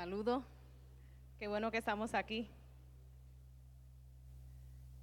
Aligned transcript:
Saludo. 0.00 0.42
Qué 1.38 1.46
bueno 1.46 1.70
que 1.70 1.76
estamos 1.76 2.14
aquí. 2.14 2.48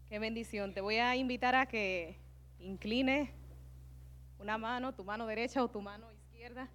Qué 0.09 0.17
bendición. 0.17 0.73
Te 0.73 0.81
voy 0.81 0.95
a 0.95 1.15
invitar 1.15 1.53
a 1.53 1.67
que 1.67 2.17
incline 2.57 3.31
una 4.39 4.57
mano, 4.57 4.95
tu 4.95 5.03
mano 5.03 5.27
derecha 5.27 5.63
o 5.63 5.67
tu 5.67 5.81
mano 5.81 6.11
izquierda, 6.11 6.67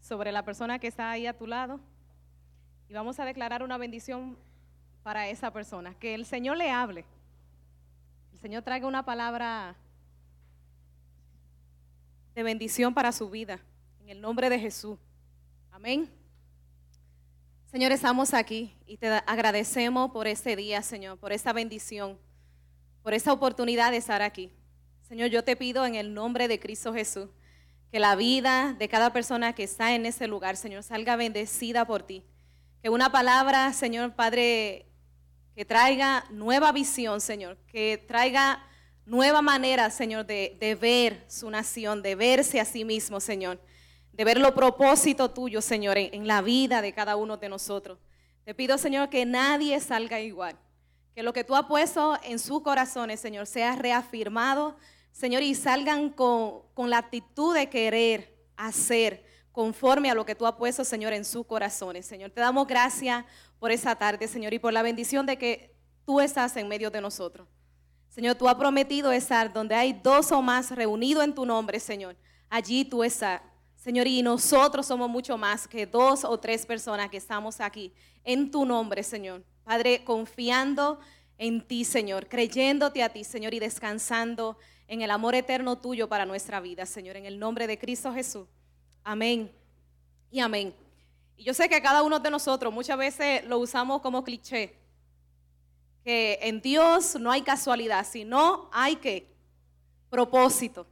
sobre 0.00 0.32
la 0.32 0.44
persona 0.44 0.80
que 0.80 0.88
está 0.88 1.12
ahí 1.12 1.28
a 1.28 1.38
tu 1.38 1.46
lado. 1.46 1.78
Y 2.88 2.94
vamos 2.94 3.20
a 3.20 3.24
declarar 3.26 3.62
una 3.62 3.78
bendición 3.78 4.36
para 5.04 5.28
esa 5.28 5.52
persona. 5.52 5.94
Que 5.94 6.16
el 6.16 6.26
Señor 6.26 6.56
le 6.56 6.68
hable. 6.72 7.04
El 8.32 8.40
Señor 8.40 8.64
traiga 8.64 8.88
una 8.88 9.04
palabra 9.04 9.76
de 12.34 12.42
bendición 12.42 12.92
para 12.92 13.12
su 13.12 13.30
vida. 13.30 13.60
En 14.00 14.08
el 14.08 14.20
nombre 14.20 14.50
de 14.50 14.58
Jesús. 14.58 14.98
Amén. 15.70 16.21
Señor, 17.72 17.90
estamos 17.90 18.34
aquí 18.34 18.76
y 18.86 18.98
te 18.98 19.08
agradecemos 19.08 20.10
por 20.10 20.26
este 20.26 20.56
día, 20.56 20.82
Señor, 20.82 21.16
por 21.16 21.32
esta 21.32 21.54
bendición, 21.54 22.18
por 23.02 23.14
esta 23.14 23.32
oportunidad 23.32 23.92
de 23.92 23.96
estar 23.96 24.20
aquí. 24.20 24.52
Señor, 25.08 25.30
yo 25.30 25.42
te 25.42 25.56
pido 25.56 25.86
en 25.86 25.94
el 25.94 26.12
nombre 26.12 26.48
de 26.48 26.60
Cristo 26.60 26.92
Jesús 26.92 27.30
que 27.90 27.98
la 27.98 28.14
vida 28.14 28.76
de 28.78 28.88
cada 28.88 29.10
persona 29.14 29.54
que 29.54 29.62
está 29.62 29.94
en 29.94 30.04
ese 30.04 30.26
lugar, 30.26 30.58
Señor, 30.58 30.82
salga 30.82 31.16
bendecida 31.16 31.86
por 31.86 32.02
ti. 32.02 32.22
Que 32.82 32.90
una 32.90 33.10
palabra, 33.10 33.72
Señor 33.72 34.12
Padre, 34.12 34.84
que 35.56 35.64
traiga 35.64 36.26
nueva 36.28 36.72
visión, 36.72 37.22
Señor, 37.22 37.56
que 37.68 38.04
traiga 38.06 38.62
nueva 39.06 39.40
manera, 39.40 39.88
Señor, 39.88 40.26
de, 40.26 40.58
de 40.60 40.74
ver 40.74 41.24
su 41.26 41.48
nación, 41.48 42.02
de 42.02 42.16
verse 42.16 42.60
a 42.60 42.66
sí 42.66 42.84
mismo, 42.84 43.18
Señor 43.18 43.58
ver 44.24 44.38
los 44.38 44.52
propósitos 44.52 45.32
tuyos, 45.34 45.64
Señor, 45.64 45.98
en, 45.98 46.26
la 46.26 46.42
vida 46.42 46.82
de 46.82 46.92
cada 46.92 47.16
uno 47.16 47.36
de 47.36 47.48
nosotros. 47.48 47.98
Te 48.44 48.54
pido, 48.54 48.78
Señor, 48.78 49.08
que 49.08 49.24
nadie 49.24 49.78
salga 49.80 50.20
igual. 50.20 50.56
Que 51.14 51.22
lo 51.22 51.32
que 51.32 51.44
tú 51.44 51.54
has 51.54 51.66
puesto 51.66 52.18
en 52.22 52.38
sus 52.38 52.62
corazones, 52.62 53.20
Señor, 53.20 53.46
sea 53.46 53.76
reafirmado, 53.76 54.76
Señor, 55.12 55.42
y 55.42 55.54
salgan 55.54 56.10
con, 56.10 56.62
con 56.74 56.90
la 56.90 56.98
actitud 56.98 57.54
de 57.54 57.68
querer 57.68 58.34
hacer 58.56 59.24
conforme 59.52 60.10
a 60.10 60.14
lo 60.14 60.24
que 60.24 60.34
tú 60.34 60.46
has 60.46 60.54
puesto, 60.54 60.84
Señor, 60.84 61.12
en 61.12 61.24
sus 61.24 61.46
corazones. 61.46 62.06
Señor, 62.06 62.30
te 62.30 62.40
damos 62.40 62.66
gracias 62.66 63.24
por 63.58 63.70
esa 63.70 63.94
tarde, 63.94 64.26
Señor, 64.26 64.54
y 64.54 64.58
por 64.58 64.72
la 64.72 64.82
bendición 64.82 65.26
de 65.26 65.36
que 65.36 65.76
tú 66.04 66.20
estás 66.20 66.56
en 66.56 66.68
medio 66.68 66.90
de 66.90 67.00
nosotros. 67.00 67.46
Señor, 68.08 68.34
tú 68.34 68.48
has 68.48 68.56
prometido 68.56 69.10
estar 69.10 69.52
donde 69.52 69.74
hay 69.74 69.92
dos 69.92 70.32
o 70.32 70.42
más 70.42 70.70
reunidos 70.70 71.24
en 71.24 71.34
tu 71.34 71.46
nombre, 71.46 71.80
Señor. 71.80 72.16
Allí 72.50 72.84
tú 72.84 73.02
estás. 73.02 73.40
Señor, 73.82 74.06
y 74.06 74.22
nosotros 74.22 74.86
somos 74.86 75.10
mucho 75.10 75.36
más 75.36 75.66
que 75.66 75.86
dos 75.86 76.22
o 76.22 76.38
tres 76.38 76.64
personas 76.64 77.10
que 77.10 77.16
estamos 77.16 77.60
aquí 77.60 77.92
en 78.22 78.48
tu 78.48 78.64
nombre, 78.64 79.02
Señor. 79.02 79.42
Padre, 79.64 80.04
confiando 80.04 81.00
en 81.36 81.66
ti, 81.66 81.84
Señor, 81.84 82.28
creyéndote 82.28 83.02
a 83.02 83.08
ti, 83.08 83.24
Señor, 83.24 83.54
y 83.54 83.58
descansando 83.58 84.56
en 84.86 85.02
el 85.02 85.10
amor 85.10 85.34
eterno 85.34 85.78
tuyo 85.78 86.08
para 86.08 86.24
nuestra 86.24 86.60
vida, 86.60 86.86
Señor, 86.86 87.16
en 87.16 87.26
el 87.26 87.40
nombre 87.40 87.66
de 87.66 87.76
Cristo 87.76 88.14
Jesús. 88.14 88.46
Amén 89.02 89.50
y 90.30 90.38
amén. 90.38 90.72
Y 91.36 91.42
yo 91.42 91.52
sé 91.52 91.68
que 91.68 91.82
cada 91.82 92.04
uno 92.04 92.20
de 92.20 92.30
nosotros 92.30 92.72
muchas 92.72 92.96
veces 92.96 93.44
lo 93.46 93.58
usamos 93.58 94.00
como 94.00 94.22
cliché, 94.22 94.76
que 96.04 96.38
en 96.40 96.62
Dios 96.62 97.16
no 97.18 97.32
hay 97.32 97.42
casualidad, 97.42 98.06
sino 98.08 98.70
hay 98.72 98.94
que 98.94 99.26
propósito. 100.08 100.86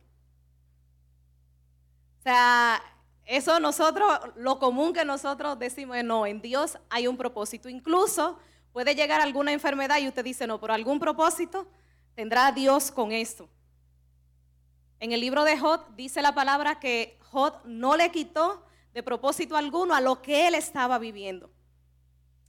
O 2.21 2.23
sea, 2.23 2.83
eso 3.25 3.59
nosotros, 3.61 4.07
lo 4.37 4.59
común 4.59 4.93
que 4.93 5.07
nosotros 5.07 5.59
decimos 5.59 5.97
es 5.97 6.05
no, 6.05 6.27
en 6.27 6.43
Dios 6.43 6.79
hay 6.91 7.07
un 7.07 7.17
propósito. 7.17 7.71
Incluso 7.71 8.39
puede 8.75 8.95
llegar 8.95 9.23
alguna 9.23 9.53
enfermedad 9.53 9.99
y 9.99 10.07
usted 10.07 10.23
dice, 10.23 10.47
no, 10.47 10.61
por 10.61 10.71
algún 10.71 11.01
propósito 11.01 11.67
tendrá 12.15 12.53
Dios 12.53 12.91
con 12.91 13.11
esto. 13.11 13.49
En 14.99 15.13
el 15.13 15.21
libro 15.21 15.45
de 15.45 15.59
Jod 15.59 15.81
dice 15.97 16.21
la 16.21 16.35
palabra 16.35 16.79
que 16.79 17.19
Jod 17.31 17.55
no 17.65 17.97
le 17.97 18.11
quitó 18.11 18.67
de 18.93 19.03
propósito 19.03 19.57
alguno 19.57 19.95
a 19.95 20.03
lo 20.03 20.21
que 20.21 20.47
él 20.47 20.55
estaba 20.55 20.99
viviendo. 20.99 21.51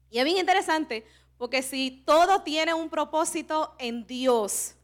Y 0.09 0.19
es 0.19 0.25
bien 0.25 0.37
interesante 0.37 1.05
porque 1.37 1.61
si 1.61 2.03
todo 2.05 2.41
tiene 2.41 2.73
un 2.73 2.89
propósito 2.89 3.73
en 3.79 4.05
Dios, 4.05 4.75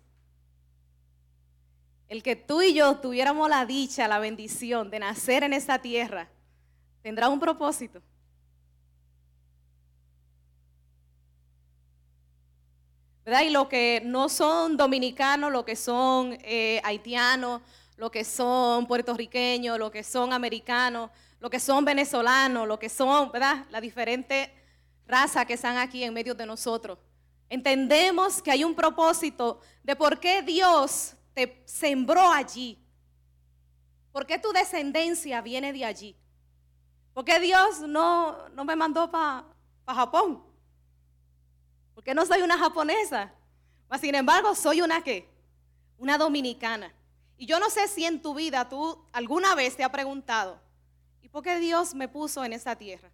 el 2.09 2.23
que 2.23 2.35
tú 2.35 2.61
y 2.61 2.73
yo 2.73 2.97
tuviéramos 2.97 3.49
la 3.49 3.65
dicha, 3.65 4.07
la 4.07 4.19
bendición 4.19 4.89
de 4.89 4.99
nacer 4.99 5.43
en 5.43 5.53
esta 5.53 5.79
tierra, 5.79 6.29
tendrá 7.01 7.27
un 7.27 7.39
propósito. 7.39 8.01
¿Verdad? 13.25 13.41
Y 13.41 13.49
los 13.49 13.67
que 13.67 14.01
no 14.05 14.29
son 14.29 14.77
dominicanos, 14.77 15.51
los 15.51 15.65
que 15.65 15.75
son 15.75 16.37
eh, 16.43 16.79
haitianos, 16.85 17.61
los 17.97 18.09
que 18.09 18.23
son 18.23 18.87
puertorriqueños, 18.87 19.77
los 19.77 19.91
que 19.91 20.01
son 20.01 20.31
americanos, 20.31 21.09
los 21.41 21.51
que 21.51 21.59
son 21.59 21.83
venezolanos, 21.83 22.65
los 22.65 22.79
que 22.79 22.87
son, 22.87 23.29
¿verdad? 23.33 23.65
La 23.69 23.81
diferente 23.81 24.53
raza 25.05 25.43
que 25.43 25.55
están 25.55 25.75
aquí 25.75 26.05
en 26.05 26.13
medio 26.13 26.35
de 26.35 26.45
nosotros. 26.45 26.99
Entendemos 27.49 28.41
que 28.41 28.51
hay 28.51 28.63
un 28.63 28.73
propósito 28.73 29.59
de 29.83 29.93
por 29.97 30.21
qué 30.21 30.41
Dios 30.41 31.16
te 31.37 31.61
sembró 31.67 32.31
allí? 32.31 32.83
¿Por 34.11 34.25
qué 34.25 34.39
tu 34.39 34.51
descendencia 34.51 35.39
viene 35.41 35.71
de 35.71 35.85
allí? 35.85 36.17
¿Por 37.13 37.23
qué 37.23 37.39
Dios 37.39 37.81
no, 37.81 38.49
no 38.49 38.65
me 38.65 38.75
mandó 38.75 39.11
para 39.11 39.45
Japón? 39.85 40.43
Porque 41.93 42.15
no 42.15 42.25
soy 42.25 42.41
una 42.41 42.57
japonesa. 42.57 43.31
sin 44.01 44.15
embargo, 44.15 44.55
soy 44.55 44.81
una 44.81 45.03
qué? 45.03 45.29
Una 45.99 46.17
dominicana. 46.17 46.91
Y 47.37 47.45
yo 47.45 47.59
no 47.59 47.69
sé 47.69 47.87
si 47.87 48.03
en 48.03 48.19
tu 48.19 48.33
vida 48.33 48.67
tú 48.67 49.05
alguna 49.11 49.53
vez 49.53 49.77
te 49.77 49.83
has 49.83 49.91
preguntado, 49.91 50.59
¿y 51.21 51.29
por 51.29 51.43
qué 51.43 51.59
Dios 51.59 51.93
me 51.93 52.07
puso 52.07 52.43
en 52.43 52.53
esta 52.53 52.75
tierra? 52.75 53.11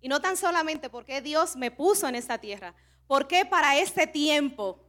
Y 0.00 0.08
no 0.08 0.18
tan 0.22 0.38
solamente 0.38 0.88
por 0.88 1.04
qué 1.04 1.20
Dios 1.20 1.56
me 1.56 1.70
puso 1.70 2.08
en 2.08 2.14
esta 2.14 2.38
tierra, 2.38 2.74
¿por 3.06 3.28
qué 3.28 3.44
para 3.44 3.76
este 3.76 4.06
tiempo 4.06 4.87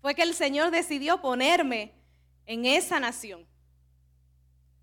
fue 0.00 0.14
que 0.14 0.22
el 0.22 0.34
Señor 0.34 0.70
decidió 0.70 1.20
ponerme 1.20 1.94
en 2.46 2.64
esa 2.64 3.00
nación. 3.00 3.46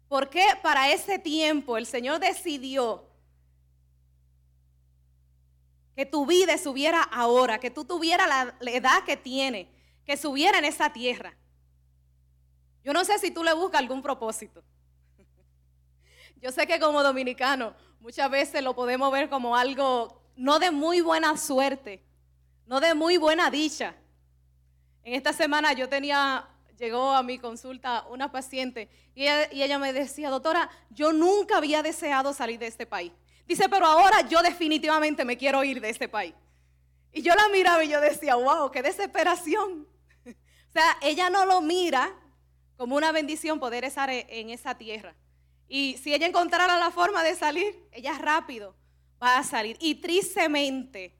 ¿Por 0.07 0.29
qué 0.29 0.45
para 0.61 0.91
ese 0.91 1.19
tiempo 1.19 1.77
el 1.77 1.85
Señor 1.85 2.19
decidió 2.19 3.09
que 5.95 6.05
tu 6.05 6.25
vida 6.25 6.57
subiera 6.57 7.01
ahora, 7.01 7.59
que 7.59 7.71
tú 7.71 7.85
tuvieras 7.85 8.27
la, 8.59 8.71
edad 8.71 9.03
que 9.05 9.17
tiene, 9.17 9.71
que 10.05 10.17
subiera 10.17 10.59
en 10.59 10.65
esa 10.65 10.93
tierra? 10.93 11.35
Yo 12.83 12.93
no 12.93 13.03
sé 13.03 13.17
si 13.17 13.31
tú 13.31 13.43
le 13.43 13.53
buscas 13.53 13.79
algún 13.79 14.01
propósito. 14.01 14.63
Yo 16.41 16.51
sé 16.51 16.67
que 16.67 16.79
como 16.79 17.01
dominicano 17.01 17.73
muchas 17.99 18.29
veces 18.29 18.61
lo 18.63 18.75
podemos 18.75 19.11
ver 19.11 19.27
como 19.29 19.55
algo 19.55 20.21
no 20.35 20.59
de 20.59 20.69
muy 20.69 21.01
buena 21.01 21.35
suerte, 21.37 22.05
no 22.67 22.79
de 22.79 22.93
muy 22.93 23.17
buena 23.17 23.49
dicha. 23.49 23.95
En 25.05 25.13
esta 25.13 25.33
semana 25.33 25.71
yo 25.73 25.87
tenía, 25.87 26.47
llegó 26.79 27.11
a 27.11 27.21
mi 27.21 27.37
consulta 27.37 28.07
una 28.09 28.31
paciente 28.31 28.89
y 29.13 29.27
ella, 29.27 29.77
me 29.77 29.93
decía, 29.93 30.31
doctora, 30.31 30.67
yo 30.89 31.13
nunca 31.13 31.57
había 31.57 31.83
deseado 31.83 32.33
salir 32.33 32.57
de 32.57 32.65
este 32.65 32.87
país. 32.87 33.11
Dice, 33.47 33.69
pero 33.69 33.85
ahora 33.85 34.27
yo 34.27 34.41
definitivamente 34.41 35.23
me 35.23 35.37
quiero 35.37 35.63
ir 35.63 35.79
de 35.79 35.91
este 35.91 36.09
país. 36.09 36.33
Y 37.13 37.21
yo 37.21 37.35
la 37.35 37.47
miraba 37.49 37.83
y 37.83 37.89
yo 37.89 38.01
decía, 38.01 38.33
wow, 38.35 38.71
qué 38.71 38.81
desesperación. 38.81 39.87
o 40.25 40.71
sea, 40.73 40.97
ella 41.03 41.29
no 41.29 41.45
lo 41.45 41.61
mira 41.61 42.11
como 42.75 42.95
una 42.95 43.11
bendición 43.11 43.59
poder 43.59 43.83
estar 43.83 44.09
e, 44.09 44.25
en 44.27 44.49
esa 44.49 44.75
tierra. 44.75 45.13
Y 45.67 45.97
si 46.01 46.15
ella 46.15 46.25
encontrara 46.25 46.79
la 46.79 46.89
forma 46.89 47.21
de 47.21 47.35
salir, 47.35 47.87
ella 47.91 48.17
rápido 48.17 48.75
va 49.21 49.37
a 49.37 49.43
salir. 49.43 49.77
Y 49.79 50.01
tristemente, 50.01 51.15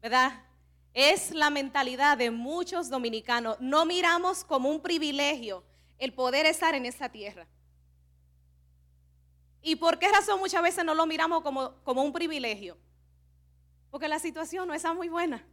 ¿verdad? 0.00 0.42
Es 0.92 1.30
la 1.30 1.50
mentalidad 1.50 2.18
de 2.18 2.30
muchos 2.30 2.88
dominicanos. 2.88 3.56
No 3.60 3.84
miramos 3.84 4.44
como 4.44 4.68
un 4.68 4.80
privilegio 4.80 5.64
el 5.98 6.12
poder 6.12 6.46
estar 6.46 6.74
en 6.74 6.86
esta 6.86 7.08
tierra. 7.08 7.46
¿Y 9.62 9.76
por 9.76 9.98
qué 9.98 10.08
razón 10.08 10.40
muchas 10.40 10.62
veces 10.62 10.84
no 10.84 10.94
lo 10.94 11.06
miramos 11.06 11.42
como, 11.42 11.74
como 11.84 12.02
un 12.02 12.12
privilegio? 12.12 12.78
Porque 13.90 14.08
la 14.08 14.18
situación 14.18 14.66
no 14.66 14.74
está 14.74 14.94
muy 14.94 15.08
buena. 15.08 15.44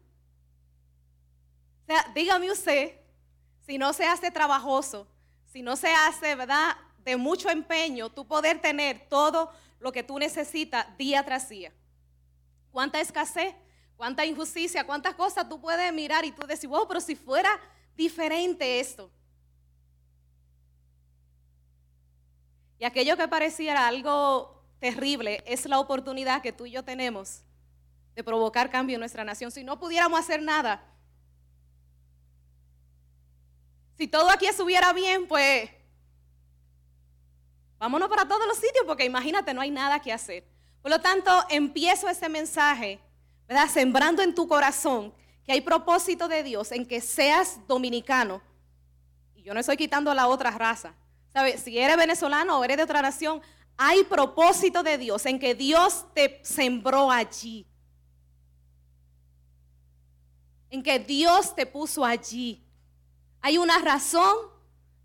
O 1.84 1.86
sea, 1.88 2.12
dígame 2.14 2.52
usted, 2.52 3.00
si 3.66 3.78
no 3.78 3.94
se 3.94 4.06
hace 4.06 4.32
trabajoso, 4.32 5.08
si 5.46 5.62
no 5.62 5.76
se 5.76 5.90
hace, 5.94 6.36
¿verdad?, 6.36 6.78
de 7.00 7.16
mucho 7.16 7.50
empeño, 7.50 8.10
tú 8.10 8.28
poder 8.28 8.60
tener 8.62 9.08
todo 9.08 9.52
lo 9.80 9.92
que 9.94 10.04
tú 10.04 10.20
necesitas 10.20 10.86
día 10.98 11.24
tras 11.24 11.48
día. 11.48 11.72
¿Cuánta 12.72 13.00
escasez? 13.00 13.56
Cuánta 13.98 14.26
injusticia, 14.26 14.86
cuántas 14.86 15.16
cosas 15.16 15.50
tú 15.50 15.60
puedes 15.60 15.92
mirar 15.92 16.24
y 16.24 16.32
tú 16.32 16.46
decir, 16.48 16.70
wow, 16.70 16.88
pero 16.88 17.02
si 17.02 17.16
fuera 17.16 17.50
diferente 17.96 18.80
esto. 18.80 19.12
Y 22.80 22.86
aquello 22.86 23.18
que 23.18 23.28
pareciera 23.28 23.88
algo 23.88 24.64
terrible 24.80 25.44
es 25.48 25.66
la 25.66 25.80
oportunidad 25.80 26.44
que 26.44 26.54
tú 26.54 26.68
y 26.68 26.72
yo 26.72 26.84
tenemos 26.84 27.42
de 28.16 28.24
provocar 28.24 28.70
cambio 28.70 28.96
en 28.96 29.00
nuestra 29.00 29.24
nación. 29.24 29.52
Si 29.52 29.64
no 29.64 29.80
pudiéramos 29.80 30.20
hacer 30.20 30.42
nada, 30.42 30.84
si 33.98 34.08
todo 34.08 34.30
aquí 34.30 34.46
estuviera 34.46 34.94
bien, 34.94 35.28
pues 35.28 35.72
vámonos 37.80 38.10
para 38.10 38.28
todos 38.28 38.46
los 38.48 38.58
sitios, 38.58 38.86
porque 38.86 39.06
imagínate, 39.06 39.56
no 39.56 39.62
hay 39.62 39.72
nada 39.72 40.00
que 40.00 40.14
hacer. 40.14 40.44
Por 40.84 40.92
lo 40.92 41.02
tanto, 41.02 41.32
empiezo 41.50 42.08
este 42.08 42.30
mensaje, 42.30 43.00
¿verdad? 43.48 43.70
Sembrando 43.70 44.22
en 44.22 44.36
tu 44.36 44.48
corazón 44.48 45.14
que 45.46 45.54
hay 45.54 45.62
propósito 45.62 46.28
de 46.28 46.44
Dios 46.44 46.72
en 46.72 46.86
que 46.86 47.00
seas 47.00 47.60
dominicano. 47.68 48.42
Y 49.36 49.44
yo 49.44 49.54
no 49.54 49.60
estoy 49.62 49.78
quitando 49.78 50.12
a 50.12 50.16
la 50.16 50.28
otra 50.28 50.52
raza. 50.52 50.94
¿Sabes? 51.32 51.62
Si 51.62 51.78
eres 51.78 51.98
venezolano 51.98 52.60
o 52.60 52.64
eres 52.64 52.78
de 52.78 52.84
otra 52.84 53.02
nación, 53.02 53.42
hay 53.78 54.04
propósito 54.04 54.84
de 54.84 54.98
Dios 54.98 55.26
en 55.26 55.40
que 55.40 55.56
Dios 55.56 56.06
te 56.14 56.42
sembró 56.44 57.12
allí. 57.12 57.66
En 60.70 60.84
que 60.84 61.00
Dios 61.00 61.56
te 61.56 61.66
puso 61.66 62.04
allí. 62.04 62.66
Hay 63.40 63.58
una 63.58 63.80
razón 63.80 64.36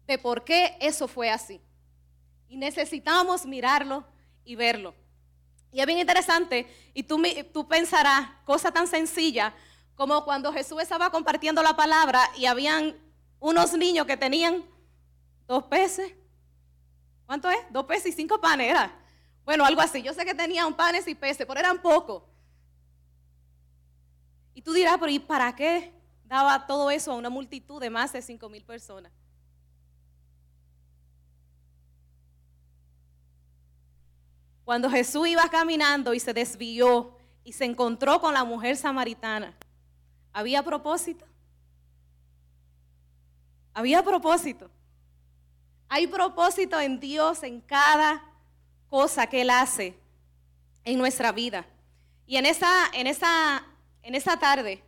de 0.06 0.18
por 0.18 0.42
qué 0.42 0.76
eso 0.80 1.06
fue 1.06 1.30
así. 1.30 1.60
Y 2.48 2.56
necesitamos 2.56 3.46
mirarlo 3.46 4.04
y 4.44 4.56
verlo. 4.56 4.94
Y 5.72 5.80
es 5.80 5.86
bien 5.86 5.98
interesante, 5.98 6.66
y 6.92 7.02
tú, 7.02 7.66
pensarás, 7.66 8.28
cosa 8.44 8.70
tan 8.70 8.86
sencilla, 8.86 9.54
como 9.94 10.22
cuando 10.22 10.52
Jesús 10.52 10.82
estaba 10.82 11.10
compartiendo 11.10 11.62
la 11.62 11.74
palabra 11.74 12.30
y 12.36 12.44
habían 12.44 12.94
unos 13.40 13.72
niños 13.72 14.06
que 14.06 14.18
tenían 14.18 14.64
dos 15.48 15.64
peces. 15.64 16.12
¿Cuánto 17.24 17.48
es? 17.48 17.58
Dos 17.70 17.86
peces 17.86 18.12
y 18.12 18.12
cinco 18.12 18.38
panes, 18.38 18.76
Bueno, 19.46 19.64
algo 19.64 19.80
así. 19.80 20.02
Yo 20.02 20.12
sé 20.12 20.26
que 20.26 20.34
tenían 20.34 20.74
panes 20.74 21.08
y 21.08 21.14
peces, 21.14 21.46
pero 21.46 21.58
eran 21.58 21.80
pocos. 21.80 22.22
Y 24.54 24.60
tú 24.60 24.74
dirás, 24.74 24.98
pero 25.00 25.10
¿y 25.10 25.18
para 25.18 25.56
qué 25.56 25.94
daba 26.24 26.66
todo 26.66 26.90
eso 26.90 27.12
a 27.12 27.16
una 27.16 27.30
multitud 27.30 27.80
de 27.80 27.88
más 27.88 28.12
de 28.12 28.20
cinco 28.20 28.50
mil 28.50 28.62
personas? 28.62 29.10
Cuando 34.72 34.88
Jesús 34.88 35.28
iba 35.28 35.46
caminando 35.50 36.14
y 36.14 36.18
se 36.18 36.32
desvió 36.32 37.14
y 37.44 37.52
se 37.52 37.66
encontró 37.66 38.22
con 38.22 38.32
la 38.32 38.42
mujer 38.42 38.74
samaritana, 38.78 39.54
¿había 40.32 40.62
propósito? 40.62 41.26
Había 43.74 44.02
propósito. 44.02 44.70
Hay 45.90 46.06
propósito 46.06 46.80
en 46.80 46.98
Dios 46.98 47.42
en 47.42 47.60
cada 47.60 48.24
cosa 48.88 49.26
que 49.26 49.42
Él 49.42 49.50
hace 49.50 49.94
en 50.84 50.96
nuestra 50.96 51.32
vida. 51.32 51.66
Y 52.26 52.38
en 52.38 52.46
esa, 52.46 52.86
en 52.94 53.06
esa, 53.06 53.66
en 54.00 54.14
esa 54.14 54.38
tarde. 54.38 54.82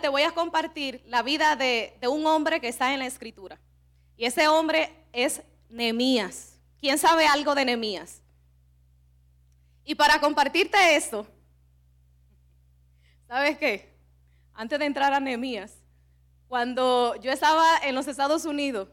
Te 0.00 0.08
voy 0.08 0.22
a 0.22 0.30
compartir 0.30 1.02
la 1.08 1.22
vida 1.22 1.56
de, 1.56 1.98
de 2.00 2.06
un 2.06 2.24
hombre 2.24 2.60
que 2.60 2.68
está 2.68 2.92
en 2.92 3.00
la 3.00 3.06
escritura. 3.06 3.58
Y 4.16 4.26
ese 4.26 4.46
hombre 4.46 4.94
es 5.12 5.42
Nehemías. 5.68 6.60
¿Quién 6.78 6.98
sabe 6.98 7.26
algo 7.26 7.56
de 7.56 7.64
Nehemías? 7.64 8.21
Y 9.84 9.94
para 9.94 10.20
compartirte 10.20 10.96
esto, 10.96 11.26
¿sabes 13.26 13.58
qué? 13.58 13.96
Antes 14.54 14.78
de 14.78 14.84
entrar 14.84 15.12
a 15.12 15.20
Nehemías, 15.20 15.82
cuando 16.48 17.16
yo 17.16 17.32
estaba 17.32 17.78
en 17.82 17.94
los 17.94 18.06
Estados 18.06 18.44
Unidos, 18.44 18.88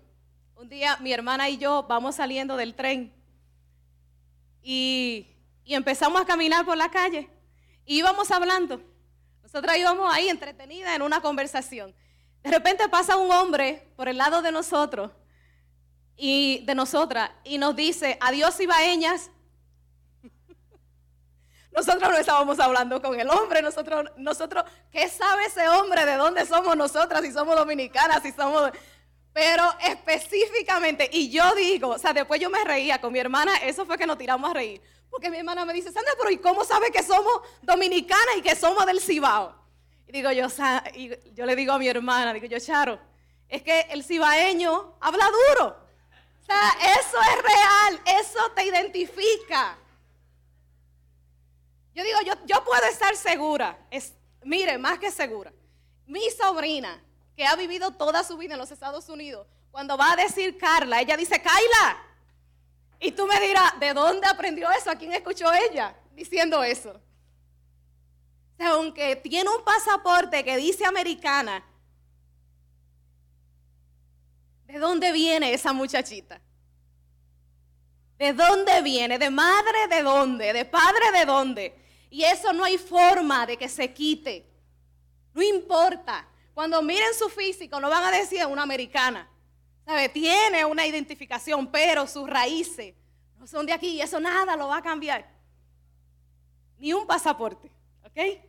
un 0.56 0.70
día 0.70 0.98
mi 0.98 1.14
hermana 1.14 1.50
y 1.50 1.58
yo 1.58 1.84
vamos 1.88 2.16
saliendo 2.16 2.58
del 2.58 2.76
tren 2.76 3.14
y, 4.62 5.26
empezamos 5.66 6.22
a 6.22 6.26
caminar 6.26 6.66
por 6.66 6.76
la 6.76 6.90
calle 6.90 7.30
y 7.86 7.98
íbamos 7.98 8.32
hablando. 8.32 8.82
Nosotras 9.44 9.78
íbamos 9.78 10.12
ahí 10.12 10.28
entretenidas 10.28 10.96
en 10.96 11.02
una 11.02 11.22
conversación. 11.22 11.94
De 12.42 12.50
repente 12.50 12.90
pasa 12.90 13.18
un 13.18 13.32
hombre 13.32 13.88
por 13.96 14.10
el 14.10 14.18
lado 14.18 14.42
de 14.42 14.52
nosotros 14.52 15.12
y 16.18 16.64
de 16.66 16.76
nosotras 16.76 17.32
y 17.44 17.58
nos 17.58 17.76
dice, 17.76 18.18
adiós 18.20 18.60
ibaeñas, 18.60 19.30
nosotros 21.71 22.10
no 22.10 22.18
estábamos 22.18 22.60
hablando 22.60 23.01
con 23.01 23.19
el 23.19 23.30
hombre, 23.30 23.62
nosotros, 23.62 24.12
nosotros, 24.18 24.63
¿qué 24.92 25.07
sabe 25.07 25.45
ese 25.45 25.68
hombre 25.69 26.06
de 26.06 26.16
dónde 26.16 26.45
somos 26.45 26.75
nosotras? 26.75 27.21
Si 27.21 27.31
somos 27.31 27.56
dominicanas, 27.56 28.21
si 28.24 28.31
somos... 28.31 28.71
Pero 29.31 29.63
específicamente, 29.83 31.10
y 31.13 31.30
yo 31.30 31.54
digo, 31.56 31.89
o 31.89 31.98
sea, 32.00 32.13
después 32.13 32.42
yo 32.42 32.50
me 32.50 32.63
reía 32.63 33.00
con 33.00 33.13
mi 33.13 33.19
hermana, 33.19 33.56
eso 33.57 33.86
fue 33.86 33.98
que 33.98 34.07
nos 34.07 34.18
tiramos 34.18 34.50
a 34.50 34.54
reír. 34.54 34.81
Porque 35.10 35.30
mi 35.30 35.38
hermana 35.38 35.66
me 35.66 35.74
dice, 35.74 35.92
Sandra, 35.92 36.13
pero 36.18 36.31
¿y 36.31 36.38
cómo 36.38 36.63
sabe 36.66 36.92
que 36.92 37.04
somos 37.04 37.42
dominicanas 37.62 38.38
y 38.38 38.42
que 38.42 38.56
somos 38.56 38.86
del 38.86 39.00
Cibao? 39.00 39.56
Y 40.07 40.12
digo 40.12 40.31
yo, 40.31 40.48
y 40.95 41.12
yo 41.33 41.45
le 41.45 41.56
digo 41.56 41.74
a 41.74 41.80
mi 41.80 41.88
hermana, 41.88 42.33
digo 42.33 42.48
yo, 42.48 42.60
Charo, 42.60 43.00
es 43.48 43.62
que 43.62 43.81
el 43.92 44.04
cibaeño 44.04 44.95
habla 45.00 45.25
duro. 45.25 45.77
O 46.42 46.45
sea, 46.45 46.69
eso 47.00 47.18
es 47.21 47.44
real, 47.44 48.01
eso 48.19 48.51
te 48.56 48.66
identifica. 48.66 49.77
Yo 52.00 52.06
digo, 52.06 52.19
yo, 52.22 52.34
yo 52.46 52.63
puedo 52.63 52.86
estar 52.86 53.13
segura, 53.18 53.78
es, 53.92 54.13
mire, 54.46 54.78
más 54.78 55.00
que 55.00 55.12
segura. 55.12 55.51
Mi 56.06 56.30
sobrina, 56.30 57.04
que 57.36 57.46
ha 57.46 57.57
vivido 57.57 57.92
toda 57.92 58.24
su 58.24 58.38
vida 58.38 58.54
en 58.54 58.60
los 58.60 58.72
Estados 58.72 59.10
Unidos, 59.10 59.46
cuando 59.69 59.98
va 59.98 60.13
a 60.13 60.16
decir 60.16 60.57
Carla, 60.57 61.01
ella 61.01 61.18
dice, 61.18 61.42
Kaila. 61.42 62.01
Y 63.01 63.12
tú 63.12 63.28
me 63.28 63.38
dirás, 63.42 63.78
¿de 63.81 63.94
dónde 63.94 64.28
aprendió 64.28 64.72
eso? 64.72 64.90
¿A 64.90 64.96
quién 64.96 65.12
escuchó 65.12 65.51
ella 65.51 65.94
diciendo 66.13 66.63
eso? 66.63 67.01
Aunque 68.60 69.18
tiene 69.18 69.50
un 69.50 69.62
pasaporte 69.66 70.45
que 70.45 70.56
dice 70.56 70.86
americana, 70.86 71.66
¿de 74.68 74.80
dónde 74.80 75.12
viene 75.12 75.54
esa 75.54 75.74
muchachita? 75.74 76.40
¿De 78.18 78.31
dónde 78.31 78.81
viene? 78.84 79.19
¿De 79.19 79.30
madre 79.30 79.88
de 79.90 80.02
dónde? 80.02 80.54
¿De 80.54 80.63
padre 80.63 81.12
de 81.12 81.25
dónde? 81.25 81.89
Y 82.10 82.24
eso 82.24 82.52
no 82.54 82.64
hay 82.64 82.78
forma 82.78 83.46
de 83.46 83.58
que 83.58 83.70
se 83.70 83.94
quite. 83.94 84.46
No 85.34 85.42
importa. 85.42 86.28
Cuando 86.54 86.82
miren 86.82 87.14
su 87.14 87.30
físico, 87.30 87.80
no 87.80 87.90
van 87.90 88.04
a 88.04 88.12
decir 88.12 88.46
una 88.46 88.64
americana. 88.64 89.30
Tiene 90.14 90.66
una 90.66 90.86
identificación, 90.86 91.68
pero 91.68 92.06
sus 92.06 92.30
raíces 92.30 92.94
no 93.38 93.48
son 93.48 93.66
de 93.66 93.74
aquí 93.74 93.90
y 93.92 94.02
eso 94.02 94.19
nada 94.19 94.56
lo 94.56 94.68
va 94.68 94.78
a 94.78 94.81
cambiar. 94.81 95.28
Ni 96.78 96.94
un 96.94 97.07
pasaporte. 97.07 97.72
¿Ok? 98.06 98.42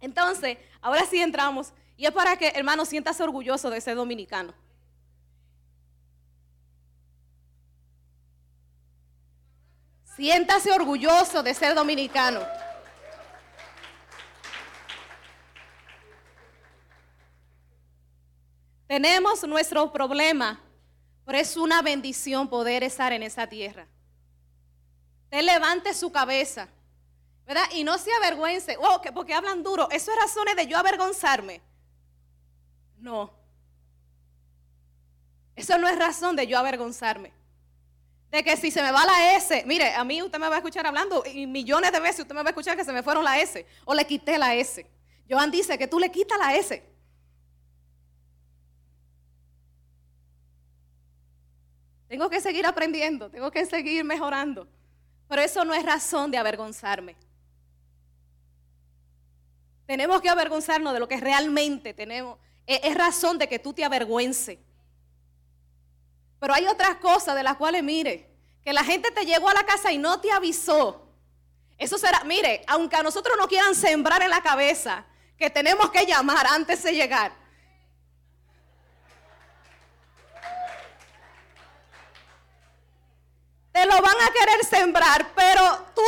Entonces, 0.00 0.58
ahora 0.80 1.04
sí 1.06 1.20
entramos. 1.20 1.72
Y 1.96 2.06
es 2.06 2.12
para 2.12 2.36
que, 2.36 2.48
hermano, 2.48 2.84
siéntase 2.84 3.22
orgulloso 3.22 3.70
de 3.70 3.80
ser 3.80 3.96
dominicano. 3.96 4.54
Siéntase 10.16 10.72
orgulloso 10.72 11.42
de 11.42 11.54
ser 11.54 11.74
dominicano. 11.74 12.40
Tenemos 18.92 19.42
nuestro 19.48 19.90
problema, 19.90 20.60
pero 21.24 21.38
es 21.38 21.56
una 21.56 21.80
bendición 21.80 22.46
poder 22.46 22.84
estar 22.84 23.10
en 23.14 23.22
esa 23.22 23.46
tierra. 23.46 23.86
Te 25.30 25.40
levante 25.40 25.94
su 25.94 26.12
cabeza, 26.12 26.68
¿verdad? 27.46 27.64
Y 27.72 27.84
no 27.84 27.96
se 27.96 28.12
avergüence, 28.12 28.76
oh, 28.78 29.00
que 29.00 29.10
porque 29.10 29.32
hablan 29.32 29.62
duro, 29.62 29.88
eso 29.90 30.12
es 30.12 30.18
razones 30.18 30.56
de 30.56 30.66
yo 30.66 30.76
avergonzarme. 30.76 31.62
No. 32.98 33.32
Eso 35.56 35.78
no 35.78 35.88
es 35.88 35.98
razón 35.98 36.36
de 36.36 36.46
yo 36.46 36.58
avergonzarme. 36.58 37.32
De 38.30 38.44
que 38.44 38.58
si 38.58 38.70
se 38.70 38.82
me 38.82 38.92
va 38.92 39.06
la 39.06 39.36
S, 39.36 39.64
mire, 39.66 39.94
a 39.94 40.04
mí 40.04 40.22
usted 40.22 40.38
me 40.38 40.50
va 40.50 40.56
a 40.56 40.58
escuchar 40.58 40.86
hablando 40.86 41.24
y 41.24 41.46
millones 41.46 41.92
de 41.92 42.00
veces 42.00 42.20
usted 42.20 42.34
me 42.34 42.42
va 42.42 42.50
a 42.50 42.52
escuchar 42.52 42.76
que 42.76 42.84
se 42.84 42.92
me 42.92 43.02
fueron 43.02 43.24
la 43.24 43.40
S 43.40 43.66
o 43.86 43.94
le 43.94 44.04
quité 44.04 44.36
la 44.36 44.54
S. 44.54 44.86
Joan 45.30 45.50
dice 45.50 45.78
que 45.78 45.88
tú 45.88 45.98
le 45.98 46.10
quitas 46.10 46.38
la 46.38 46.54
S. 46.56 46.91
Tengo 52.12 52.28
que 52.28 52.42
seguir 52.42 52.66
aprendiendo, 52.66 53.30
tengo 53.30 53.50
que 53.50 53.64
seguir 53.64 54.04
mejorando. 54.04 54.68
Pero 55.28 55.40
eso 55.40 55.64
no 55.64 55.72
es 55.72 55.82
razón 55.82 56.30
de 56.30 56.36
avergonzarme. 56.36 57.16
Tenemos 59.86 60.20
que 60.20 60.28
avergonzarnos 60.28 60.92
de 60.92 61.00
lo 61.00 61.08
que 61.08 61.16
realmente 61.16 61.94
tenemos. 61.94 62.38
E-, 62.66 62.82
es 62.84 62.94
razón 62.94 63.38
de 63.38 63.48
que 63.48 63.58
tú 63.58 63.72
te 63.72 63.82
avergüences. 63.82 64.58
Pero 66.38 66.52
hay 66.52 66.66
otras 66.66 66.96
cosas 66.96 67.34
de 67.34 67.42
las 67.42 67.56
cuales, 67.56 67.82
mire, 67.82 68.28
que 68.62 68.74
la 68.74 68.84
gente 68.84 69.10
te 69.10 69.24
llegó 69.24 69.48
a 69.48 69.54
la 69.54 69.64
casa 69.64 69.90
y 69.90 69.96
no 69.96 70.20
te 70.20 70.30
avisó. 70.30 71.08
Eso 71.78 71.96
será, 71.96 72.24
mire, 72.24 72.62
aunque 72.66 72.96
a 72.96 73.02
nosotros 73.02 73.38
nos 73.38 73.46
quieran 73.46 73.74
sembrar 73.74 74.20
en 74.20 74.28
la 74.28 74.42
cabeza 74.42 75.06
que 75.38 75.48
tenemos 75.48 75.90
que 75.90 76.04
llamar 76.04 76.46
antes 76.46 76.82
de 76.82 76.92
llegar, 76.92 77.41
Te 83.72 83.86
lo 83.86 84.00
van 84.00 84.16
a 84.20 84.30
querer 84.30 84.64
sembrar, 84.64 85.32
pero 85.34 85.86
tú 85.94 86.02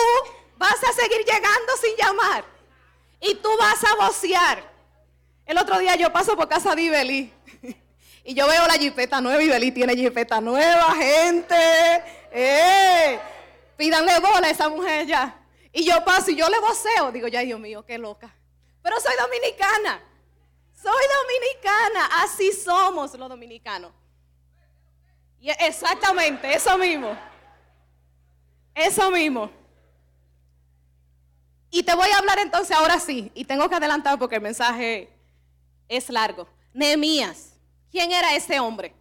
vas 0.56 0.76
a 0.85 0.92
seguir 0.92 1.25
llegando 1.25 1.76
sin 1.80 1.97
llamar. 1.97 2.44
Y 3.21 3.35
tú 3.37 3.49
vas 3.59 3.83
a 3.85 3.94
vocear. 3.97 4.62
El 5.47 5.59
otro 5.59 5.78
día 5.78 5.97
yo 5.97 6.12
paso 6.12 6.37
por 6.37 6.49
casa 6.49 6.75
de 6.75 6.83
Ibelí. 6.83 7.33
Y 8.26 8.33
yo 8.33 8.49
veo 8.49 8.66
la 8.66 8.73
jipeta 8.73 9.21
nueva, 9.21 9.42
Ibelí 9.42 9.71
tiene 9.71 9.94
jipeta 9.94 10.40
nueva, 10.40 10.94
gente. 10.94 11.54
¡Eh! 12.33 13.21
Pídanle 13.76 14.18
bola 14.18 14.47
a 14.47 14.50
esa 14.50 14.66
mujer 14.71 15.06
ya. 15.06 15.37
Y 15.71 15.85
yo 15.85 16.02
paso 16.04 16.30
y 16.30 16.37
yo 16.37 16.49
le 16.49 16.59
voceo. 16.59 17.12
Digo, 17.12 17.28
ya 17.28 17.40
Dios 17.40 17.61
mío, 17.61 17.85
qué 17.85 17.99
loca. 17.99 18.35
Pero 18.83 18.99
soy 18.99 19.12
dominicana. 19.21 20.00
Soy 20.73 21.04
dominicana. 21.21 22.23
Así 22.23 22.50
somos 22.52 23.12
los 23.12 23.28
dominicanos. 23.28 23.92
Y 25.38 25.50
exactamente, 25.50 26.54
eso 26.54 26.78
mismo. 26.78 27.14
Eso 28.75 29.11
mismo. 29.11 29.50
Y 31.71 31.83
te 31.83 31.95
voy 31.95 32.09
a 32.11 32.19
hablar 32.19 32.38
entonces 32.38 32.76
ahora 32.76 32.99
sí. 33.00 33.31
Y 33.35 33.45
tengo 33.45 33.69
que 33.69 33.75
adelantar 33.75 34.19
porque 34.19 34.37
el 34.37 34.43
mensaje 34.43 35.09
es 35.88 36.09
largo. 36.11 36.47
Nehemías. 36.73 37.54
¿Quién 37.90 38.12
era 38.12 38.35
ese 38.35 38.59
hombre? 38.61 38.95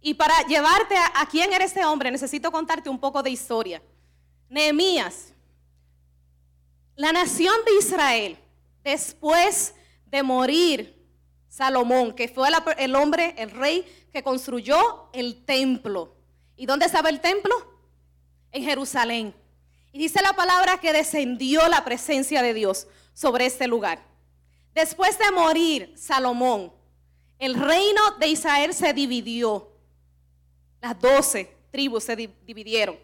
Y 0.00 0.14
para 0.14 0.34
llevarte 0.46 0.96
a, 0.96 1.26
quién 1.30 1.52
era 1.52 1.64
ese 1.64 1.84
hombre, 1.84 2.10
necesito 2.10 2.50
contarte 2.50 2.90
un 2.90 2.98
poco 2.98 3.22
de 3.22 3.30
historia. 3.30 3.80
Nehemías, 4.48 5.32
la 6.96 7.12
nación 7.12 7.54
de 7.64 7.76
Israel, 7.78 8.38
después 8.82 9.74
de 10.06 10.22
morir 10.22 11.08
Salomón, 11.48 12.12
que 12.12 12.28
fue 12.28 12.48
el 12.78 12.96
hombre, 12.96 13.34
el 13.38 13.52
rey 13.52 14.08
que 14.12 14.24
construyó 14.24 15.08
el 15.12 15.44
templo. 15.44 16.16
¿Y 16.56 16.66
dónde 16.66 16.86
estaba 16.86 17.08
el 17.08 17.20
templo? 17.20 17.54
En 18.52 18.62
Jerusalén. 18.62 19.34
Y 19.92 19.98
dice 19.98 20.22
la 20.22 20.32
palabra 20.32 20.78
que 20.78 20.92
descendió 20.92 21.66
la 21.68 21.84
presencia 21.84 22.42
de 22.42 22.54
Dios 22.54 22.86
sobre 23.12 23.46
este 23.46 23.66
lugar. 23.66 24.02
Después 24.74 25.18
de 25.18 25.30
morir 25.32 25.92
Salomón, 25.96 26.72
el 27.38 27.54
reino 27.54 28.00
de 28.20 28.28
Israel 28.28 28.72
se 28.72 28.92
dividió. 28.92 29.68
Las 30.80 30.98
doce 31.00 31.54
tribus 31.70 32.04
se 32.04 32.16
dividieron. 32.16 32.96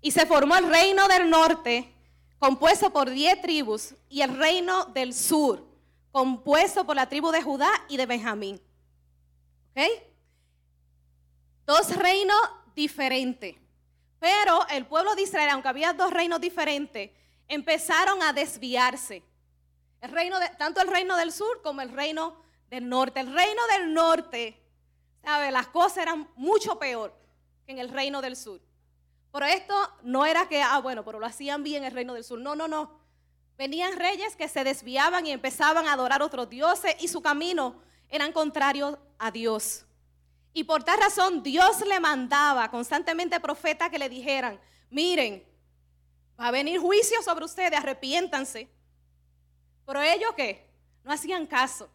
Y 0.00 0.10
se 0.10 0.24
formó 0.24 0.56
el 0.56 0.68
reino 0.68 1.06
del 1.08 1.28
norte, 1.28 1.92
compuesto 2.38 2.90
por 2.90 3.10
diez 3.10 3.40
tribus, 3.42 3.94
y 4.08 4.22
el 4.22 4.36
reino 4.36 4.86
del 4.86 5.12
sur, 5.12 5.62
compuesto 6.10 6.86
por 6.86 6.96
la 6.96 7.08
tribu 7.08 7.30
de 7.30 7.42
Judá 7.42 7.70
y 7.88 7.96
de 7.98 8.06
Benjamín. 8.06 8.60
¿Ok? 9.70 9.82
Dos 11.66 11.94
reinos 11.96 12.40
diferentes. 12.74 13.56
Pero 14.20 14.66
el 14.68 14.86
pueblo 14.86 15.14
de 15.14 15.22
Israel, 15.22 15.48
aunque 15.50 15.68
había 15.68 15.92
dos 15.94 16.12
reinos 16.12 16.40
diferentes, 16.40 17.10
empezaron 17.48 18.22
a 18.22 18.32
desviarse. 18.32 19.24
Tanto 20.58 20.80
el 20.80 20.88
reino 20.88 21.16
del 21.16 21.32
sur 21.32 21.60
como 21.62 21.80
el 21.80 21.90
reino 21.90 22.36
del 22.68 22.88
norte. 22.88 23.20
El 23.20 23.34
reino 23.34 23.62
del 23.66 23.92
norte, 23.92 24.62
¿sabe? 25.24 25.50
Las 25.50 25.68
cosas 25.68 25.98
eran 25.98 26.28
mucho 26.36 26.78
peor 26.78 27.14
que 27.66 27.72
en 27.72 27.78
el 27.78 27.88
reino 27.88 28.20
del 28.20 28.36
sur. 28.36 28.60
Pero 29.32 29.46
esto 29.46 29.74
no 30.02 30.26
era 30.26 30.48
que, 30.48 30.62
ah, 30.62 30.78
bueno, 30.78 31.04
pero 31.04 31.18
lo 31.18 31.26
hacían 31.26 31.62
bien 31.62 31.82
en 31.82 31.88
el 31.88 31.94
reino 31.94 32.14
del 32.14 32.24
sur. 32.24 32.38
No, 32.38 32.54
no, 32.54 32.68
no. 32.68 33.00
Venían 33.56 33.96
reyes 33.96 34.36
que 34.36 34.48
se 34.48 34.64
desviaban 34.64 35.26
y 35.26 35.32
empezaban 35.32 35.86
a 35.86 35.94
adorar 35.94 36.22
otros 36.22 36.48
dioses 36.48 36.94
y 37.00 37.08
su 37.08 37.22
camino 37.22 37.80
eran 38.08 38.32
contrarios 38.32 38.98
a 39.18 39.30
Dios. 39.30 39.86
Y 40.52 40.64
por 40.64 40.82
tal 40.82 40.98
razón 40.98 41.42
Dios 41.42 41.80
le 41.86 42.00
mandaba 42.00 42.70
constantemente 42.70 43.38
profetas 43.40 43.90
que 43.90 43.98
le 43.98 44.08
dijeran, 44.08 44.60
miren, 44.90 45.46
va 46.38 46.48
a 46.48 46.50
venir 46.50 46.80
juicio 46.80 47.22
sobre 47.22 47.44
ustedes, 47.44 47.78
arrepiéntanse. 47.78 48.68
Pero 49.86 50.02
ellos 50.02 50.32
qué? 50.36 50.68
No 51.04 51.12
hacían 51.12 51.46
caso. 51.46 51.88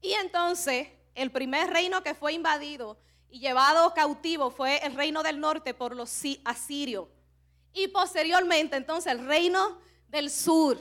Y 0.00 0.12
entonces 0.12 0.88
el 1.14 1.30
primer 1.30 1.70
reino 1.70 2.02
que 2.02 2.14
fue 2.14 2.32
invadido 2.32 2.98
y 3.30 3.40
llevado 3.40 3.92
cautivo 3.94 4.50
fue 4.50 4.78
el 4.86 4.94
reino 4.94 5.22
del 5.22 5.40
norte 5.40 5.74
por 5.74 5.94
los 5.96 6.22
asirios. 6.44 7.08
Y 7.72 7.88
posteriormente 7.88 8.76
entonces 8.76 9.12
el 9.12 9.26
reino 9.26 9.78
del 10.08 10.30
sur 10.30 10.78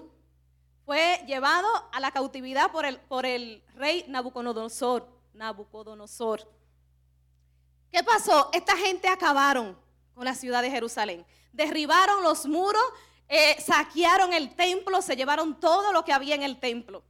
fue 0.85 1.21
llevado 1.27 1.67
a 1.91 1.99
la 1.99 2.11
cautividad 2.11 2.71
por 2.71 2.85
el, 2.85 2.99
por 2.99 3.25
el 3.25 3.63
rey 3.75 4.05
Nabucodonosor. 4.07 5.07
Nabucodonosor. 5.33 6.56
¿Qué 7.91 8.03
pasó? 8.03 8.49
Esta 8.53 8.75
gente 8.77 9.07
acabaron 9.07 9.77
con 10.13 10.25
la 10.25 10.35
ciudad 10.35 10.61
de 10.61 10.69
Jerusalén. 10.69 11.25
Derribaron 11.53 12.23
los 12.23 12.45
muros, 12.45 12.83
eh, 13.27 13.59
saquearon 13.61 14.33
el 14.33 14.55
templo, 14.55 15.01
se 15.01 15.15
llevaron 15.15 15.59
todo 15.59 15.91
lo 15.93 16.03
que 16.03 16.13
había 16.13 16.35
en 16.35 16.43
el 16.43 16.59
templo. 16.59 17.03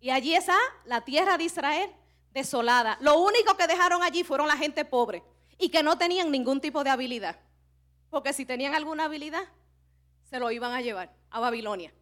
Y 0.00 0.10
allí 0.10 0.34
está 0.34 0.56
la 0.84 1.02
tierra 1.02 1.38
de 1.38 1.44
Israel 1.44 1.90
desolada. 2.32 2.98
Lo 3.00 3.20
único 3.20 3.56
que 3.56 3.66
dejaron 3.66 4.02
allí 4.02 4.24
fueron 4.24 4.48
la 4.48 4.56
gente 4.56 4.84
pobre 4.84 5.22
y 5.58 5.68
que 5.68 5.82
no 5.82 5.96
tenían 5.96 6.30
ningún 6.30 6.60
tipo 6.60 6.82
de 6.82 6.90
habilidad. 6.90 7.38
Porque 8.10 8.32
si 8.32 8.44
tenían 8.44 8.74
alguna 8.74 9.04
habilidad, 9.04 9.44
se 10.28 10.38
lo 10.38 10.50
iban 10.50 10.72
a 10.72 10.80
llevar 10.80 11.14
a 11.30 11.40
Babilonia. 11.40 11.92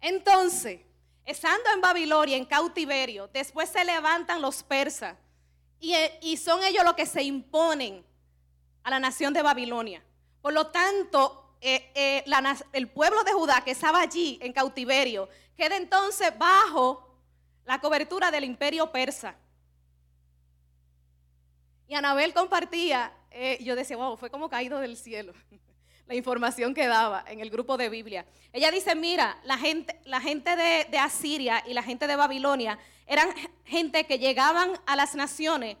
Entonces, 0.00 0.80
estando 1.26 1.68
en 1.74 1.80
Babilonia, 1.80 2.36
en 2.36 2.44
cautiverio, 2.44 3.28
después 3.32 3.68
se 3.68 3.84
levantan 3.84 4.40
los 4.40 4.62
persas 4.62 5.16
y, 5.80 6.36
son 6.36 6.62
ellos 6.62 6.84
los 6.84 6.94
que 6.94 7.04
se 7.04 7.22
imponen 7.22 8.04
a 8.84 8.90
la 8.90 9.00
nación 9.00 9.34
de 9.34 9.42
Babilonia. 9.42 10.02
Por 10.40 10.52
lo 10.52 10.68
tanto, 10.68 11.56
eh, 11.60 11.90
eh, 11.94 12.24
el 12.72 12.88
pueblo 12.88 13.24
de 13.24 13.32
Judá 13.32 13.62
que 13.62 13.72
estaba 13.72 14.00
allí 14.00 14.38
en 14.40 14.52
cautiverio 14.52 15.28
queda 15.56 15.76
entonces 15.76 16.36
bajo 16.38 17.18
la 17.64 17.80
cobertura 17.80 18.30
del 18.30 18.44
imperio 18.44 18.90
persa. 18.92 19.34
Y 21.88 21.94
Anabel 21.94 22.32
compartía, 22.32 23.12
eh, 23.30 23.58
yo 23.62 23.74
decía, 23.74 23.96
wow, 23.96 24.16
fue 24.16 24.30
como 24.30 24.48
caído 24.48 24.78
del 24.78 24.96
cielo 24.96 25.32
la 26.06 26.14
información 26.14 26.72
que 26.72 26.86
daba 26.86 27.24
en 27.26 27.40
el 27.40 27.50
grupo 27.50 27.76
de 27.76 27.88
Biblia. 27.88 28.26
Ella 28.52 28.70
dice, 28.70 28.94
mira, 28.94 29.38
la 29.44 29.58
gente, 29.58 30.00
la 30.04 30.20
gente 30.20 30.54
de, 30.56 30.98
Asiria 30.98 31.62
y 31.66 31.74
la 31.74 31.82
gente 31.82 32.06
de 32.06 32.16
Babilonia 32.16 32.78
eran 33.06 33.28
gente 33.64 34.04
que 34.06 34.18
llegaban 34.18 34.72
a 34.86 34.96
las 34.96 35.14
naciones 35.14 35.76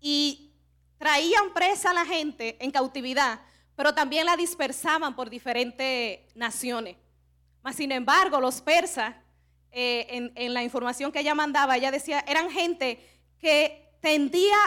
y 0.00 0.50
traían 0.98 1.52
presa 1.52 1.90
a 1.90 1.94
la 1.94 2.06
gente 2.06 2.56
en 2.60 2.70
cautividad, 2.70 3.40
pero 3.74 3.94
también 3.94 4.26
la 4.26 4.36
dispersaban 4.36 5.16
por 5.16 5.30
diferentes 5.30 6.20
naciones. 6.34 6.96
Mas, 7.62 7.76
sin 7.76 7.92
embargo, 7.92 8.40
los 8.40 8.60
persas 8.60 9.14
eh, 9.70 10.30
en, 10.34 10.54
la 10.54 10.62
información 10.62 11.10
que 11.10 11.20
ella 11.20 11.34
mandaba, 11.34 11.76
ella 11.76 11.90
decía, 11.90 12.22
eran 12.28 12.50
gente 12.50 12.98
que 13.40 13.90
tendía 14.00 14.58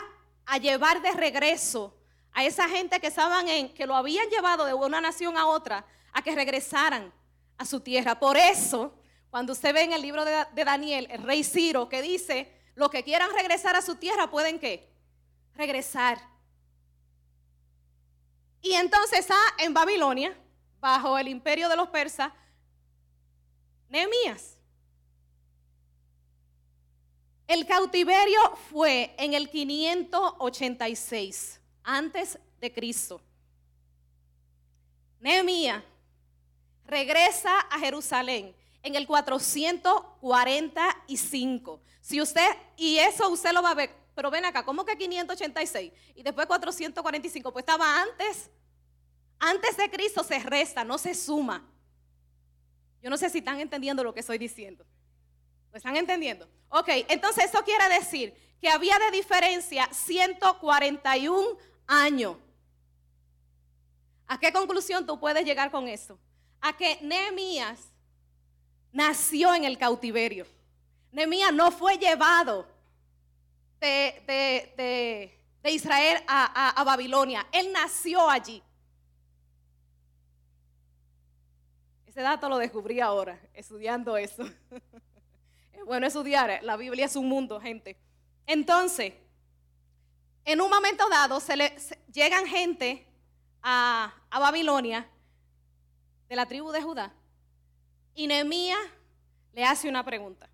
a 0.46 0.58
llevar 0.58 1.02
de 1.02 1.12
regreso 1.12 1.96
a 2.36 2.44
esa 2.44 2.68
gente 2.68 3.00
que 3.00 3.08
estaban 3.08 3.48
en, 3.48 3.74
que 3.74 3.88
lo 3.88 3.96
habían 3.96 4.30
llevado 4.30 4.66
de 4.66 4.74
una 4.74 5.00
nación 5.00 5.38
a 5.38 5.48
otra, 5.48 5.86
a 6.12 6.22
que 6.22 6.36
regresaran 6.36 7.14
a 7.58 7.66
su 7.66 7.80
tierra. 7.80 8.20
Por 8.20 8.36
eso, 8.36 8.94
cuando 9.30 9.54
usted 9.54 9.74
ve 9.74 9.84
en 9.84 9.94
el 9.94 10.02
libro 10.02 10.26
de, 10.26 10.46
Daniel, 10.54 11.08
el 11.10 11.24
rey 11.24 11.46
Ciro, 11.46 11.88
que 11.88 12.02
dice, 12.02 12.54
los 12.76 12.90
que 12.90 13.06
quieran 13.06 13.32
regresar 13.34 13.78
a 13.78 13.82
su 13.82 13.96
tierra 13.96 14.30
pueden 14.30 14.60
qué? 14.60 14.92
Regresar. 15.54 16.22
Y 18.62 18.74
entonces 18.74 19.26
en 19.58 19.74
Babilonia, 19.74 20.38
bajo 20.82 21.18
el 21.18 21.30
imperio 21.30 21.70
de 21.70 21.78
los 21.78 21.88
persas, 21.88 22.34
Nehemías. 23.88 24.58
El 27.48 27.66
cautiverio 27.66 28.42
fue 28.70 29.16
en 29.18 29.36
el 29.36 29.50
586 29.50 31.62
antes 31.86 32.38
de 32.60 32.74
Cristo. 32.74 33.22
Nehemías 35.20 35.84
regresa 36.86 37.62
a 37.62 37.80
Jerusalén 37.80 38.54
en 38.84 38.96
el 38.96 39.08
445. 39.08 41.82
Si 42.02 42.22
usted, 42.22 42.50
y 42.78 42.98
eso 42.98 43.30
usted 43.30 43.54
lo 43.54 43.64
va 43.64 43.72
a 43.72 43.76
ver, 43.76 43.90
pero 44.14 44.30
ven 44.30 44.44
acá, 44.46 44.64
¿cómo 44.64 44.86
que 44.86 44.96
586? 44.98 45.92
Y 46.16 46.24
después 46.24 46.48
445, 46.48 47.52
pues 47.52 47.64
estaba 47.64 48.02
antes, 48.02 48.50
antes 49.40 49.76
de 49.78 49.90
Cristo 49.90 50.24
se 50.24 50.40
resta, 50.40 50.84
no 50.84 50.98
se 50.98 51.16
suma. 51.16 51.64
Yo 53.02 53.10
no 53.10 53.18
sé 53.18 53.30
si 53.30 53.40
están 53.40 53.60
entendiendo 53.60 54.02
lo 54.04 54.14
que 54.14 54.22
estoy 54.22 54.38
diciendo. 54.38 54.86
¿Lo 55.72 55.78
están 55.78 55.96
entendiendo? 55.96 56.48
Ok, 56.70 56.90
entonces 57.10 57.46
eso 57.46 57.64
quiere 57.64 57.88
decir 57.90 58.34
que 58.62 58.70
había 58.70 58.98
de 58.98 59.12
diferencia 59.12 59.90
141 59.92 61.58
años. 61.88 62.38
¿A 64.28 64.40
qué 64.40 64.52
conclusión 64.52 65.06
tú 65.06 65.20
puedes 65.20 65.46
llegar 65.46 65.72
con 65.72 65.88
eso? 65.88 66.18
A 66.62 66.76
que 66.76 67.00
Nehemías 67.02 67.92
nació 68.92 69.54
en 69.54 69.66
el 69.66 69.78
cautiverio. 69.78 70.48
Nehemías 71.12 71.54
no 71.54 71.72
fue 71.72 71.98
llevado 71.98 72.68
de, 73.80 75.32
de 75.66 75.72
Israel 75.72 76.24
a, 76.28 76.84
Babilonia. 76.86 77.48
Él 77.52 77.72
nació 77.74 78.30
allí. 78.30 78.62
Ese 82.06 82.22
dato 82.22 82.48
lo 82.48 82.60
descubrí 82.60 83.00
ahora, 83.00 83.40
estudiando 83.52 84.16
eso. 84.16 84.44
es 85.74 85.84
bueno 85.86 86.06
estudiar, 86.06 86.60
la 86.62 86.78
Biblia 86.78 87.06
es 87.06 87.16
un 87.16 87.28
mundo, 87.28 87.60
gente. 87.60 87.98
Entonces, 88.46 89.14
en 90.46 90.62
un 90.62 90.70
momento 90.70 91.10
dado, 91.10 91.40
se 91.40 91.58
le, 91.58 91.76
llegan 92.14 92.46
gente 92.46 93.06
a, 93.62 94.14
Babilonia 94.30 95.10
de 96.30 96.36
la 96.36 96.46
tribu 96.46 96.72
de 96.72 96.82
Judá 96.82 97.12
y 98.14 98.28
Nehemías 98.28 98.78
le 99.54 99.64
hace 99.66 99.90
una 99.90 100.04
pregunta. 100.04 100.48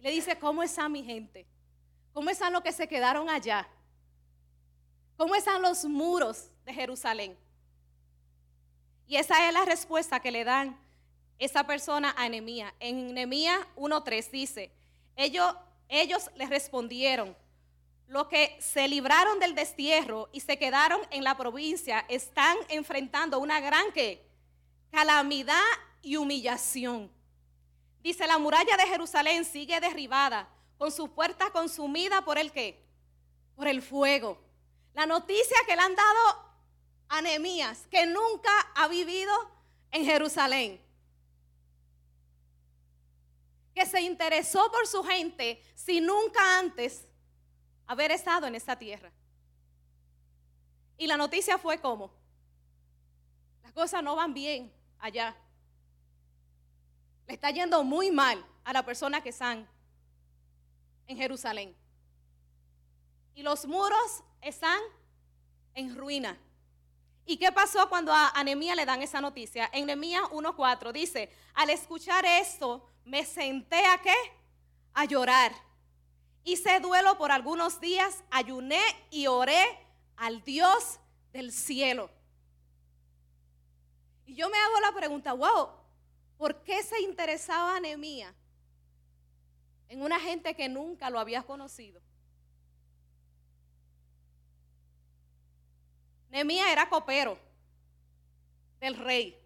Le 0.00 0.10
dice, 0.10 0.38
¿cómo 0.38 0.62
está 0.62 0.88
mi 0.88 1.04
gente? 1.04 1.46
¿Cómo 2.12 2.30
están 2.30 2.52
los 2.52 2.62
que 2.62 2.72
se 2.72 2.88
quedaron 2.88 3.28
allá? 3.30 3.68
¿Cómo 5.16 5.34
están 5.34 5.62
los 5.62 5.84
muros 5.84 6.50
de 6.64 6.72
Jerusalén? 6.72 7.36
Y 9.06 9.16
esa 9.16 9.46
es 9.46 9.54
la 9.54 9.64
respuesta 9.64 10.20
que 10.20 10.30
le 10.30 10.44
dan 10.44 10.78
esa 11.38 11.64
persona 11.64 12.14
a 12.16 12.28
Nehemías. 12.28 12.72
En 12.80 13.14
Nehemías 13.14 13.60
1.3 13.76 14.30
dice, 14.30 14.72
ellos, 15.16 15.54
ellos 15.88 16.30
les 16.34 16.48
respondieron, 16.48 17.36
los 18.08 18.26
que 18.28 18.56
se 18.60 18.88
libraron 18.88 19.38
del 19.38 19.54
destierro 19.54 20.30
y 20.32 20.40
se 20.40 20.58
quedaron 20.58 21.00
en 21.10 21.22
la 21.22 21.36
provincia 21.36 22.04
están 22.08 22.56
enfrentando 22.70 23.38
una 23.38 23.60
gran 23.60 23.86
calamidad 24.90 25.62
y 26.00 26.16
humillación. 26.16 27.12
Dice, 28.02 28.26
la 28.26 28.38
muralla 28.38 28.76
de 28.78 28.86
Jerusalén 28.86 29.44
sigue 29.44 29.78
derribada, 29.80 30.48
con 30.78 30.90
sus 30.90 31.10
puertas 31.10 31.50
consumidas 31.50 32.22
por 32.22 32.38
el 32.38 32.50
qué? 32.52 32.82
Por 33.56 33.68
el 33.68 33.82
fuego. 33.82 34.40
La 34.94 35.04
noticia 35.04 35.56
que 35.66 35.76
le 35.76 35.82
han 35.82 35.94
dado 35.94 36.54
a 37.08 37.20
Nehemías, 37.20 37.86
que 37.90 38.06
nunca 38.06 38.50
ha 38.74 38.88
vivido 38.88 39.32
en 39.90 40.04
Jerusalén, 40.04 40.80
que 43.74 43.84
se 43.84 44.00
interesó 44.00 44.70
por 44.70 44.86
su 44.86 45.02
gente 45.04 45.62
si 45.74 46.00
nunca 46.00 46.58
antes 46.58 47.07
haber 47.88 48.12
estado 48.12 48.46
en 48.46 48.54
esa 48.54 48.76
tierra. 48.76 49.10
Y 50.96 51.06
la 51.06 51.16
noticia 51.16 51.58
fue 51.58 51.80
como, 51.80 52.12
las 53.64 53.72
cosas 53.72 54.02
no 54.02 54.14
van 54.14 54.34
bien 54.34 54.72
allá. 54.98 55.34
Le 57.26 57.34
está 57.34 57.50
yendo 57.50 57.82
muy 57.82 58.10
mal 58.10 58.44
a 58.64 58.72
la 58.72 58.84
persona 58.84 59.22
que 59.22 59.30
están 59.30 59.66
en 61.06 61.16
Jerusalén. 61.16 61.74
Y 63.34 63.42
los 63.42 63.66
muros 63.66 64.22
están 64.42 64.80
en 65.74 65.96
ruina. 65.96 66.38
¿Y 67.24 67.36
qué 67.36 67.52
pasó 67.52 67.88
cuando 67.88 68.12
a 68.12 68.30
Anemía 68.30 68.74
le 68.74 68.84
dan 68.84 69.00
esa 69.00 69.20
noticia? 69.20 69.70
En 69.72 69.86
Nehemías 69.86 70.24
1.4 70.24 70.92
dice, 70.92 71.32
al 71.54 71.70
escuchar 71.70 72.24
esto, 72.26 72.86
me 73.04 73.24
senté 73.24 73.84
a 73.86 73.98
qué? 73.98 74.14
A 74.94 75.04
llorar. 75.04 75.52
Hice 76.44 76.80
duelo 76.80 77.18
por 77.18 77.30
algunos 77.32 77.80
días, 77.80 78.24
ayuné 78.30 78.80
y 79.10 79.26
oré 79.26 79.64
al 80.16 80.42
Dios 80.42 80.98
del 81.32 81.52
cielo. 81.52 82.10
Y 84.26 84.34
yo 84.34 84.48
me 84.48 84.58
hago 84.58 84.80
la 84.80 84.92
pregunta, 84.92 85.32
wow, 85.32 85.78
¿Por 86.38 86.62
qué 86.62 86.84
se 86.84 87.00
interesaba 87.00 87.80
Nehemías 87.80 88.32
en 89.88 90.02
una 90.02 90.20
gente 90.20 90.54
que 90.54 90.68
nunca 90.68 91.10
lo 91.10 91.18
había 91.18 91.42
conocido? 91.42 92.00
Nehemías 96.30 96.68
era 96.70 96.88
copero 96.88 97.36
del 98.78 98.96
rey. 98.96 99.36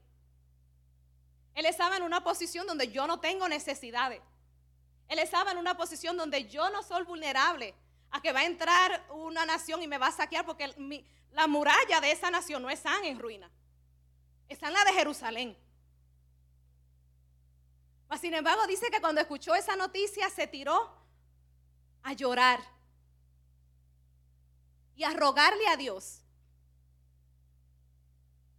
Él 1.55 1.65
estaba 1.65 1.97
en 1.97 2.03
una 2.03 2.23
posición 2.23 2.67
donde 2.67 2.89
yo 2.93 3.07
no 3.07 3.21
tengo 3.21 3.49
necesidades. 3.49 4.21
Él 5.13 5.19
estaba 5.19 5.53
en 5.53 5.59
una 5.59 5.77
posición 5.77 6.17
donde 6.17 6.49
yo 6.49 6.71
no 6.71 6.83
soy 6.83 7.05
vulnerable 7.05 7.75
a 8.11 8.21
que 8.21 8.33
va 8.33 8.41
a 8.41 8.45
entrar 8.45 9.07
una 9.11 9.47
nación 9.47 9.83
y 9.83 9.87
me 9.87 9.99
va 9.99 10.09
a 10.09 10.13
saquear 10.13 10.45
porque 10.45 10.75
la 11.33 11.47
muralla 11.47 12.01
de 12.01 12.13
esa 12.13 12.31
nación 12.31 12.63
no 12.63 12.71
está 12.71 12.99
en 13.05 13.19
ruina. 13.19 13.51
Está 14.49 14.69
en 14.69 14.75
la 14.75 14.85
de 14.85 14.93
Jerusalén 14.93 15.57
sin 18.19 18.35
embargo, 18.35 18.67
dice 18.67 18.91
que 18.91 19.01
cuando 19.01 19.21
escuchó 19.21 19.55
esa 19.55 19.77
noticia 19.77 20.29
se 20.31 20.47
tiró 20.47 20.91
a 22.03 22.13
llorar 22.13 22.61
y 24.95 25.05
a 25.05 25.11
rogarle 25.11 25.67
a 25.69 25.77
Dios 25.77 26.23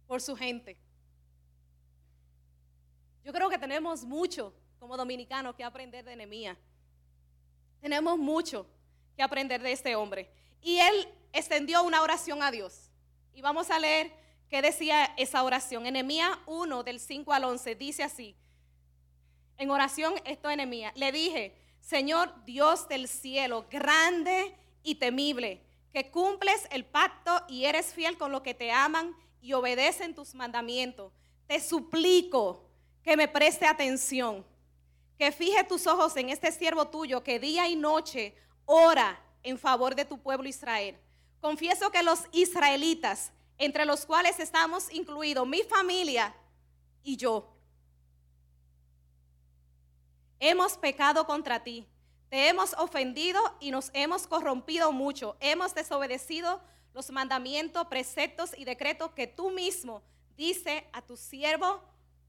por 0.06 0.20
su 0.20 0.36
gente. 0.36 0.76
Yo 3.22 3.32
creo 3.32 3.48
que 3.48 3.58
tenemos 3.58 4.04
mucho 4.04 4.54
como 4.84 4.98
dominicanos 4.98 5.54
que 5.54 5.64
aprender 5.64 6.04
de 6.04 6.14
Nehemías. 6.14 6.58
Tenemos 7.80 8.18
mucho 8.18 8.66
que 9.16 9.22
aprender 9.22 9.62
de 9.62 9.72
este 9.72 9.96
hombre. 9.96 10.30
Y 10.60 10.76
él 10.76 11.08
extendió 11.32 11.82
una 11.84 12.02
oración 12.02 12.42
a 12.42 12.50
Dios. 12.50 12.90
Y 13.32 13.40
vamos 13.40 13.70
a 13.70 13.78
leer 13.78 14.12
qué 14.50 14.60
decía 14.60 15.06
esa 15.16 15.42
oración. 15.42 15.86
En 15.86 15.94
Nehemías 15.94 16.36
1 16.44 16.82
del 16.82 17.00
5 17.00 17.32
al 17.32 17.44
11 17.44 17.74
dice 17.76 18.02
así: 18.02 18.36
en 19.56 19.70
oración 19.70 20.16
esto 20.26 20.50
enemía. 20.50 20.92
Le 20.96 21.12
dije, 21.12 21.56
Señor 21.80 22.44
Dios 22.44 22.86
del 22.86 23.08
cielo, 23.08 23.64
grande 23.70 24.54
y 24.82 24.96
temible, 24.96 25.62
que 25.94 26.10
cumples 26.10 26.68
el 26.70 26.84
pacto 26.84 27.42
y 27.48 27.64
eres 27.64 27.94
fiel 27.94 28.18
con 28.18 28.32
los 28.32 28.42
que 28.42 28.52
te 28.52 28.70
aman 28.70 29.16
y 29.40 29.54
obedecen 29.54 30.14
tus 30.14 30.34
mandamientos. 30.34 31.10
Te 31.46 31.58
suplico 31.58 32.68
que 33.02 33.16
me 33.16 33.28
preste 33.28 33.64
atención, 33.64 34.44
que 35.18 35.32
fije 35.32 35.64
tus 35.64 35.86
ojos 35.86 36.16
en 36.16 36.30
este 36.30 36.50
siervo 36.52 36.88
tuyo 36.88 37.22
que 37.22 37.38
día 37.38 37.68
y 37.68 37.76
noche 37.76 38.34
ora 38.66 39.20
en 39.42 39.58
favor 39.58 39.94
de 39.94 40.04
tu 40.04 40.18
pueblo 40.18 40.48
Israel. 40.48 40.98
Confieso 41.40 41.90
que 41.90 42.02
los 42.02 42.20
israelitas, 42.32 43.32
entre 43.58 43.84
los 43.84 44.06
cuales 44.06 44.40
estamos 44.40 44.92
incluidos 44.92 45.46
mi 45.46 45.62
familia 45.62 46.34
y 47.02 47.16
yo, 47.16 47.54
hemos 50.40 50.76
pecado 50.76 51.26
contra 51.26 51.62
ti, 51.62 51.86
te 52.28 52.48
hemos 52.48 52.72
ofendido 52.74 53.40
y 53.60 53.70
nos 53.70 53.90
hemos 53.92 54.26
corrompido 54.26 54.90
mucho, 54.90 55.36
hemos 55.40 55.74
desobedecido 55.74 56.60
los 56.92 57.10
mandamientos, 57.10 57.86
preceptos 57.86 58.56
y 58.56 58.64
decretos 58.64 59.10
que 59.12 59.26
tú 59.26 59.50
mismo 59.50 60.02
dice 60.36 60.88
a 60.92 61.02
tu 61.02 61.16
siervo 61.16 61.82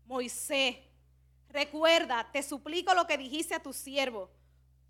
Moisés. 0.06 0.78
Recuerda, 1.56 2.28
te 2.34 2.44
suplico 2.44 2.94
lo 2.94 3.08
que 3.08 3.18
dijiste 3.18 3.56
a 3.56 3.64
tu 3.64 3.72
siervo. 3.72 4.30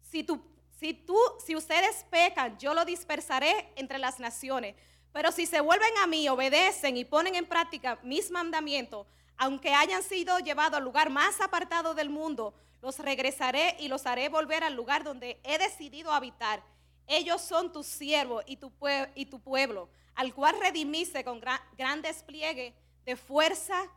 Si 0.01 0.23
tú, 0.23 0.43
si 0.79 0.95
tú, 0.95 1.15
si 1.45 1.55
ustedes 1.55 2.03
pecan, 2.09 2.57
yo 2.57 2.73
lo 2.73 2.85
dispersaré 2.85 3.71
entre 3.75 3.99
las 3.99 4.19
naciones. 4.19 4.75
Pero 5.13 5.31
si 5.31 5.45
se 5.45 5.61
vuelven 5.61 5.95
a 6.01 6.07
mí, 6.07 6.27
obedecen 6.27 6.97
y 6.97 7.05
ponen 7.05 7.35
en 7.35 7.45
práctica 7.45 7.99
mis 8.01 8.31
mandamientos, 8.31 9.05
aunque 9.37 9.75
hayan 9.75 10.01
sido 10.01 10.39
llevados 10.39 10.77
al 10.77 10.83
lugar 10.83 11.11
más 11.11 11.39
apartado 11.39 11.93
del 11.93 12.09
mundo, 12.09 12.55
los 12.81 12.97
regresaré 12.97 13.75
y 13.79 13.87
los 13.87 14.07
haré 14.07 14.27
volver 14.29 14.63
al 14.63 14.73
lugar 14.73 15.03
donde 15.03 15.39
he 15.43 15.59
decidido 15.59 16.11
habitar. 16.11 16.63
Ellos 17.05 17.43
son 17.43 17.71
tus 17.71 17.85
siervos 17.85 18.43
y 18.47 18.57
tu, 18.57 18.73
y 19.13 19.27
tu 19.27 19.39
pueblo, 19.39 19.87
al 20.15 20.33
cual 20.33 20.55
redimiste 20.59 21.23
con 21.23 21.39
gran, 21.39 22.01
despliegue 22.01 22.73
de 23.05 23.15
fuerza 23.15 23.87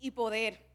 y 0.00 0.10
poder. 0.10 0.67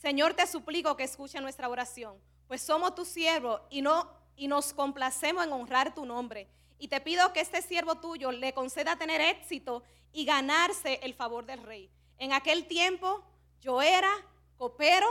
Señor, 0.00 0.32
te 0.32 0.46
suplico 0.46 0.96
que 0.96 1.04
escuche 1.04 1.38
nuestra 1.42 1.68
oración, 1.68 2.18
pues 2.48 2.62
somos 2.62 2.94
tus 2.94 3.06
siervos 3.06 3.60
y, 3.68 3.82
no, 3.82 4.10
y 4.34 4.48
nos 4.48 4.72
complacemos 4.72 5.44
en 5.44 5.52
honrar 5.52 5.94
tu 5.94 6.06
nombre. 6.06 6.48
Y 6.78 6.88
te 6.88 7.02
pido 7.02 7.34
que 7.34 7.40
este 7.40 7.60
siervo 7.60 7.96
tuyo 7.96 8.32
le 8.32 8.54
conceda 8.54 8.96
tener 8.96 9.20
éxito 9.20 9.82
y 10.10 10.24
ganarse 10.24 11.00
el 11.02 11.12
favor 11.12 11.44
del 11.44 11.62
rey. 11.62 11.90
En 12.16 12.32
aquel 12.32 12.66
tiempo 12.66 13.22
yo 13.60 13.82
era 13.82 14.10
copero 14.56 15.06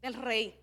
del 0.00 0.14
rey. 0.14 0.60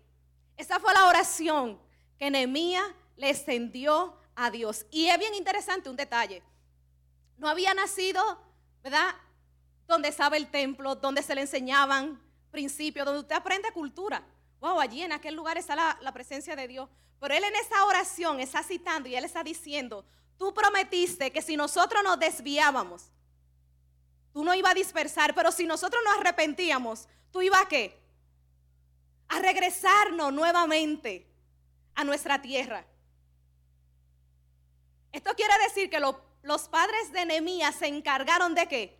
Esa 0.56 0.80
fue 0.80 0.94
la 0.94 1.06
oración 1.06 1.78
que 2.18 2.30
Nehemías 2.30 2.86
le 3.16 3.28
extendió 3.28 4.16
a 4.34 4.50
Dios. 4.50 4.86
Y 4.90 5.08
es 5.08 5.18
bien 5.18 5.34
interesante 5.34 5.90
un 5.90 5.96
detalle. 5.96 6.42
No 7.36 7.50
había 7.50 7.74
nacido, 7.74 8.22
¿verdad? 8.82 9.14
Donde 9.86 10.08
estaba 10.08 10.38
el 10.38 10.50
templo, 10.50 10.94
donde 10.94 11.22
se 11.22 11.34
le 11.34 11.42
enseñaban 11.42 12.18
principios, 12.52 13.04
donde 13.04 13.22
usted 13.22 13.34
aprende 13.34 13.72
cultura. 13.72 14.22
Wow, 14.60 14.78
allí 14.78 15.02
en 15.02 15.10
aquel 15.10 15.34
lugar 15.34 15.58
está 15.58 15.74
la, 15.74 15.98
la 16.00 16.12
presencia 16.12 16.54
de 16.54 16.68
Dios. 16.68 16.88
Pero 17.18 17.34
él 17.34 17.42
en 17.42 17.56
esa 17.56 17.84
oración 17.84 18.38
está 18.38 18.62
citando 18.62 19.08
y 19.08 19.16
él 19.16 19.24
está 19.24 19.42
diciendo, 19.42 20.04
tú 20.38 20.54
prometiste 20.54 21.32
que 21.32 21.42
si 21.42 21.56
nosotros 21.56 22.04
nos 22.04 22.20
desviábamos, 22.20 23.10
tú 24.32 24.44
no 24.44 24.54
ibas 24.54 24.70
a 24.70 24.76
dispersar, 24.76 25.34
pero 25.34 25.50
si 25.50 25.66
nosotros 25.66 26.00
nos 26.04 26.18
arrepentíamos, 26.18 27.08
tú 27.32 27.42
ibas 27.42 27.62
a 27.62 27.68
qué? 27.68 28.02
a 29.32 29.38
regresarnos 29.38 30.30
nuevamente 30.30 31.26
a 31.94 32.04
nuestra 32.04 32.42
tierra. 32.42 32.84
Esto 35.10 35.34
quiere 35.34 35.54
decir 35.66 35.88
que 35.88 36.00
los 36.00 36.68
padres 36.68 37.12
de 37.12 37.24
Nehemías 37.24 37.74
se 37.76 37.86
encargaron 37.86 38.54
de 38.54 38.66
qué? 38.66 38.98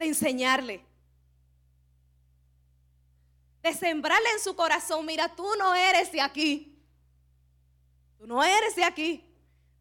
De 0.00 0.06
enseñarle. 0.06 0.84
De 3.62 3.72
sembrarle 3.72 4.28
en 4.30 4.40
su 4.40 4.56
corazón, 4.56 5.06
mira, 5.06 5.34
tú 5.34 5.46
no 5.58 5.74
eres 5.74 6.10
de 6.10 6.20
aquí. 6.20 6.76
Tú 8.18 8.26
no 8.26 8.42
eres 8.42 8.74
de 8.74 8.84
aquí. 8.84 9.24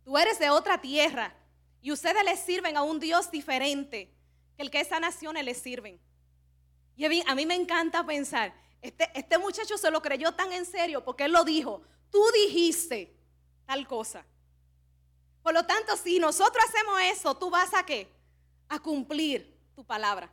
Tú 0.04 0.18
eres 0.18 0.40
de 0.40 0.50
otra 0.50 0.80
tierra. 0.80 1.36
Y 1.82 1.92
ustedes 1.92 2.24
le 2.24 2.38
sirven 2.38 2.78
a 2.78 2.84
un 2.84 3.00
Dios 3.00 3.32
diferente 3.32 4.14
que 4.56 4.62
el 4.62 4.70
que 4.70 4.82
esas 4.82 5.02
naciones 5.02 5.44
le 5.44 5.56
sirven. 5.56 6.00
Y 6.96 7.06
a 7.06 7.36
mí 7.36 7.46
me 7.46 7.56
encanta 7.56 8.06
pensar, 8.06 8.54
este, 8.82 9.10
este 9.14 9.38
muchacho 9.38 9.78
se 9.78 9.90
lo 9.90 10.02
creyó 10.02 10.34
tan 10.34 10.52
en 10.52 10.66
serio 10.66 11.04
porque 11.04 11.26
él 11.26 11.32
lo 11.32 11.44
dijo, 11.44 11.82
tú 12.12 12.24
dijiste 12.34 13.16
tal 13.66 13.88
cosa. 13.88 14.26
Por 15.42 15.54
lo 15.54 15.66
tanto, 15.66 15.96
si 15.98 16.20
nosotros 16.20 16.64
hacemos 16.68 17.02
eso, 17.02 17.36
tú 17.36 17.50
vas 17.50 17.74
a 17.74 17.86
qué? 17.86 18.08
A 18.70 18.80
cumplir 18.80 19.58
tu 19.76 19.84
palabra. 19.84 20.32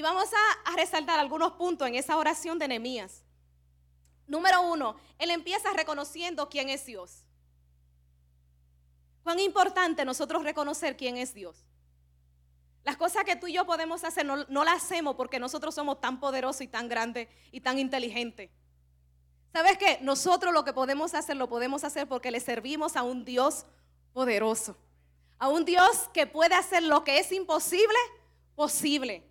Y 0.00 0.02
vamos 0.02 0.30
a, 0.64 0.76
resaltar 0.76 1.20
algunos 1.20 1.52
puntos 1.52 1.86
en 1.86 1.94
esa 1.94 2.16
oración 2.16 2.58
de 2.58 2.66
Nehemías. 2.66 3.22
Número 4.26 4.62
uno, 4.62 4.96
él 5.18 5.30
empieza 5.30 5.70
reconociendo 5.74 6.48
quién 6.48 6.70
es 6.70 6.86
Dios. 6.86 7.26
Cuán 9.22 9.38
importante 9.40 10.06
nosotros 10.06 10.42
reconocer 10.42 10.96
quién 10.96 11.18
es 11.18 11.34
Dios. 11.34 11.66
Las 12.82 12.96
cosas 12.96 13.24
que 13.24 13.36
tú 13.36 13.46
y 13.46 13.52
yo 13.52 13.66
podemos 13.66 14.02
hacer 14.02 14.24
no, 14.24 14.64
las 14.64 14.82
hacemos 14.82 15.16
porque 15.16 15.38
nosotros 15.38 15.74
somos 15.74 16.00
tan 16.00 16.18
poderosos 16.18 16.62
y 16.62 16.68
tan 16.68 16.88
grandes 16.88 17.28
y 17.52 17.60
tan 17.60 17.78
inteligentes. 17.78 18.48
¿Sabes 19.52 19.76
qué? 19.76 19.98
Nosotros 20.00 20.54
lo 20.54 20.64
que 20.64 20.72
podemos 20.72 21.12
hacer 21.12 21.36
lo 21.36 21.50
podemos 21.50 21.84
hacer 21.84 22.08
porque 22.08 22.30
le 22.30 22.40
servimos 22.40 22.96
a 22.96 23.02
un 23.02 23.26
Dios 23.26 23.66
poderoso. 24.14 24.78
A 25.38 25.50
un 25.50 25.66
Dios 25.66 26.08
que 26.14 26.26
puede 26.26 26.54
hacer 26.54 26.84
lo 26.84 27.04
que 27.04 27.18
es 27.18 27.30
imposible, 27.32 27.98
posible. 28.56 29.29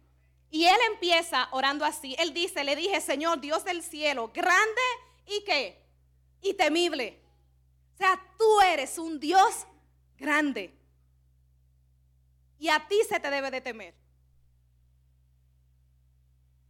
Y 0.51 0.65
él 0.65 0.77
empieza 0.91 1.47
orando 1.51 1.85
así. 1.85 2.15
Él 2.17 2.33
dice, 2.33 2.63
le 2.63 2.75
dije, 2.75 3.01
Señor, 3.01 3.39
Dios 3.39 3.63
del 3.63 3.83
cielo, 3.83 4.31
grande 4.33 4.81
y 5.25 5.43
qué? 5.43 5.81
Y 6.41 6.53
temible. 6.53 7.19
O 7.93 7.97
sea, 7.97 8.19
tú 8.37 8.61
eres 8.61 8.97
un 8.97 9.19
Dios 9.19 9.67
grande. 10.17 10.73
Y 12.57 12.69
a 12.69 12.87
ti 12.87 12.99
se 13.07 13.19
te 13.19 13.29
debe 13.29 13.51
de 13.51 13.61
temer. 13.61 13.93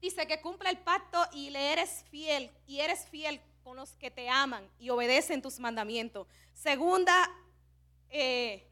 Dice 0.02 0.26
que 0.28 0.39
cumple 0.42 0.70
el 0.70 0.78
pacto 0.78 1.26
y 1.34 1.50
le 1.50 1.74
eres 1.74 2.06
fiel 2.10 2.52
y 2.68 2.80
eres 2.80 3.06
fiel 3.08 3.42
con 3.63 3.76
los 3.76 3.92
que 3.98 4.10
te 4.10 4.30
aman 4.30 4.68
y 4.80 4.89
obedecen 4.89 5.42
tus 5.42 5.60
mandamientos. 5.60 6.26
Segunda, 6.54 7.30
eh, 8.10 8.65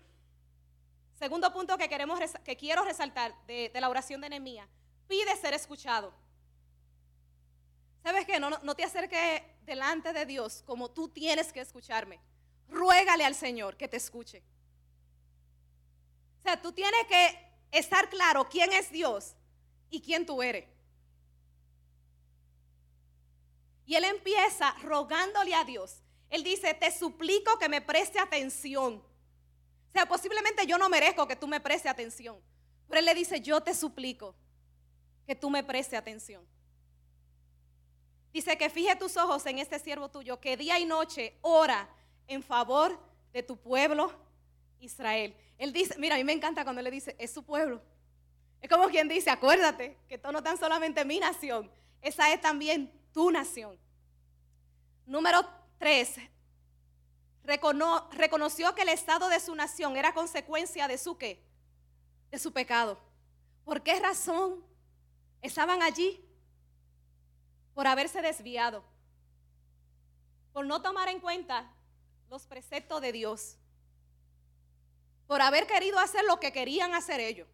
segundo 1.19 1.51
punto 1.51 1.77
que 1.77 1.89
queremos 1.89 2.19
que 2.45 2.55
quiero 2.55 2.83
resaltar 2.85 3.35
de, 3.45 3.71
la 3.73 3.89
oración 3.89 4.21
de 4.21 4.29
Nehemías, 4.29 4.69
pide 5.07 5.35
ser 5.37 5.53
escuchado. 5.53 6.13
¿Sabes 8.03 8.25
qué? 8.25 8.39
No, 8.39 8.49
no 8.49 8.75
te 8.75 8.83
acerques 8.83 9.41
delante 9.65 10.13
de 10.13 10.25
Dios 10.25 10.63
como 10.65 10.89
tú 10.89 11.09
tienes 11.09 11.51
que 11.51 11.61
escucharme. 11.61 12.19
Ruégale 12.69 13.25
al 13.25 13.35
Señor 13.35 13.75
que 13.77 13.87
te 13.87 13.97
escuche 13.97 14.43
sea, 16.47 16.61
tú 16.61 16.71
tienes 16.71 17.05
que 17.07 17.37
estar 17.71 18.09
claro 18.09 18.47
quién 18.47 18.71
es 18.71 18.89
Dios 18.89 19.35
y 19.89 20.01
quién 20.01 20.25
tú 20.25 20.41
eres. 20.41 20.65
Y 23.85 23.95
él 23.95 24.05
empieza 24.05 24.71
rogándole 24.81 25.53
a 25.53 25.63
Dios. 25.63 26.01
Él 26.29 26.43
dice, 26.43 26.73
te 26.73 26.91
suplico 26.97 27.57
que 27.57 27.69
me 27.69 27.81
preste 27.81 28.19
atención. 28.19 28.95
O 28.95 29.91
sea, 29.91 30.05
posiblemente 30.05 30.65
yo 30.65 30.77
no 30.77 30.89
merezco 30.89 31.27
que 31.27 31.35
tú 31.35 31.47
me 31.47 31.59
preste 31.59 31.89
atención. 31.89 32.39
Pero 32.87 32.99
él 32.99 33.05
le 33.05 33.13
dice, 33.13 33.41
yo 33.41 33.61
te 33.61 33.73
suplico 33.73 34.35
que 35.27 35.35
tú 35.35 35.49
me 35.49 35.63
preste 35.63 35.97
atención. 35.97 36.43
Dice 38.31 38.57
que 38.57 38.69
fije 38.69 38.95
tus 38.95 39.17
ojos 39.17 39.45
en 39.45 39.59
este 39.59 39.77
siervo 39.77 40.09
tuyo, 40.09 40.39
que 40.39 40.55
día 40.55 40.79
y 40.79 40.85
noche 40.85 41.37
ora 41.41 41.89
en 42.27 42.41
favor 42.41 42.97
de 43.33 43.43
tu 43.43 43.57
pueblo 43.57 44.11
Israel. 44.79 45.35
Él 45.57 45.73
dice, 45.73 45.95
mira, 45.97 46.15
a 46.15 46.17
mí 46.17 46.23
me 46.23 46.33
encanta 46.33 46.63
cuando 46.63 46.81
le 46.81 46.89
dice, 46.89 47.15
es 47.19 47.31
su 47.31 47.43
pueblo. 47.43 47.81
Es 48.61 48.69
como 48.69 48.87
quien 48.87 49.07
dice, 49.07 49.29
acuérdate 49.29 49.97
que 50.07 50.15
esto 50.15 50.31
no 50.31 50.41
tan 50.41 50.57
solamente 50.57 51.03
mi 51.03 51.19
nación, 51.19 51.69
esa 52.01 52.31
es 52.33 52.39
también 52.39 52.91
tu 53.11 53.29
nación. 53.31 53.77
Número 55.05 55.45
tres, 55.77 56.15
reconoció 57.43 58.73
que 58.75 58.81
el 58.83 58.89
estado 58.89 59.29
de 59.29 59.39
su 59.39 59.55
nación 59.55 59.97
era 59.97 60.13
consecuencia 60.13 60.87
de 60.87 60.97
su 60.97 61.17
qué? 61.17 61.43
De 62.29 62.39
su 62.39 62.51
pecado. 62.51 62.97
¿Por 63.63 63.81
qué 63.81 63.99
razón 63.99 64.66
estaban 65.41 65.81
allí? 65.81 66.23
Por 67.73 67.87
haberse 67.87 68.21
desviado. 68.21 68.83
Por 70.53 70.65
no 70.65 70.81
tomar 70.81 71.09
en 71.09 71.19
cuenta 71.19 71.71
los 72.29 72.45
preceptos 72.45 73.01
de 73.01 73.11
Dios 73.11 73.57
por 75.27 75.41
haber 75.41 75.67
querido 75.67 75.99
hacer 75.99 76.23
lo 76.23 76.39
que 76.39 76.51
querían 76.51 76.95
hacer 76.95 77.19
ellos 77.19 77.47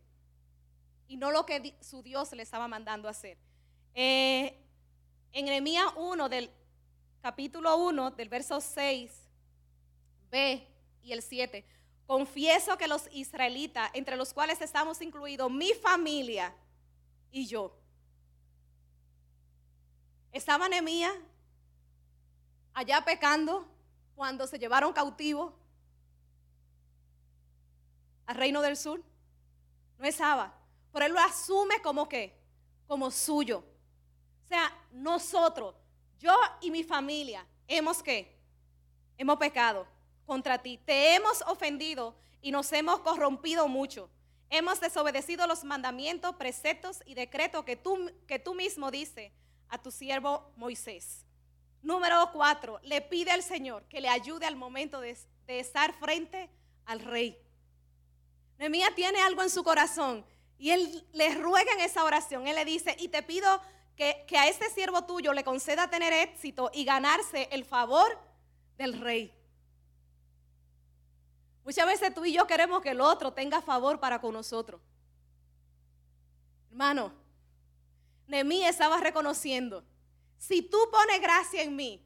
y 1.08 1.18
no 1.18 1.32
lo 1.32 1.46
que 1.46 1.76
su 1.82 2.02
Dios 2.04 2.32
le 2.32 2.44
estaba 2.44 2.68
mandando 2.68 3.10
hacer. 3.10 3.38
Eh, 3.96 4.58
en 5.32 5.46
Nehemías 5.46 5.88
1 5.98 6.30
del 6.30 6.50
capítulo 7.22 7.76
1 7.78 8.12
del 8.12 8.30
verso 8.30 8.62
6 8.62 9.12
B 10.30 10.68
y 11.02 11.12
el 11.12 11.22
7, 11.22 11.66
confieso 12.06 12.78
que 12.78 12.88
los 12.88 13.08
israelitas, 13.12 13.90
entre 13.94 14.16
los 14.16 14.34
cuales 14.34 14.62
estamos 14.62 15.02
incluidos, 15.02 15.52
mi 15.52 15.74
familia 15.74 16.54
y 17.34 17.48
yo, 17.48 17.76
estaba 20.32 20.70
Nehemías 20.70 21.14
allá 22.76 23.04
pecando 23.04 23.68
cuando 24.16 24.46
se 24.48 24.60
llevaron 24.60 24.94
cautivos 24.94 25.52
al 28.28 28.36
reino 28.36 28.62
del 28.62 28.78
sur. 28.78 29.02
No 29.98 30.06
es 30.06 30.22
Abba. 30.22 30.54
Pero 30.92 31.06
él 31.06 31.12
lo 31.12 31.20
asume 31.20 31.82
como 31.82 32.08
que, 32.08 32.40
como 32.88 33.10
suyo. 33.10 33.64
O 34.46 34.48
sea, 34.48 34.72
nosotros, 34.92 35.74
yo 36.20 36.34
y 36.62 36.70
mi 36.70 36.84
familia, 36.84 37.46
hemos 37.68 38.04
que, 38.04 38.38
hemos 39.18 39.38
pecado 39.38 39.88
contra 40.26 40.62
ti. 40.62 40.80
Te 40.86 41.16
hemos 41.16 41.42
ofendido 41.44 42.16
y 42.42 42.52
nos 42.52 42.72
hemos 42.74 43.00
corrompido 43.00 43.68
mucho. 43.68 44.08
Hemos 44.56 44.80
desobedecido 44.80 45.48
los 45.48 45.64
mandamientos, 45.64 46.36
preceptos 46.36 47.00
y 47.08 47.16
decretos 47.16 47.66
que 47.66 47.76
tú, 47.76 48.12
que 48.28 48.38
tú 48.38 48.54
mismo 48.54 48.92
dices 48.92 49.32
a 49.68 49.82
tu 49.82 49.90
siervo 49.90 50.54
Moisés. 50.58 51.26
Número 51.82 52.30
cuatro, 52.32 52.80
le 52.84 53.02
pide 53.02 53.32
al 53.32 53.42
Señor 53.42 53.84
que 53.86 54.00
le 54.00 54.10
ayude 54.10 54.46
al 54.46 54.56
momento 54.56 55.02
de, 55.02 55.18
estar 55.48 55.92
frente 55.96 56.52
al 56.86 57.00
rey. 57.00 57.36
Nehemías 58.60 58.94
tiene 58.94 59.20
algo 59.22 59.42
en 59.42 59.50
su 59.50 59.64
corazón 59.64 60.24
y 60.60 60.70
él 60.70 61.04
le 61.14 61.34
ruega 61.34 61.74
en 61.74 61.80
esa 61.80 62.04
oración. 62.04 62.46
Él 62.46 62.54
le 62.54 62.64
dice, 62.64 62.96
y 63.00 63.08
te 63.08 63.24
pido 63.24 63.60
que, 63.96 64.24
a 64.38 64.48
este 64.48 64.70
siervo 64.70 65.06
tuyo 65.06 65.34
le 65.34 65.44
conceda 65.44 65.90
tener 65.90 66.14
éxito 66.14 66.70
y 66.76 66.86
ganarse 66.86 67.50
el 67.52 67.66
favor 67.66 68.20
del 68.78 69.02
rey. 69.02 69.34
Muchas 71.64 71.86
veces 71.86 72.14
tú 72.14 72.26
y 72.26 72.34
yo 72.34 72.46
queremos 72.46 72.82
que 72.82 72.90
el 72.90 73.02
otro 73.02 73.32
tenga 73.32 73.62
favor 73.62 74.00
para 74.00 74.20
con 74.20 74.34
nosotros. 74.34 74.82
Hermano, 76.70 77.14
Nehemías 78.28 78.72
estaba 78.72 79.00
reconociendo, 79.00 79.84
si 80.38 80.62
tú 80.62 80.78
pones 80.92 81.22
gracia 81.22 81.62
en 81.62 81.76
mí, 81.76 82.06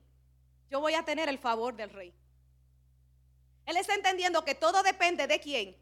yo 0.70 0.80
voy 0.80 0.94
a 0.94 1.04
tener 1.04 1.30
el 1.30 1.40
favor 1.40 1.76
del 1.76 1.90
rey. 1.90 2.14
Él 3.66 3.78
está 3.78 3.96
entendiendo 3.96 4.46
que 4.46 4.56
todo 4.56 4.84
depende 4.84 5.26
de 5.28 5.40
quién, 5.40 5.78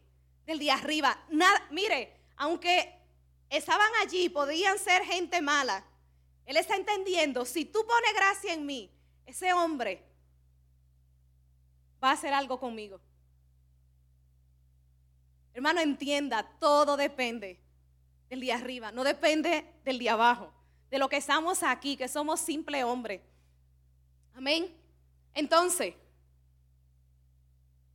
del 0.46 0.58
día 0.58 0.74
arriba. 0.74 1.18
Mire, 1.70 2.16
aunque 2.36 2.98
estaban 3.50 3.90
allí, 4.02 4.28
podían 4.28 4.78
ser 4.78 5.04
gente 5.04 5.42
mala. 5.42 5.84
Él 6.46 6.56
está 6.56 6.76
entendiendo, 6.76 7.44
si 7.44 7.64
tú 7.64 7.84
pones 7.86 8.14
gracia 8.14 8.52
en 8.54 8.64
mí, 8.64 8.90
ese 9.26 9.52
hombre 9.52 10.04
va 12.02 12.10
a 12.10 12.12
hacer 12.12 12.32
algo 12.32 12.58
conmigo. 12.58 13.00
Hermano, 15.56 15.80
entienda, 15.80 16.42
todo 16.60 16.98
depende 16.98 17.58
del 18.28 18.40
día 18.40 18.56
arriba, 18.56 18.92
no 18.92 19.04
depende 19.04 19.64
del 19.86 19.98
día 19.98 20.12
abajo, 20.12 20.52
de 20.90 20.98
lo 20.98 21.08
que 21.08 21.16
estamos 21.16 21.62
aquí, 21.62 21.96
que 21.96 22.08
somos 22.08 22.40
simple 22.40 22.84
hombre. 22.84 23.22
Amén. 24.34 24.70
Entonces, 25.32 25.94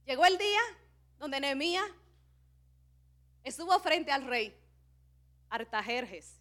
llegó 0.07 0.25
el 0.25 0.39
día 0.39 0.59
donde 1.19 1.39
Nehemías 1.39 1.85
Estuvo 3.43 3.79
frente 3.79 4.11
al 4.11 4.25
rey 4.25 4.55
Artajerjes. 5.51 6.39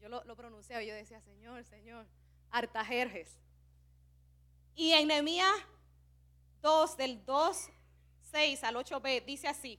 Yo 0.00 0.08
lo, 0.08 0.24
lo 0.24 0.34
pronunciaba 0.34 0.82
yo 0.82 0.94
decía, 0.94 1.20
Señor, 1.20 1.64
Señor, 1.64 2.06
Artajerjes. 2.50 3.38
Y 4.74 4.92
en 4.92 5.06
Nehemías 5.06 5.54
2, 6.62 6.96
del 6.96 7.24
2, 7.24 7.70
6 8.30 8.64
al 8.64 8.76
8b, 8.76 9.24
dice 9.24 9.48
así, 9.48 9.78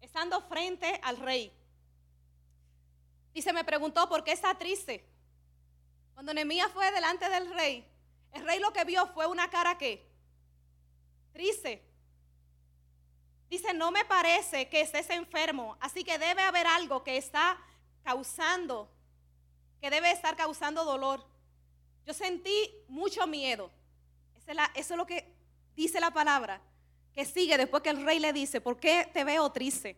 estando 0.00 0.40
frente 0.42 1.00
al 1.02 1.18
rey. 1.18 1.52
Dice, 3.32 3.52
me 3.52 3.64
preguntó 3.64 4.08
por 4.08 4.24
qué 4.24 4.32
está 4.32 4.56
triste. 4.56 5.04
Cuando 6.14 6.32
Nehemías 6.32 6.72
fue 6.72 6.90
delante 6.92 7.28
del 7.28 7.52
rey, 7.52 7.86
el 8.32 8.44
rey 8.44 8.58
lo 8.58 8.72
que 8.72 8.84
vio 8.84 9.06
fue 9.08 9.26
una 9.26 9.50
cara 9.50 9.76
que 9.76 10.06
triste. 11.32 11.82
Dice, 13.48 13.74
no 13.74 13.90
me 13.90 14.04
parece 14.04 14.68
que 14.68 14.80
estés 14.80 15.08
enfermo, 15.10 15.76
así 15.80 16.02
que 16.02 16.18
debe 16.18 16.42
haber 16.42 16.66
algo 16.66 17.04
que 17.04 17.16
está 17.16 17.58
causando, 18.02 18.90
que 19.80 19.90
debe 19.90 20.10
estar 20.10 20.36
causando 20.36 20.84
dolor. 20.84 21.24
Yo 22.06 22.14
sentí 22.14 22.70
mucho 22.88 23.26
miedo. 23.26 23.70
Eso 24.34 24.52
es, 24.74 24.90
lo 24.96 25.06
que 25.06 25.32
dice 25.74 26.00
la 26.00 26.10
palabra, 26.10 26.60
que 27.16 27.24
sigue 27.24 27.56
después 27.56 27.82
que 27.82 27.88
el 27.88 28.04
rey 28.04 28.18
le 28.18 28.30
dice, 28.34 28.60
¿por 28.60 28.78
qué 28.78 29.08
te 29.10 29.24
veo 29.24 29.50
triste? 29.50 29.96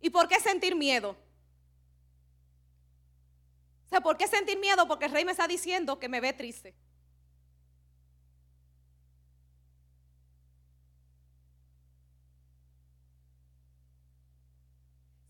¿Y 0.00 0.10
por 0.10 0.26
qué 0.26 0.40
sentir 0.40 0.74
miedo? 0.74 1.10
O 3.86 3.88
sea, 3.88 4.00
¿por 4.00 4.16
qué 4.16 4.26
sentir 4.26 4.58
miedo? 4.58 4.88
Porque 4.88 5.04
el 5.04 5.12
rey 5.12 5.24
me 5.24 5.30
está 5.30 5.46
diciendo 5.46 6.00
que 6.00 6.08
me 6.08 6.20
ve 6.20 6.32
triste. 6.32 6.74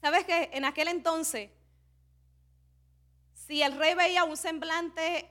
¿Sabes 0.01 0.25
que 0.25 0.49
en 0.55 0.65
aquel 0.65 0.89
entonces, 0.89 1.51
si 3.35 3.63
el 3.63 3.77
rey 3.77 3.95
veía 3.95 4.25
un 4.25 4.39
semblante 4.39 5.29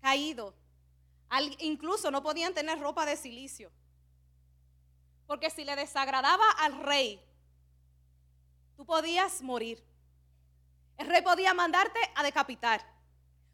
caído, 0.00 0.54
incluso 1.58 2.10
no 2.10 2.22
podían 2.22 2.54
tener 2.54 2.80
ropa 2.80 3.04
de 3.04 3.18
silicio? 3.18 3.70
Porque 5.26 5.50
si 5.50 5.64
le 5.64 5.76
desagradaba 5.76 6.50
al 6.58 6.82
rey, 6.82 7.20
tú 8.76 8.84
podías 8.84 9.42
morir. 9.42 9.82
El 10.96 11.06
rey 11.06 11.22
podía 11.22 11.54
mandarte 11.54 11.98
a 12.14 12.22
decapitar. 12.22 12.84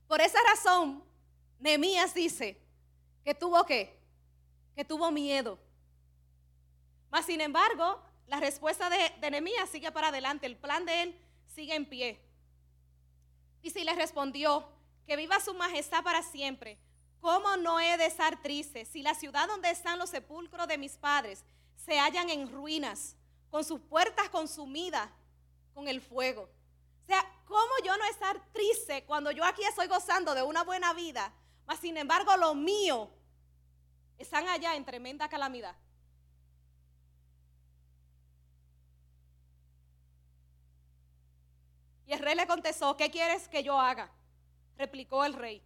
Por 0.06 0.20
esa 0.20 0.38
razón, 0.42 1.04
Nehemías 1.58 2.14
dice 2.14 2.60
que 3.24 3.34
tuvo? 3.34 3.64
Que 3.64 4.84
tuvo 4.86 5.10
miedo. 5.10 5.58
Mas 7.10 7.26
sin 7.26 7.40
embargo, 7.40 8.02
la 8.26 8.40
respuesta 8.40 8.90
de, 8.90 9.12
de 9.20 9.30
sigue 9.66 9.90
para 9.92 10.08
adelante, 10.08 10.46
el 10.46 10.56
plan 10.56 10.84
de 10.84 11.02
él 11.02 11.20
sigue 11.54 11.74
en 11.74 11.86
pie. 11.86 12.20
Y 13.62 13.70
le 13.84 13.94
respondió, 13.94 14.68
que 15.06 15.16
viva 15.16 15.40
su 15.40 15.54
majestad 15.54 16.04
para 16.04 16.22
siempre. 16.22 16.78
¿Cómo 17.20 17.56
no 17.56 17.80
he 17.80 17.96
de 17.96 18.06
estar 18.06 18.40
triste 18.42 18.84
si 18.84 19.02
la 19.02 19.14
ciudad 19.14 19.48
donde 19.48 19.70
están 19.70 19.98
los 19.98 20.10
sepulcros 20.10 20.68
de 20.68 20.78
mis 20.78 20.96
padres 20.96 21.44
se 21.76 21.98
hallan 21.98 22.30
en 22.30 22.50
ruinas, 22.50 23.16
con 23.50 23.64
sus 23.64 23.80
puertas 23.80 24.28
consumidas 24.28 25.08
con 25.74 25.88
el 25.88 26.00
fuego? 26.00 26.42
O 27.04 27.06
sea, 27.06 27.24
¿cómo 27.46 27.72
yo 27.84 27.96
no 27.96 28.04
estar 28.04 28.40
triste 28.52 29.04
cuando 29.04 29.30
yo 29.30 29.44
aquí 29.44 29.64
estoy 29.64 29.88
gozando 29.88 30.34
de 30.34 30.42
una 30.42 30.62
buena 30.62 30.92
vida, 30.92 31.32
mas 31.66 31.80
sin 31.80 31.96
embargo 31.96 32.36
lo 32.36 32.54
mío 32.54 33.10
están 34.18 34.46
allá 34.48 34.76
en 34.76 34.84
tremenda 34.84 35.28
calamidad? 35.28 35.74
Y 42.06 42.12
el 42.14 42.20
rey 42.20 42.34
le 42.34 42.46
contestó, 42.46 42.96
¿qué 42.96 43.10
quieres 43.10 43.48
que 43.48 43.62
yo 43.62 43.78
haga? 43.78 44.10
Replicó 44.78 45.26
el 45.26 45.34
rey. 45.34 45.62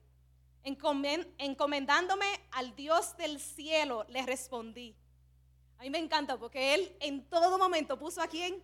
Encomendándome 0.64 2.26
al 2.52 2.74
Dios 2.76 3.16
del 3.16 3.40
cielo, 3.40 4.04
le 4.08 4.22
respondí. 4.24 4.96
A 5.78 5.82
mí 5.82 5.90
me 5.90 5.98
encanta 5.98 6.38
porque 6.38 6.74
él 6.74 6.96
en 7.00 7.28
todo 7.28 7.58
momento 7.58 7.98
puso 7.98 8.22
a 8.22 8.28
quién. 8.28 8.62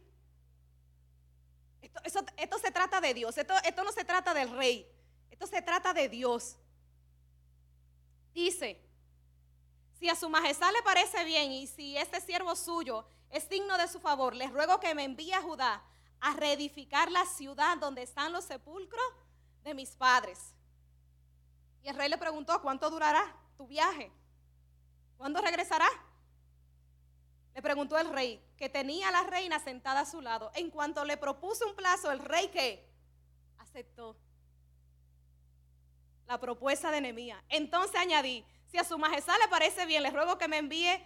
Esto, 1.81 2.59
se 2.59 2.71
trata 2.71 3.01
de 3.01 3.15
Dios, 3.15 3.37
esto, 3.37 3.55
no 3.85 3.93
se 3.93 4.05
trata 4.05 4.35
del 4.35 4.51
rey, 4.51 4.87
esto 5.31 5.47
se 5.47 5.61
trata 5.63 5.93
de 5.93 6.09
Dios. 6.09 6.57
Dice, 8.33 8.81
si 9.99 10.09
a 10.09 10.15
su 10.15 10.29
majestad 10.29 10.71
le 10.73 10.83
parece 10.83 11.25
bien 11.25 11.51
y 11.51 11.67
si 11.67 11.97
este 11.97 12.21
siervo 12.21 12.55
suyo 12.55 13.05
es 13.31 13.49
digno 13.49 13.77
de 13.79 13.89
su 13.89 13.99
favor, 13.99 14.35
les 14.35 14.53
ruego 14.53 14.79
que 14.79 14.95
me 14.95 15.05
envíe 15.05 15.33
a 15.33 15.43
Judá 15.43 15.83
a 16.21 16.35
reedificar 16.35 17.11
la 17.11 17.25
ciudad 17.27 17.79
donde 17.79 18.03
están 18.03 18.33
los 18.33 18.45
sepulcros 18.45 19.13
de 19.65 19.75
mis 19.75 19.91
padres. 19.97 20.55
El 21.89 21.97
rey 21.97 22.11
le 22.11 22.19
preguntó, 22.19 22.61
¿cuánto 22.61 22.91
durará 22.91 23.35
tu 23.57 23.67
viaje? 23.67 24.13
¿Cuándo 25.17 25.41
regresará? 25.41 25.89
Le 27.55 27.63
preguntó 27.63 27.99
el 27.99 28.11
rey, 28.11 28.45
que 28.59 28.69
tenía 28.69 29.09
a 29.09 29.11
la 29.11 29.23
reina 29.23 29.59
sentada 29.59 30.01
a 30.01 30.05
su 30.05 30.21
lado. 30.21 30.51
En 30.55 30.71
cuanto 30.71 31.03
le 31.07 31.17
propuso 31.17 31.67
un 31.67 31.75
plazo, 31.75 32.13
el 32.13 32.19
rey 32.19 32.49
que 32.49 32.87
aceptó 33.57 34.19
la 36.27 36.39
propuesta 36.39 36.91
de 36.91 37.01
Nehemías. 37.01 37.43
Entonces 37.49 37.99
añadí, 37.99 38.45
si 38.67 38.77
a 38.77 38.85
su 38.85 38.99
majestad 38.99 39.39
le 39.41 39.49
parece 39.49 39.87
bien, 39.87 40.03
le 40.03 40.11
ruego 40.11 40.37
que 40.37 40.47
me 40.47 40.59
envíe 40.59 41.03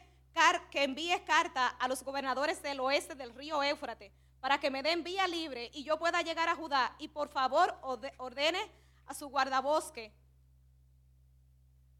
que 0.72 1.24
carta 1.24 1.68
a 1.68 1.86
los 1.86 2.02
gobernadores 2.02 2.60
del 2.60 2.80
oeste 2.80 3.14
del 3.14 3.32
río 3.36 3.62
Éufrates 3.62 4.10
para 4.40 4.58
que 4.58 4.68
me 4.68 4.82
den 4.82 5.04
vía 5.04 5.28
libre 5.28 5.70
y 5.74 5.84
yo 5.84 5.96
pueda 6.00 6.22
llegar 6.22 6.48
a 6.48 6.56
Judá. 6.56 6.96
Y 6.98 7.06
por 7.06 7.28
favor 7.28 7.78
ordene 8.18 8.68
a 9.06 9.14
su 9.14 9.28
guardabosque, 9.28 10.12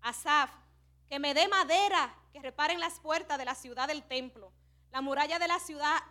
Asaf, 0.02 0.50
que 1.08 1.18
me 1.18 1.34
dé 1.34 1.48
madera 1.48 2.14
que 2.32 2.40
reparen 2.40 2.80
las 2.80 2.98
puertas 3.00 3.38
de 3.38 3.44
la 3.44 3.54
ciudad 3.54 3.88
del 3.88 4.02
templo, 4.02 4.52
la 4.90 5.00
muralla 5.00 5.38
de 5.38 5.48
la 5.48 5.58
ciudad 5.58 6.02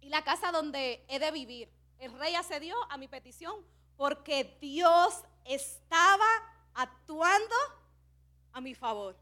y 0.00 0.08
la 0.08 0.22
casa 0.22 0.52
donde 0.52 1.04
he 1.08 1.18
de 1.18 1.30
vivir. 1.30 1.68
El 1.98 2.12
rey 2.18 2.34
accedió 2.34 2.76
a 2.90 2.96
mi 2.96 3.08
petición 3.08 3.64
porque 3.96 4.56
Dios 4.60 5.24
estaba 5.44 6.26
actuando 6.74 7.54
a 8.52 8.60
mi 8.60 8.74
favor. 8.74 9.16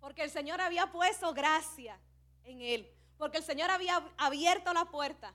Porque 0.00 0.22
el 0.22 0.30
Señor 0.30 0.60
había 0.60 0.90
puesto 0.90 1.32
gracia 1.34 1.98
en 2.44 2.62
él, 2.62 2.90
porque 3.18 3.38
el 3.38 3.44
Señor 3.44 3.70
había 3.70 4.02
abierto 4.16 4.72
la 4.72 4.86
puerta 4.86 5.34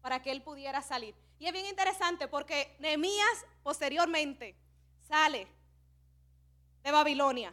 para 0.00 0.22
que 0.22 0.30
él 0.32 0.42
pudiera 0.42 0.80
salir. 0.82 1.14
Y 1.42 1.48
es 1.48 1.52
bien 1.52 1.66
interesante 1.66 2.28
porque 2.28 2.76
Nehemías 2.78 3.44
posteriormente 3.64 4.54
sale 5.08 5.48
de 6.84 6.90
Babilonia 6.92 7.52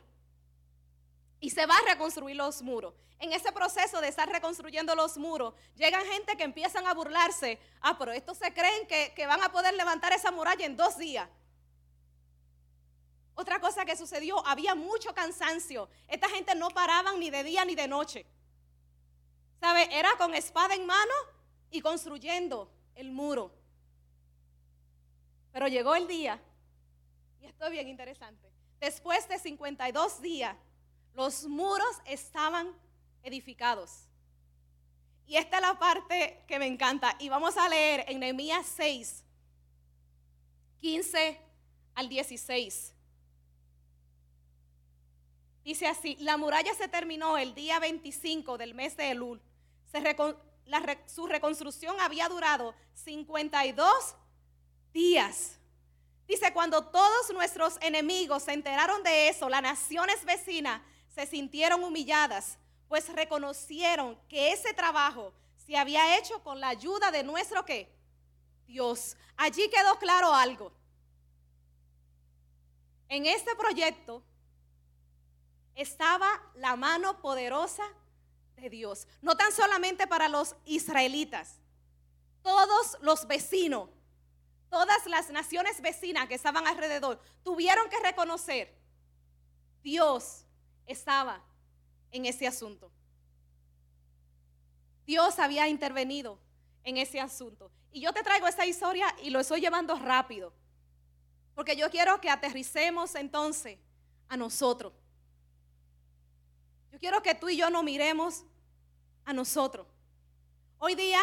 y 1.39 1.49
se 1.49 1.65
va 1.65 1.75
a 1.75 1.93
reconstruir 1.93 2.35
los 2.35 2.61
muros. 2.61 2.93
En 3.17 3.33
ese 3.33 3.51
proceso 3.51 3.99
de 3.99 4.09
estar 4.09 4.29
reconstruyendo 4.29 4.93
los 4.93 5.17
muros, 5.17 5.55
llegan 5.75 6.05
gente 6.05 6.37
que 6.37 6.43
empiezan 6.43 6.85
a 6.85 6.93
burlarse. 6.93 7.57
Ah, 7.81 7.97
pero 7.97 8.11
estos 8.11 8.37
se 8.37 8.53
creen 8.53 8.85
que, 8.85 9.11
que 9.15 9.25
van 9.25 9.41
a 9.41 9.51
poder 9.51 9.73
levantar 9.73 10.13
esa 10.13 10.29
muralla 10.29 10.67
en 10.67 10.77
dos 10.77 10.99
días. 10.99 11.27
Otra 13.33 13.59
cosa 13.59 13.85
que 13.85 13.97
sucedió, 13.97 14.45
había 14.45 14.75
mucho 14.75 15.15
cansancio. 15.15 15.89
Esta 16.07 16.29
gente 16.29 16.53
no 16.53 16.69
paraban 16.69 17.19
ni 17.19 17.31
de 17.31 17.43
día 17.43 17.65
ni 17.65 17.73
de 17.73 17.87
noche. 17.87 18.27
¿Sabe? 19.59 19.89
Era 19.97 20.15
con 20.19 20.35
espada 20.35 20.75
en 20.75 20.85
mano 20.85 21.13
y 21.71 21.81
construyendo 21.81 22.71
el 22.93 23.09
muro. 23.11 23.57
Pero 25.51 25.67
llegó 25.67 25.95
el 25.95 26.07
día, 26.07 26.41
y 27.41 27.45
esto 27.45 27.65
es 27.65 27.71
bien 27.71 27.87
interesante. 27.87 28.49
Después 28.79 29.27
de 29.27 29.39
52 29.39 30.21
días, 30.21 30.55
los 31.13 31.45
muros 31.47 32.01
estaban 32.05 32.73
edificados. 33.23 34.07
Y 35.25 35.37
esta 35.37 35.57
es 35.57 35.61
la 35.61 35.77
parte 35.77 36.43
que 36.47 36.57
me 36.57 36.65
encanta. 36.65 37.15
Y 37.19 37.29
vamos 37.29 37.57
a 37.57 37.69
leer 37.69 38.05
en 38.07 38.19
Nehemías 38.19 38.65
6, 38.75 39.23
15 40.79 41.39
al 41.95 42.09
16. 42.09 42.95
Dice 45.63 45.87
así, 45.87 46.15
la 46.19 46.37
muralla 46.37 46.73
se 46.73 46.87
terminó 46.87 47.37
el 47.37 47.53
día 47.53 47.79
25 47.79 48.57
del 48.57 48.73
mes 48.73 48.97
de 48.97 49.11
Elul. 49.11 49.41
su 51.05 51.27
reconstrucción 51.27 51.99
había 51.99 52.27
durado 52.27 52.73
52 52.95 54.15
días. 54.99 55.57
Dice, 56.27 56.51
cuando 56.53 56.83
todos 56.83 57.31
nuestros 57.33 57.77
enemigos 57.81 58.43
se 58.43 58.51
enteraron 58.53 59.01
de 59.01 59.29
eso, 59.29 59.47
las 59.49 59.61
naciones 59.61 60.23
vecinas 60.25 60.81
se 61.15 61.25
sintieron 61.25 61.83
humilladas, 61.83 62.57
pues 62.89 63.07
reconocieron 63.09 64.19
que 64.27 64.51
ese 64.51 64.73
trabajo 64.73 65.33
se 65.65 65.77
había 65.77 66.17
hecho 66.17 66.43
con 66.43 66.59
la 66.59 66.69
ayuda 66.69 67.11
de 67.11 67.23
nuestro 67.23 67.63
qué? 67.63 67.89
Dios. 68.67 69.15
Allí 69.37 69.69
quedó 69.69 69.97
claro 69.97 70.33
algo. 70.33 70.71
En 73.07 73.25
este 73.25 73.55
proyecto 73.55 74.21
estaba 75.75 76.29
la 76.55 76.75
mano 76.75 77.21
poderosa 77.21 77.83
de 78.57 78.69
Dios. 78.69 79.07
No 79.21 79.37
tan 79.37 79.51
solamente 79.51 80.05
para 80.07 80.27
los 80.27 80.55
israelitas, 80.65 81.55
todos 82.43 82.97
los 83.01 83.25
vecinos, 83.27 83.89
todas 84.69 85.05
las 85.07 85.29
naciones 85.29 85.81
vecinas 85.81 86.27
que 86.27 86.35
estaban 86.35 86.67
alrededor, 86.67 87.21
tuvieron 87.43 87.89
que 87.89 87.99
reconocer, 87.99 88.73
Dios 89.83 90.45
estaba 90.85 91.41
en 92.11 92.25
ese 92.25 92.47
asunto. 92.47 92.91
Dios 95.05 95.39
había 95.39 95.67
intervenido 95.67 96.39
en 96.83 96.97
ese 96.97 97.19
asunto. 97.19 97.71
Y 97.91 98.01
yo 98.01 98.13
te 98.13 98.23
traigo 98.23 98.47
esta 98.47 98.65
historia 98.65 99.15
y 99.23 99.31
lo 99.31 99.39
estoy 99.39 99.61
llevando 99.61 99.95
rápido. 99.97 100.53
Porque 101.55 101.75
yo 101.75 101.89
quiero 101.89 102.21
que 102.21 102.29
aterricemos 102.29 103.15
entonces 103.15 103.79
a 104.27 104.37
nosotros. 104.37 104.93
Yo 106.91 106.99
quiero 106.99 107.21
que 107.21 107.35
tú 107.35 107.49
y 107.49 107.57
yo 107.57 107.69
nos 107.69 107.83
miremos 107.83 108.43
a 109.25 109.33
nosotros. 109.33 109.87
Hoy 110.77 110.95
día, 110.95 111.19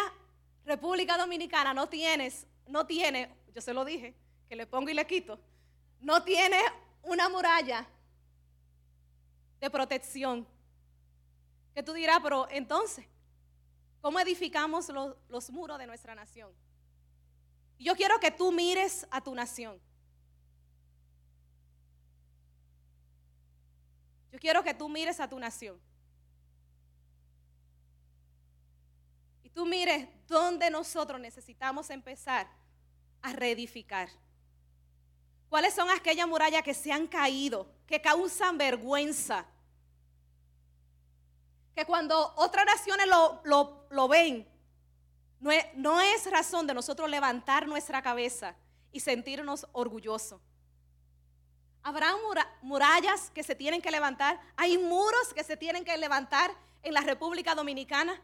República 0.64 1.16
Dominicana 1.16 1.72
no 1.72 1.88
tienes, 1.88 2.46
no 2.66 2.86
tiene, 2.86 3.34
yo 3.54 3.60
se 3.60 3.72
lo 3.72 3.84
dije, 3.84 4.14
que 4.48 4.56
le 4.56 4.66
pongo 4.66 4.90
y 4.90 4.94
le 4.94 5.06
quito, 5.06 5.38
no 6.00 6.22
tiene 6.22 6.60
una 7.02 7.28
muralla 7.28 7.86
de 9.60 9.70
protección. 9.70 10.46
Que 11.74 11.82
tú 11.82 11.92
dirás, 11.92 12.20
pero 12.22 12.48
entonces, 12.50 13.06
¿cómo 14.00 14.18
edificamos 14.20 14.88
los, 14.88 15.16
los 15.28 15.50
muros 15.50 15.78
de 15.78 15.86
nuestra 15.86 16.14
nación? 16.14 16.52
Yo 17.78 17.94
quiero 17.94 18.18
que 18.18 18.30
tú 18.30 18.52
mires 18.52 19.06
a 19.10 19.20
tu 19.20 19.34
nación. 19.34 19.80
Yo 24.32 24.38
quiero 24.38 24.62
que 24.62 24.74
tú 24.74 24.88
mires 24.88 25.20
a 25.20 25.28
tu 25.28 25.38
nación. 25.38 25.80
Tú 29.56 29.64
mires 29.64 30.06
dónde 30.28 30.68
nosotros 30.68 31.18
necesitamos 31.18 31.88
empezar 31.88 32.46
a 33.22 33.32
reedificar. 33.32 34.10
¿Cuáles 35.48 35.72
son 35.72 35.88
aquellas 35.88 36.28
murallas 36.28 36.62
que 36.62 36.74
se 36.74 36.92
han 36.92 37.06
caído, 37.06 37.66
que 37.86 38.02
causan 38.02 38.58
vergüenza? 38.58 39.46
Que 41.74 41.86
cuando 41.86 42.34
otras 42.36 42.66
naciones 42.66 43.06
lo, 43.06 44.08
ven, 44.08 44.46
no 45.40 45.50
es, 45.50 45.64
no 45.74 46.02
es 46.02 46.30
razón 46.30 46.66
de 46.66 46.74
nosotros 46.74 47.08
levantar 47.08 47.66
nuestra 47.66 48.02
cabeza 48.02 48.54
y 48.92 49.00
sentirnos 49.00 49.66
orgullosos. 49.72 50.38
Habrá 51.82 52.14
murallas 52.60 53.30
que 53.30 53.42
se 53.42 53.54
tienen 53.54 53.80
que 53.80 53.90
levantar. 53.90 54.38
Hay 54.54 54.76
muros 54.76 55.32
que 55.32 55.44
se 55.44 55.56
tienen 55.56 55.82
que 55.82 55.96
levantar 55.96 56.50
en 56.82 56.92
la 56.92 57.00
República 57.00 57.54
Dominicana. 57.54 58.20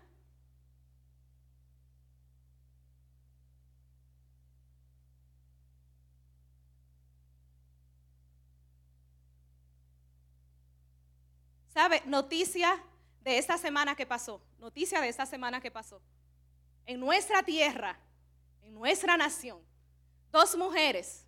¿Sabe? 11.73 12.03
Noticia 12.05 12.83
de 13.23 13.39
esta 13.39 13.57
semana 13.57 13.95
que 13.95 14.07
pasó. 14.07 14.41
Noticia 14.59 15.01
de 15.01 15.09
esta 15.09 15.25
semana 15.25 15.61
que 15.61 15.71
pasó. 15.71 16.01
En 16.85 17.01
nuestra 17.01 17.43
tierra, 17.43 17.99
en 18.63 18.75
nuestra 18.75 19.17
nación, 19.17 19.61
dos 20.31 20.57
mujeres 20.57 21.25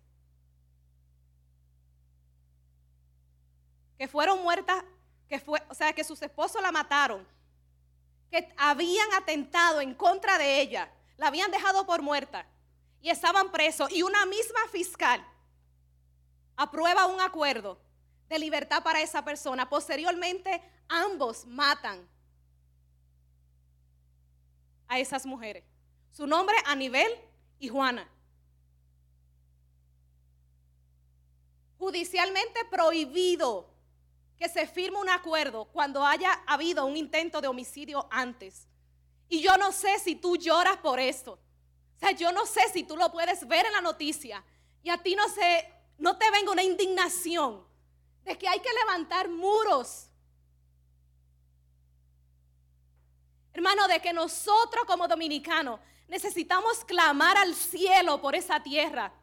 que 3.97 4.07
fueron 4.07 4.43
muertas, 4.43 4.83
que 5.27 5.39
fue, 5.39 5.63
o 5.69 5.73
sea, 5.73 5.93
que 5.93 6.03
sus 6.03 6.21
esposos 6.21 6.61
la 6.61 6.71
mataron, 6.71 7.25
que 8.29 8.53
habían 8.57 9.13
atentado 9.13 9.81
en 9.81 9.95
contra 9.95 10.37
de 10.37 10.61
ella, 10.61 10.91
la 11.17 11.27
habían 11.27 11.49
dejado 11.49 11.85
por 11.85 12.01
muerta 12.01 12.45
y 13.01 13.09
estaban 13.09 13.51
presos 13.51 13.89
y 13.91 14.03
una 14.03 14.25
misma 14.25 14.59
fiscal 14.71 15.25
aprueba 16.57 17.05
un 17.05 17.21
acuerdo 17.21 17.79
de 18.29 18.39
libertad 18.39 18.83
para 18.83 19.01
esa 19.01 19.23
persona. 19.23 19.69
Posteriormente, 19.69 20.61
ambos 20.87 21.45
matan 21.45 22.07
a 24.87 24.99
esas 24.99 25.25
mujeres. 25.25 25.63
Su 26.11 26.27
nombre, 26.27 26.55
Anibel 26.65 27.11
y 27.59 27.67
Juana. 27.67 28.09
Judicialmente 31.77 32.65
prohibido 32.71 33.69
que 34.37 34.49
se 34.49 34.67
firme 34.67 34.97
un 34.97 35.09
acuerdo 35.09 35.65
cuando 35.65 36.05
haya 36.05 36.31
habido 36.45 36.85
un 36.85 36.97
intento 36.97 37.41
de 37.41 37.47
homicidio 37.47 38.07
antes. 38.11 38.67
Y 39.29 39.41
yo 39.41 39.57
no 39.57 39.71
sé 39.71 39.99
si 39.99 40.15
tú 40.15 40.35
lloras 40.37 40.77
por 40.77 40.99
esto. 40.99 41.33
O 41.33 41.99
sea, 41.99 42.11
yo 42.11 42.31
no 42.31 42.45
sé 42.45 42.61
si 42.73 42.83
tú 42.83 42.97
lo 42.97 43.11
puedes 43.11 43.47
ver 43.47 43.65
en 43.65 43.73
la 43.73 43.81
noticia 43.81 44.43
y 44.83 44.89
a 44.89 45.01
ti 45.01 45.15
no 45.15 45.27
se 45.29 45.71
no 45.97 46.17
te 46.17 46.29
venga 46.29 46.51
una 46.51 46.63
indignación 46.63 47.63
de 48.25 48.37
que 48.37 48.47
hay 48.47 48.59
que 48.59 48.73
levantar 48.73 49.29
muros. 49.29 50.09
Hermano, 53.53 53.87
de 53.87 54.01
que 54.01 54.11
nosotros 54.11 54.83
como 54.85 55.07
dominicanos 55.07 55.79
necesitamos 56.07 56.83
clamar 56.83 57.37
al 57.37 57.55
cielo 57.55 58.19
por 58.19 58.35
esa 58.35 58.61
tierra. 58.61 59.13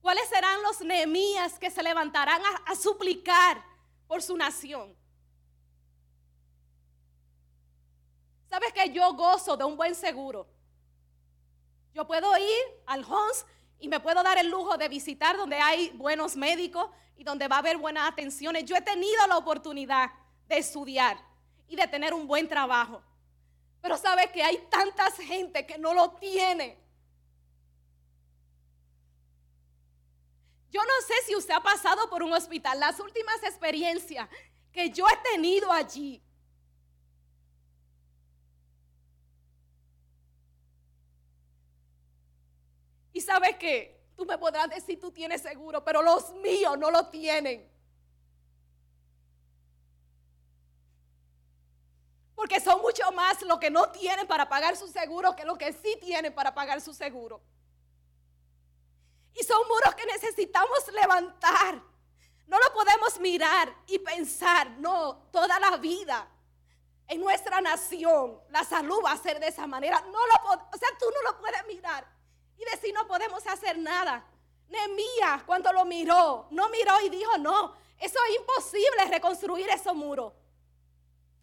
¿Cuáles 0.00 0.28
serán 0.28 0.62
los 0.62 0.80
Nehemías 0.80 1.58
que 1.58 1.70
se 1.70 1.82
levantarán 1.82 2.40
a, 2.44 2.72
a, 2.72 2.74
suplicar 2.74 3.62
por 4.08 4.22
su 4.22 4.36
nación? 4.36 4.96
¿Sabes 8.48 8.72
que 8.72 8.90
yo 8.90 9.12
gozo 9.14 9.56
de 9.56 9.64
un 9.64 9.76
buen 9.76 9.94
seguro? 9.94 10.46
Yo 11.94 12.06
puedo 12.06 12.36
ir 12.36 12.82
al 12.86 13.04
Hons 13.04 13.44
y 13.82 13.88
me 13.88 13.98
puedo 13.98 14.22
dar 14.22 14.38
el 14.38 14.48
lujo 14.48 14.76
de 14.76 14.88
visitar 14.88 15.36
donde 15.36 15.56
hay 15.56 15.90
buenos 15.96 16.36
médicos 16.36 16.88
y 17.16 17.24
donde 17.24 17.48
va 17.48 17.56
a 17.56 17.58
haber 17.58 17.78
buenas 17.78 18.08
atenciones. 18.08 18.64
Yo 18.64 18.76
he 18.76 18.80
tenido 18.80 19.26
la 19.26 19.36
oportunidad 19.36 20.08
de 20.46 20.58
estudiar 20.58 21.18
y 21.66 21.74
de 21.74 21.88
tener 21.88 22.14
un 22.14 22.28
buen 22.28 22.48
trabajo. 22.48 23.02
Pero 23.80 23.98
sabe 23.98 24.30
que 24.30 24.40
hay 24.40 24.56
tanta 24.70 25.10
gente 25.10 25.66
que 25.66 25.78
no 25.78 25.94
lo 25.94 26.12
tiene. 26.12 26.78
Yo 30.70 30.80
no 30.80 31.06
sé 31.08 31.14
si 31.26 31.34
usted 31.34 31.54
ha 31.54 31.60
pasado 31.60 32.08
por 32.08 32.22
un 32.22 32.32
hospital. 32.32 32.78
Las 32.78 33.00
últimas 33.00 33.42
experiencias 33.42 34.28
que 34.70 34.90
yo 34.90 35.06
he 35.08 35.32
tenido 35.32 35.72
allí 35.72 36.22
sabes 43.22 43.56
qué, 43.56 44.02
tú 44.16 44.26
me 44.26 44.38
podrás 44.38 44.68
decir 44.68 45.00
tú 45.00 45.10
tienes 45.10 45.42
seguro, 45.42 45.82
pero 45.84 46.02
los 46.02 46.32
míos 46.34 46.78
no 46.78 46.90
lo 46.90 47.08
tienen. 47.08 47.70
Porque 52.34 52.60
son 52.60 52.80
mucho 52.82 53.10
más 53.12 53.40
lo 53.42 53.58
que 53.60 53.70
no 53.70 53.90
tienen 53.90 54.26
para 54.26 54.48
pagar 54.48 54.76
su 54.76 54.88
seguro 54.88 55.36
que 55.36 55.44
lo 55.44 55.56
que 55.56 55.72
sí 55.72 55.96
tienen 56.00 56.34
para 56.34 56.54
pagar 56.54 56.80
su 56.80 56.92
seguro. 56.92 57.40
Y 59.34 59.44
son 59.44 59.66
muros 59.68 59.94
que 59.94 60.06
necesitamos 60.06 60.86
levantar. 60.92 61.80
No 62.46 62.58
lo 62.58 62.72
podemos 62.74 63.18
mirar 63.20 63.74
y 63.86 63.98
pensar, 63.98 64.70
no, 64.72 65.28
toda 65.30 65.58
la 65.58 65.76
vida 65.78 66.28
en 67.08 67.20
nuestra 67.20 67.60
nación 67.60 68.40
la 68.50 68.64
salud 68.64 69.00
va 69.04 69.12
a 69.12 69.16
ser 69.16 69.38
de 69.40 69.48
esa 69.48 69.66
manera. 69.66 70.00
No 70.00 70.26
lo, 70.26 70.52
o 70.52 70.76
sea, 70.78 70.88
tú 70.98 71.06
no 71.14 71.30
lo 71.30 71.38
puedes 71.38 71.66
mirar 71.66 72.11
y 72.62 72.70
decir 72.70 72.94
no 72.94 73.06
podemos 73.06 73.46
hacer 73.46 73.78
nada. 73.78 74.24
Nehemías 74.68 75.42
cuando 75.44 75.72
lo 75.72 75.84
miró, 75.84 76.46
no 76.50 76.68
miró 76.70 77.00
y 77.04 77.10
dijo, 77.10 77.36
no, 77.38 77.74
eso 77.98 78.18
es 78.28 78.36
imposible 78.36 79.04
reconstruir 79.10 79.68
esos 79.68 79.94
muros. 79.94 80.32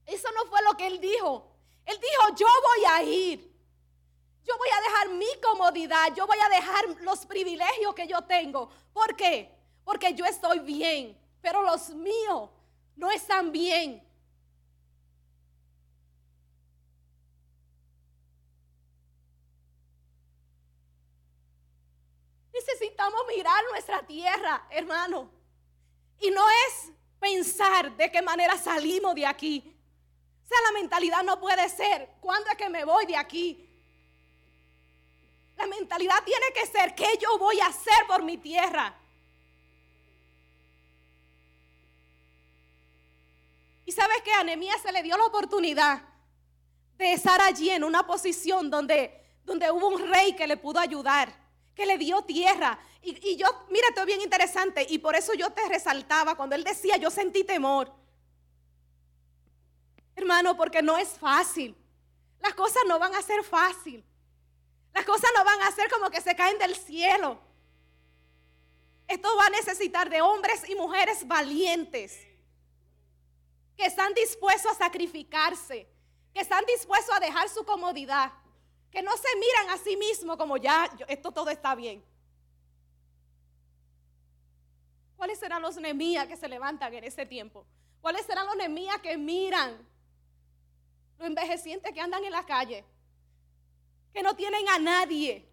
Eso 0.06 0.28
no 0.32 0.46
fue 0.50 0.62
lo 0.64 0.76
que 0.76 0.88
él 0.88 1.00
dijo. 1.00 1.46
Él 1.86 2.00
dijo, 2.00 2.36
yo 2.36 2.48
voy 2.64 2.86
a 2.86 3.04
ir. 3.04 3.50
Yo 4.44 4.58
voy 4.58 4.70
a 4.70 4.82
dejar 4.82 5.10
mi 5.10 5.42
comodidad, 5.42 6.14
yo 6.16 6.26
voy 6.26 6.40
a 6.40 6.50
dejar 6.50 6.84
los 7.02 7.26
privilegios 7.26 7.94
que 7.94 8.08
yo 8.08 8.22
tengo. 8.24 8.70
¿Por 8.94 9.16
qué? 9.16 9.56
Porque 9.84 10.14
yo 10.14 10.26
estoy 10.26 10.60
bien, 10.60 11.16
pero 11.42 11.62
los 11.62 11.90
míos 11.90 12.50
no 12.96 13.12
están 13.12 13.52
bien. 13.52 14.04
Necesitamos 22.60 23.22
mirar 23.28 23.64
nuestra 23.72 24.02
tierra, 24.06 24.66
hermano. 24.70 25.30
Y 26.20 26.30
no 26.30 26.44
es 26.50 26.92
pensar 27.20 27.96
de 27.96 28.12
qué 28.12 28.22
manera 28.22 28.58
salimos 28.58 29.16
de 29.16 29.26
aquí. 29.26 29.76
O 30.44 30.48
sea, 30.48 30.58
la 30.66 30.80
mentalidad 30.80 31.24
no 31.24 31.40
puede 31.40 31.70
ser, 31.70 32.10
¿cuándo 32.20 32.50
es 32.50 32.58
que 32.58 32.70
me 32.70 32.84
voy 32.84 33.06
de 33.06 33.16
aquí? 33.16 33.66
La 35.56 35.68
mentalidad 35.68 36.24
tiene 36.26 36.48
que 36.54 36.66
ser, 36.66 36.96
¿qué 36.96 37.18
yo 37.22 37.38
voy 37.38 37.60
a 37.60 37.68
hacer 37.68 38.08
por 38.08 38.24
mi 38.24 38.38
tierra? 38.38 38.96
Y 43.86 43.92
sabes 43.92 44.22
que 44.22 44.34
a 44.34 44.42
Anemías 44.42 44.82
se 44.82 44.92
le 44.92 45.02
dio 45.02 45.18
la 45.18 45.26
oportunidad 45.26 46.02
de 46.98 47.14
estar 47.14 47.40
allí 47.42 47.70
en 47.70 47.84
una 47.84 48.06
posición 48.06 48.70
donde, 48.70 49.24
donde 49.46 49.72
hubo 49.72 49.88
un 49.88 50.10
rey 50.10 50.34
que 50.34 50.48
le 50.48 50.58
pudo 50.58 50.80
ayudar 50.80 51.39
que 51.80 51.86
le 51.86 51.98
dio 51.98 52.22
tierra. 52.24 52.78
Y, 53.02 53.38
yo, 53.38 53.48
mira, 53.70 53.88
esto 53.88 54.02
es 54.02 54.06
bien 54.06 54.20
interesante 54.22 54.86
y 54.90 54.98
por 54.98 55.16
eso 55.16 55.34
yo 55.34 55.50
te 55.52 55.66
resaltaba 55.70 56.36
cuando 56.36 56.54
él 56.58 56.66
decía, 56.66 56.98
yo 56.98 57.10
sentí 57.10 57.46
temor. 57.46 57.90
Hermano, 60.14 60.58
porque 60.58 60.82
no 60.82 60.98
es 60.98 61.08
fácil. 61.08 61.74
Las 62.42 62.54
cosas 62.54 62.84
no 62.86 63.00
van 63.00 63.16
a 63.16 63.22
ser 63.22 63.46
fácil. 63.46 64.04
Las 64.94 65.06
cosas 65.06 65.30
no 65.38 65.46
van 65.46 65.62
a 65.62 65.72
ser 65.72 65.90
como 65.90 66.10
que 66.10 66.20
se 66.20 66.36
caen 66.36 66.58
del 66.58 66.76
cielo. 66.76 67.40
Esto 69.08 69.30
va 69.38 69.46
a 69.46 69.50
necesitar 69.52 70.10
de 70.10 70.22
hombres 70.22 70.68
y 70.68 70.76
mujeres 70.76 71.26
valientes 71.26 72.20
que 73.78 73.86
están 73.86 74.14
dispuestos 74.16 74.74
a 74.74 74.76
sacrificarse, 74.76 75.88
que 76.34 76.42
están 76.42 76.66
dispuestos 76.66 77.16
a 77.16 77.22
dejar 77.22 77.48
su 77.48 77.64
comodidad, 77.64 78.34
que 78.92 79.02
no 79.02 79.12
se 79.18 79.36
miran 79.36 79.70
a 79.70 79.78
sí 79.78 79.96
mismos 79.98 80.38
como 80.38 80.58
ya, 80.58 80.90
esto 81.08 81.32
todo 81.32 81.50
está 81.50 81.76
bien. 81.76 82.04
¿Cuáles 85.16 85.38
serán 85.38 85.62
los 85.62 85.76
nemías 85.76 86.28
que 86.28 86.38
se 86.38 86.48
levantan 86.48 86.94
en 86.94 87.04
ese 87.04 87.26
tiempo? 87.26 87.66
¿Cuáles 88.02 88.26
serán 88.26 88.46
los 88.46 88.56
nemías 88.56 89.00
que 89.02 89.18
miran 89.18 89.86
los 91.18 91.28
envejecientes 91.28 91.92
que 91.94 92.00
andan 92.00 92.24
en 92.24 92.32
la 92.32 92.46
calle? 92.46 92.86
Que 94.14 94.24
no 94.24 94.36
tienen 94.36 94.68
a 94.70 94.80
nadie. 94.80 95.46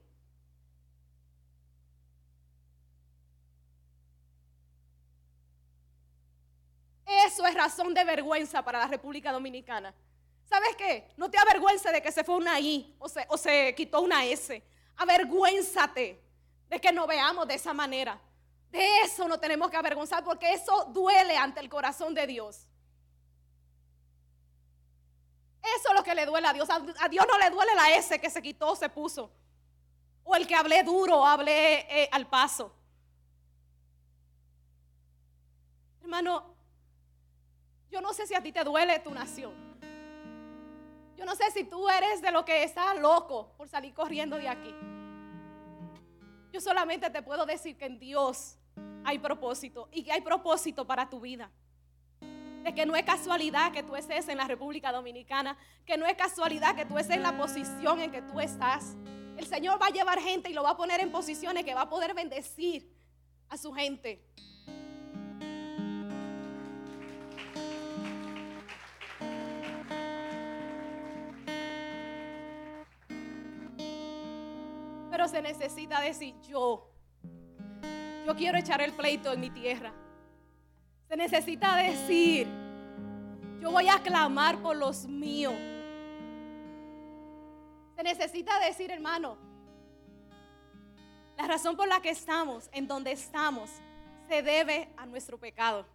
Eso 7.26 7.44
es 7.46 7.54
razón 7.54 7.92
de 7.92 8.04
vergüenza 8.04 8.62
para 8.62 8.78
la 8.78 8.86
República 8.86 9.32
Dominicana. 9.32 9.92
¿Sabes 10.48 10.76
qué? 10.76 11.08
No 11.16 11.30
te 11.30 11.38
avergüences 11.38 11.92
de 11.92 12.00
que 12.00 12.12
se 12.12 12.22
fue 12.22 12.36
una 12.36 12.58
I 12.60 12.96
o 12.98 13.36
se, 13.36 13.74
quitó 13.74 14.00
una 14.00 14.24
S. 14.24 14.62
Avergüénzate 14.96 16.22
de 16.68 16.80
que 16.80 16.92
no 16.92 17.06
veamos 17.06 17.48
de 17.48 17.54
esa 17.54 17.74
manera. 17.74 18.20
De 18.70 19.00
eso 19.00 19.26
no 19.26 19.38
tenemos 19.38 19.70
que 19.70 19.76
avergonzar 19.76 20.22
porque 20.24 20.52
eso 20.52 20.84
duele 20.86 21.36
ante 21.36 21.60
el 21.60 21.68
corazón 21.68 22.14
de 22.14 22.26
Dios. 22.26 22.66
Eso 25.76 25.88
es 25.88 25.94
lo 25.94 26.04
que 26.04 26.14
le 26.14 26.24
duele 26.24 26.46
a 26.46 26.52
Dios. 26.52 26.68
A 26.70 27.08
Dios 27.08 27.26
no 27.28 27.38
le 27.38 27.50
duele 27.50 27.74
la 27.74 27.90
S 27.96 28.18
que 28.20 28.30
se 28.30 28.40
quitó 28.40 28.70
o 28.70 28.76
se 28.76 28.88
puso. 28.88 29.32
O 30.22 30.36
el 30.36 30.46
que 30.46 30.54
hablé 30.54 30.84
duro 30.84 31.26
hablé 31.26 32.02
eh, 32.02 32.08
al 32.12 32.28
paso. 32.28 32.72
Hermano, 36.02 36.54
yo 37.90 38.00
no 38.00 38.12
sé 38.12 38.28
si 38.28 38.34
a 38.34 38.40
ti 38.40 38.52
te 38.52 38.62
duele 38.62 39.00
tu 39.00 39.10
nación. 39.10 39.65
Yo 41.16 41.24
no 41.24 41.34
sé 41.34 41.50
si 41.50 41.64
tú 41.64 41.88
eres 41.88 42.20
de 42.20 42.30
lo 42.30 42.44
que 42.44 42.62
está 42.62 42.94
loco 42.94 43.52
por 43.56 43.68
salir 43.68 43.94
corriendo 43.94 44.36
de 44.36 44.48
aquí. 44.48 44.74
Yo 46.52 46.60
solamente 46.60 47.08
te 47.10 47.22
puedo 47.22 47.46
decir 47.46 47.76
que 47.76 47.86
en 47.86 47.98
Dios 47.98 48.58
hay 49.04 49.18
propósito 49.18 49.88
y 49.92 50.02
que 50.02 50.12
hay 50.12 50.20
propósito 50.20 50.86
para 50.86 51.08
tu 51.08 51.20
vida. 51.20 51.50
De 52.20 52.74
que 52.74 52.84
no 52.84 52.96
es 52.96 53.04
casualidad 53.04 53.72
que 53.72 53.82
tú 53.82 53.96
estés 53.96 54.28
en 54.28 54.36
la 54.36 54.46
República 54.46 54.92
Dominicana, 54.92 55.56
que 55.86 55.96
no 55.96 56.04
es 56.06 56.16
casualidad 56.16 56.74
que 56.74 56.84
tú 56.84 56.98
estés 56.98 57.16
en 57.16 57.22
la 57.22 57.36
posición 57.36 58.00
en 58.00 58.10
que 58.10 58.22
tú 58.22 58.40
estás. 58.40 58.96
El 59.36 59.46
Señor 59.46 59.80
va 59.80 59.86
a 59.86 59.90
llevar 59.90 60.20
gente 60.20 60.50
y 60.50 60.52
lo 60.52 60.62
va 60.62 60.70
a 60.70 60.76
poner 60.76 61.00
en 61.00 61.12
posiciones 61.12 61.64
que 61.64 61.74
va 61.74 61.82
a 61.82 61.88
poder 61.88 62.14
bendecir 62.14 62.90
a 63.48 63.56
su 63.56 63.72
gente. 63.72 64.22
Se 75.28 75.42
necesita 75.42 76.00
decir, 76.00 76.34
yo, 76.42 76.88
yo 78.24 78.36
quiero 78.36 78.58
echar 78.58 78.80
el 78.80 78.92
pleito 78.92 79.32
en 79.32 79.40
mi 79.40 79.50
tierra. 79.50 79.92
Se 81.08 81.16
necesita 81.16 81.76
decir, 81.76 82.46
yo 83.60 83.70
voy 83.70 83.88
a 83.88 84.00
clamar 84.02 84.62
por 84.62 84.76
los 84.76 85.06
míos. 85.06 85.54
Se 87.96 88.02
necesita 88.02 88.60
decir, 88.60 88.90
hermano, 88.90 89.36
la 91.36 91.46
razón 91.46 91.76
por 91.76 91.88
la 91.88 92.00
que 92.00 92.10
estamos 92.10 92.70
en 92.72 92.86
donde 92.86 93.12
estamos 93.12 93.70
se 94.28 94.42
debe 94.42 94.92
a 94.96 95.06
nuestro 95.06 95.38
pecado. 95.38 95.86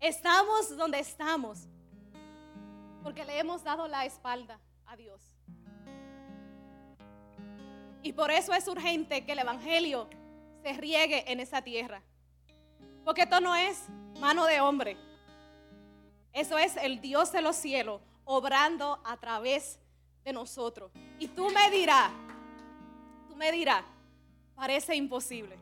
Estamos 0.00 0.76
donde 0.76 0.98
estamos 0.98 1.68
porque 3.02 3.24
le 3.24 3.38
hemos 3.38 3.62
dado 3.62 3.86
la 3.86 4.04
espalda 4.04 4.58
a 4.84 4.96
Dios. 4.96 5.35
Y 8.06 8.12
por 8.12 8.30
eso 8.30 8.54
es 8.54 8.68
urgente 8.68 9.24
que 9.24 9.32
el 9.32 9.40
Evangelio 9.40 10.08
se 10.62 10.72
riegue 10.74 11.24
en 11.26 11.40
esa 11.40 11.60
tierra. 11.60 12.00
Porque 13.04 13.22
esto 13.22 13.40
no 13.40 13.56
es 13.56 13.82
mano 14.20 14.46
de 14.46 14.60
hombre. 14.60 14.96
Eso 16.32 16.56
es 16.56 16.76
el 16.76 17.00
Dios 17.00 17.32
de 17.32 17.42
los 17.42 17.56
cielos 17.56 18.00
obrando 18.24 19.00
a 19.04 19.16
través 19.16 19.80
de 20.22 20.32
nosotros. 20.32 20.92
Y 21.18 21.26
tú 21.26 21.50
me 21.50 21.68
dirás, 21.68 22.12
tú 23.28 23.34
me 23.34 23.50
dirás, 23.50 23.84
parece 24.54 24.94
imposible. 24.94 25.58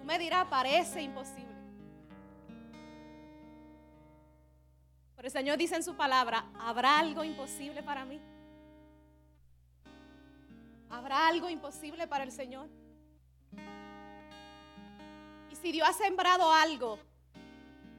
Tú 0.00 0.04
me 0.04 0.18
dirás, 0.18 0.48
parece 0.48 1.02
imposible. 1.02 1.51
Pero 5.22 5.28
el 5.28 5.38
Señor 5.38 5.56
dice 5.56 5.76
en 5.76 5.84
su 5.84 5.94
palabra, 5.94 6.46
¿habrá 6.58 6.98
algo 6.98 7.22
imposible 7.22 7.80
para 7.84 8.04
mí? 8.04 8.20
¿Habrá 10.90 11.28
algo 11.28 11.48
imposible 11.48 12.08
para 12.08 12.24
el 12.24 12.32
Señor? 12.32 12.68
Y 15.48 15.54
si 15.54 15.70
Dios 15.70 15.88
ha 15.88 15.92
sembrado 15.92 16.52
algo 16.52 16.98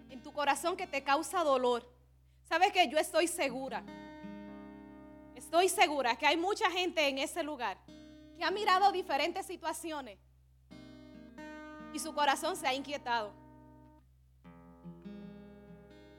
en 0.09 0.21
tu 0.21 0.33
corazón 0.33 0.75
que 0.75 0.85
te 0.85 1.01
causa 1.01 1.45
dolor, 1.45 1.89
sabes 2.49 2.73
que 2.73 2.89
yo 2.89 2.97
estoy 2.97 3.27
segura, 3.27 3.85
estoy 5.33 5.69
segura 5.69 6.17
que 6.17 6.27
hay 6.27 6.35
mucha 6.35 6.69
gente 6.71 7.07
en 7.07 7.19
ese 7.19 7.41
lugar 7.41 7.77
que 8.37 8.43
ha 8.43 8.51
mirado 8.51 8.91
diferentes 8.91 9.45
situaciones 9.45 10.19
y 11.93 11.99
su 11.99 12.13
corazón 12.13 12.57
se 12.57 12.67
ha 12.67 12.73
inquietado 12.73 13.42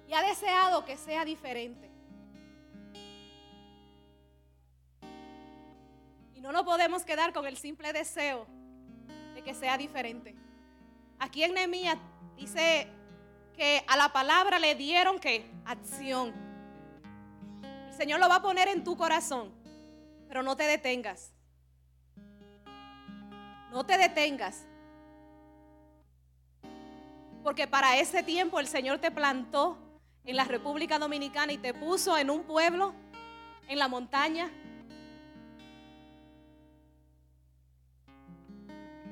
y 0.08 0.12
ha 0.12 0.22
deseado 0.22 0.84
que 0.84 0.96
sea 0.96 1.24
diferente. 1.24 1.90
Y 6.34 6.40
no 6.40 6.52
nos 6.52 6.62
podemos 6.62 7.04
quedar 7.04 7.32
con 7.32 7.46
el 7.46 7.56
simple 7.56 7.92
deseo 7.92 8.46
de 9.34 9.42
que 9.42 9.54
sea 9.54 9.78
diferente. 9.78 10.34
Aquí 11.18 11.42
en 11.42 11.54
Nehemías 11.54 11.98
dice 12.36 12.88
que 13.56 13.84
a 13.86 13.96
la 13.96 14.12
palabra 14.12 14.58
le 14.58 14.74
dieron 14.74 15.18
que 15.18 15.50
acción. 15.64 16.32
El 17.88 17.94
Señor 17.94 18.20
lo 18.20 18.28
va 18.28 18.36
a 18.36 18.42
poner 18.42 18.68
en 18.68 18.84
tu 18.84 18.96
corazón, 18.96 19.52
pero 20.28 20.42
no 20.42 20.56
te 20.56 20.64
detengas. 20.64 21.32
No 23.70 23.84
te 23.84 23.96
detengas. 23.96 24.66
Porque 27.42 27.66
para 27.66 27.98
ese 27.98 28.22
tiempo 28.22 28.58
el 28.58 28.66
Señor 28.66 28.98
te 28.98 29.10
plantó 29.10 29.83
en 30.24 30.36
la 30.36 30.44
República 30.44 30.98
Dominicana 30.98 31.52
y 31.52 31.58
te 31.58 31.74
puso 31.74 32.16
en 32.16 32.30
un 32.30 32.44
pueblo, 32.44 32.94
en 33.68 33.78
la 33.78 33.88
montaña. 33.88 34.50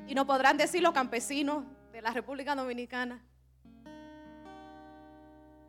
Y 0.07 0.15
no 0.15 0.27
podrán 0.27 0.57
decir 0.57 0.83
los 0.83 0.93
campesinos 0.93 1.65
de 1.93 2.03
la 2.03 2.11
República 2.11 2.55
Dominicana. 2.55 3.23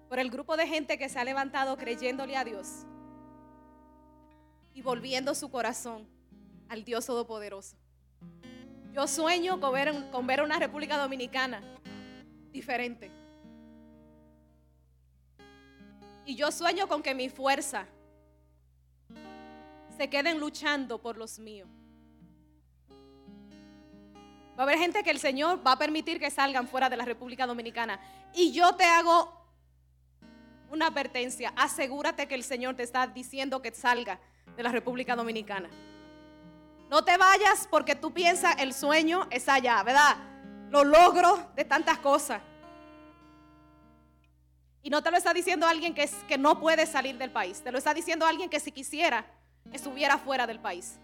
Por 0.07 0.19
el 0.19 0.29
grupo 0.29 0.55
de 0.55 0.67
gente 0.67 0.97
que 0.97 1.09
se 1.09 1.19
ha 1.19 1.23
levantado 1.23 1.77
creyéndole 1.77 2.37
a 2.37 2.43
Dios 2.43 2.85
y 4.73 4.81
volviendo 4.81 5.35
su 5.35 5.49
corazón 5.49 6.07
al 6.69 6.83
Dios 6.83 7.05
Todopoderoso. 7.05 7.75
Yo 8.93 9.07
sueño 9.07 9.59
con 9.59 9.73
ver, 9.73 10.11
con 10.11 10.27
ver 10.27 10.41
una 10.41 10.59
República 10.59 10.97
Dominicana 10.97 11.61
diferente 12.51 13.22
y 16.25 16.35
yo 16.35 16.51
sueño 16.51 16.87
con 16.87 17.01
que 17.01 17.13
mi 17.13 17.29
fuerza 17.29 17.85
se 19.97 20.09
queden 20.09 20.39
luchando 20.39 21.01
por 21.01 21.17
los 21.17 21.39
míos. 21.39 21.69
Va 24.57 24.63
a 24.63 24.63
haber 24.63 24.77
gente 24.77 25.03
que 25.03 25.09
el 25.09 25.19
Señor 25.19 25.65
va 25.65 25.73
a 25.73 25.77
permitir 25.77 26.19
que 26.19 26.29
salgan 26.29 26.67
fuera 26.67 26.89
de 26.89 26.97
la 26.97 27.05
República 27.05 27.47
Dominicana. 27.47 27.99
Y 28.33 28.51
yo 28.51 28.75
te 28.75 28.85
hago 28.85 29.43
una 30.69 30.87
advertencia. 30.87 31.53
Asegúrate 31.55 32.27
que 32.27 32.35
el 32.35 32.43
Señor 32.43 32.75
te 32.75 32.83
está 32.83 33.07
diciendo 33.07 33.61
que 33.61 33.71
salga 33.71 34.19
de 34.55 34.63
la 34.63 34.71
República 34.71 35.15
Dominicana. 35.15 35.69
No 36.89 37.03
te 37.03 37.17
vayas 37.17 37.67
porque 37.69 37.95
tú 37.95 38.13
piensas 38.13 38.55
el 38.59 38.73
sueño 38.73 39.27
es 39.31 39.49
allá, 39.49 39.81
¿verdad? 39.81 40.17
Los 40.69 40.85
logros 40.85 41.39
de 41.55 41.65
tantas 41.65 41.97
cosas. 41.99 42.41
Y 44.83 44.89
no 44.89 45.01
te 45.01 45.09
lo 45.09 45.17
está 45.17 45.33
diciendo 45.33 45.65
alguien 45.65 45.95
que, 45.95 46.09
que 46.27 46.37
no 46.37 46.59
puede 46.59 46.85
salir 46.85 47.17
del 47.17 47.31
país. 47.31 47.61
Te 47.61 47.71
lo 47.71 47.77
está 47.77 47.93
diciendo 47.93 48.25
alguien 48.25 48.49
que 48.49 48.59
si 48.59 48.69
quisiera, 48.69 49.25
estuviera 49.71 50.17
fuera 50.17 50.45
del 50.45 50.59
país. 50.59 50.99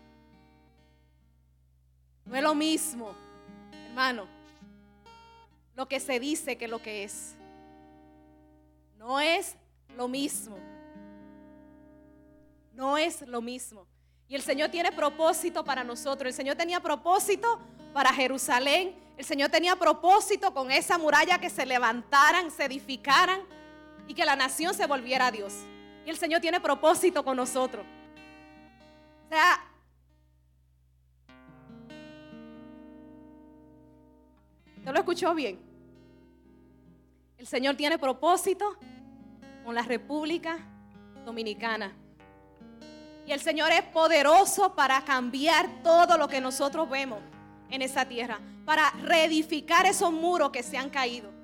No 2.26 2.36
es 2.36 2.44
lo 2.44 2.54
mismo, 2.54 3.16
hermano, 3.88 4.28
lo 5.76 5.88
que 5.88 6.02
se 6.02 6.20
dice 6.20 6.58
que 6.58 6.68
lo 6.68 6.82
que 6.82 7.06
es. 7.06 7.36
No 8.98 9.22
es 9.22 9.56
lo 9.96 10.10
mismo. 10.10 10.58
No 12.74 12.98
es 12.98 13.22
lo 13.22 13.42
mismo. 13.42 13.88
Y 14.28 14.36
el 14.36 14.42
Señor 14.42 14.70
tiene 14.70 14.92
propósito 14.92 15.64
para 15.64 15.86
nosotros. 15.86 16.28
El 16.28 16.34
Señor 16.34 16.58
tenía 16.58 16.82
propósito 16.82 17.60
para 17.94 18.12
Jerusalén. 18.12 18.94
El 19.18 19.24
Señor 19.24 19.50
tenía 19.50 19.78
propósito 19.78 20.54
con 20.54 20.70
esa 20.70 20.98
muralla 20.98 21.40
que 21.40 21.50
se 21.50 21.66
levantaran, 21.66 22.52
se 22.52 22.66
edificaran 22.66 23.40
y 24.10 24.16
que 24.16 24.26
la 24.26 24.36
nación 24.36 24.74
se 24.74 24.88
volviera 24.88 25.28
a 25.28 25.32
Dios. 25.32 25.54
Y 26.06 26.10
el 26.10 26.18
Señor 26.18 26.42
tiene 26.42 26.60
propósito 26.60 27.24
con 27.24 27.38
nosotros. 27.38 27.86
O 29.26 29.30
sea, 29.30 29.64
¿te 34.84 34.92
lo 34.92 34.98
escuchó 34.98 35.36
bien? 35.36 35.60
El 37.38 37.46
Señor 37.46 37.76
tiene 37.76 38.00
propósito 38.00 38.78
con 39.64 39.76
la 39.76 39.84
República 39.84 40.58
Dominicana. 41.24 41.94
Y 43.28 43.32
el 43.32 43.40
Señor 43.42 43.72
es 43.72 43.84
poderoso 43.84 44.74
para 44.74 45.06
cambiar 45.06 45.84
todo 45.84 46.18
lo 46.18 46.28
que 46.28 46.42
nosotros 46.42 46.90
vemos 46.90 47.20
en 47.70 47.84
esa 47.84 48.06
tierra, 48.06 48.40
para 48.66 48.90
reedificar 49.04 49.86
esos 49.86 50.12
muros 50.12 50.50
que 50.50 50.64
se 50.64 50.80
han 50.80 50.90
caído. 50.90 51.39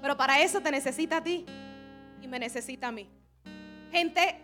Pero 0.00 0.16
para 0.16 0.40
eso 0.40 0.60
te 0.60 0.70
necesita 0.70 1.18
a 1.18 1.22
ti 1.22 1.44
y 2.20 2.28
me 2.28 2.38
necesita 2.38 2.88
a 2.88 2.92
mí. 2.92 3.08
Gente 3.90 4.40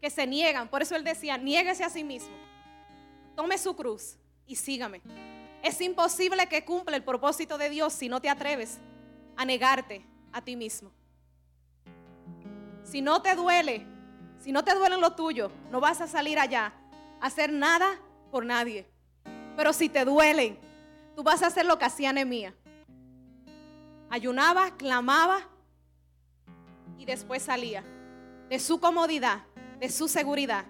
que 0.00 0.10
se 0.10 0.26
niegan, 0.26 0.68
por 0.68 0.82
eso 0.82 0.96
él 0.96 1.04
decía, 1.04 1.38
niéguese 1.38 1.84
a 1.84 1.90
sí 1.90 2.04
mismo, 2.04 2.34
tome 3.34 3.58
su 3.58 3.74
cruz 3.74 4.16
y 4.46 4.56
sígame. 4.56 5.00
Es 5.62 5.80
imposible 5.80 6.46
que 6.46 6.64
cumpla 6.64 6.96
el 6.96 7.02
propósito 7.02 7.56
de 7.56 7.70
Dios 7.70 7.92
si 7.92 8.08
no 8.08 8.20
te 8.20 8.28
atreves 8.28 8.78
a 9.36 9.44
negarte 9.44 10.04
a 10.32 10.42
ti 10.42 10.56
mismo. 10.56 10.92
Si 12.82 13.00
no 13.00 13.22
te 13.22 13.34
duele 13.34 13.94
si 14.44 14.52
no 14.52 14.62
te 14.62 14.74
duele 14.74 14.98
lo 14.98 15.14
tuyo, 15.14 15.50
no 15.70 15.80
vas 15.80 16.02
a 16.02 16.06
salir 16.06 16.38
allá 16.38 16.70
a 17.18 17.26
hacer 17.28 17.50
nada 17.50 17.98
por 18.30 18.44
nadie. 18.44 18.86
Pero 19.56 19.72
si 19.72 19.88
te 19.88 20.04
duelen, 20.04 20.58
tú 21.16 21.22
vas 21.22 21.42
a 21.42 21.46
hacer 21.46 21.64
lo 21.64 21.78
que 21.78 21.86
hacía 21.86 22.12
Nehemías. 22.12 22.52
Ayunaba, 24.10 24.76
clamaba 24.76 25.40
y 26.98 27.04
después 27.04 27.42
salía 27.42 27.84
de 28.48 28.58
su 28.58 28.78
comodidad, 28.78 29.42
de 29.80 29.88
su 29.88 30.08
seguridad, 30.08 30.64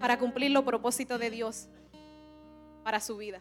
para 0.00 0.18
cumplir 0.18 0.50
los 0.50 0.64
propósitos 0.64 1.18
de 1.20 1.30
Dios 1.30 1.68
para 2.82 3.00
su 3.00 3.16
vida. 3.16 3.40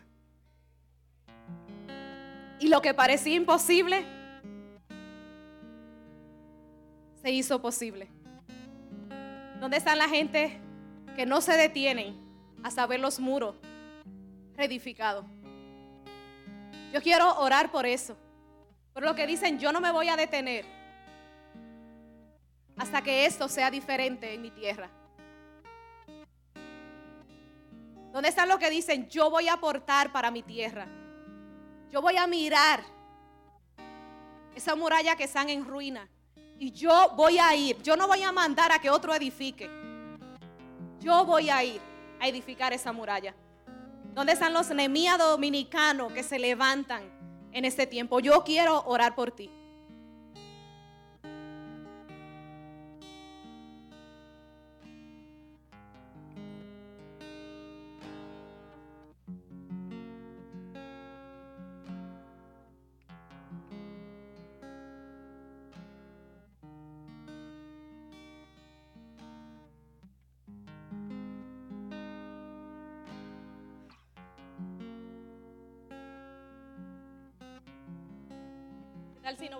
Y 2.60 2.70
lo 2.70 2.82
que 2.82 2.94
parecía 2.94 3.36
imposible, 3.36 4.06
se 7.22 7.32
hizo 7.32 7.62
posible. 7.62 8.10
¿Dónde 9.60 9.78
están 9.78 9.98
la 9.98 10.08
gente 10.08 10.60
que 11.16 11.26
no 11.26 11.42
se 11.42 11.54
detienen 11.54 12.16
hasta 12.64 12.86
ver 12.86 13.00
los 13.00 13.20
muros 13.20 13.56
reedificados? 14.56 15.26
Yo 16.94 17.02
quiero 17.02 17.38
orar 17.40 17.72
por 17.72 17.86
eso. 17.86 18.16
Por 18.98 19.06
lo 19.06 19.14
que 19.14 19.28
dicen, 19.28 19.60
yo 19.60 19.72
no 19.72 19.80
me 19.80 19.92
voy 19.92 20.10
a 20.10 20.16
detener 20.16 20.66
hasta 22.80 23.00
que 23.04 23.28
esto 23.28 23.48
sea 23.48 23.70
diferente 23.70 24.34
en 24.34 24.42
mi 24.42 24.50
tierra. 24.50 24.90
¿Dónde 28.12 28.30
están 28.30 28.50
los 28.50 28.58
que 28.58 28.72
dicen, 28.72 29.08
yo 29.08 29.30
voy 29.30 29.50
a 29.50 29.54
aportar 29.54 30.12
para 30.12 30.32
mi 30.32 30.42
tierra? 30.42 30.88
Yo 31.92 32.02
voy 32.02 32.18
a 32.18 32.26
mirar 32.26 32.82
esa 34.56 34.76
muralla 34.76 35.16
que 35.16 35.26
están 35.26 35.52
en 35.52 35.64
ruina 35.64 36.10
y 36.58 36.72
yo 36.72 37.12
voy 37.16 37.38
a 37.38 37.56
ir. 37.56 37.80
Yo 37.84 37.96
no 37.96 38.08
voy 38.08 38.24
a 38.24 38.32
mandar 38.32 38.72
a 38.72 38.80
que 38.80 38.90
otro 38.90 39.14
edifique. 39.14 39.70
Yo 41.00 41.24
voy 41.24 41.52
a 41.52 41.64
ir 41.64 41.80
a 42.20 42.28
edificar 42.28 42.74
esa 42.74 42.92
muralla. 42.92 43.36
¿Dónde 44.16 44.34
están 44.34 44.54
los 44.54 44.72
enemías 44.72 45.20
dominicanos 45.20 46.12
que 46.14 46.24
se 46.24 46.40
levantan 46.40 47.17
en 47.58 47.66
este 47.66 47.88
tiempo? 47.88 48.20
Yo 48.20 48.44
quiero 48.44 48.84
orar 48.86 49.16
por 49.16 49.32
ti. 49.32 49.52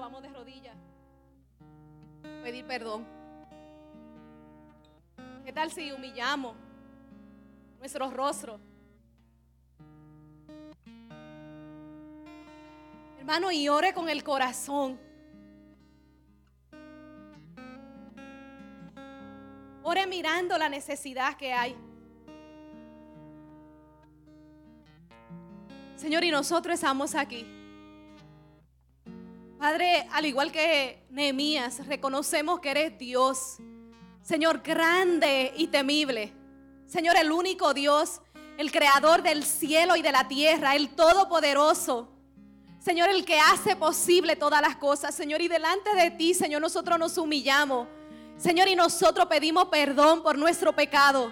Vamos 0.08 0.24
de 0.24 0.30
rodillas? 0.30 0.76
Pedir 2.42 2.66
perdón. 2.66 3.06
¿Qué 5.44 5.52
tal 5.52 5.70
si 5.70 5.92
humillamos 5.92 6.56
nuestros 7.78 8.14
rostros? 8.14 8.62
Hermano, 13.20 13.52
y 13.52 13.68
ore 13.68 13.94
con 13.94 14.08
el 14.08 14.24
corazón. 14.24 14.98
Ore 19.84 20.08
mirando 20.08 20.58
la 20.58 20.70
necesidad 20.70 21.36
que 21.36 21.52
hay. 21.52 21.76
Señor, 25.98 26.24
y 26.24 26.32
nosotros 26.32 26.76
estamos 26.76 27.14
aquí. 27.14 27.57
Padre, 29.70 30.08
al 30.14 30.26
igual 30.26 30.50
que 30.50 31.04
Nehemías, 31.10 31.86
reconocemos 31.88 32.62
que 32.62 32.72
eres 32.72 32.98
Dios, 32.98 33.58
Señor, 34.22 34.62
grande 34.62 35.52
y 35.58 35.68
temible. 35.68 36.34
Señor, 36.86 37.18
el 37.18 37.34
único 37.34 37.74
Dios, 37.74 38.22
el 38.58 38.72
creador 38.72 39.24
del 39.24 39.44
cielo 39.44 39.98
y 39.98 40.02
de 40.02 40.14
la 40.14 40.26
tierra, 40.26 40.74
el 40.74 40.96
todopoderoso. 40.96 42.08
Señor, 42.80 43.10
el 43.10 43.26
que 43.26 43.38
hace 43.42 43.76
posible 43.76 44.38
todas 44.38 44.62
las 44.62 44.78
cosas. 44.78 45.14
Señor, 45.14 45.42
y 45.42 45.50
delante 45.50 45.94
de 45.96 46.12
ti, 46.12 46.34
Señor, 46.34 46.62
nosotros 46.62 46.98
nos 46.98 47.18
humillamos. 47.18 47.90
Señor, 48.38 48.70
y 48.70 48.76
nosotros 48.78 49.26
pedimos 49.26 49.66
perdón 49.66 50.24
por 50.24 50.38
nuestro 50.38 50.74
pecado. 50.74 51.30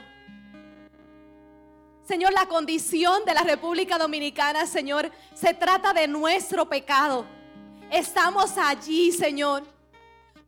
Señor, 2.06 2.34
la 2.34 2.48
condición 2.48 3.24
de 3.24 3.34
la 3.34 3.44
República 3.44 3.98
Dominicana, 3.98 4.66
Señor, 4.66 5.10
se 5.34 5.54
trata 5.54 5.94
de 5.94 6.10
nuestro 6.10 6.68
pecado. 6.68 7.26
Estamos 7.96 8.58
allí, 8.58 9.14
Señor, 9.14 9.64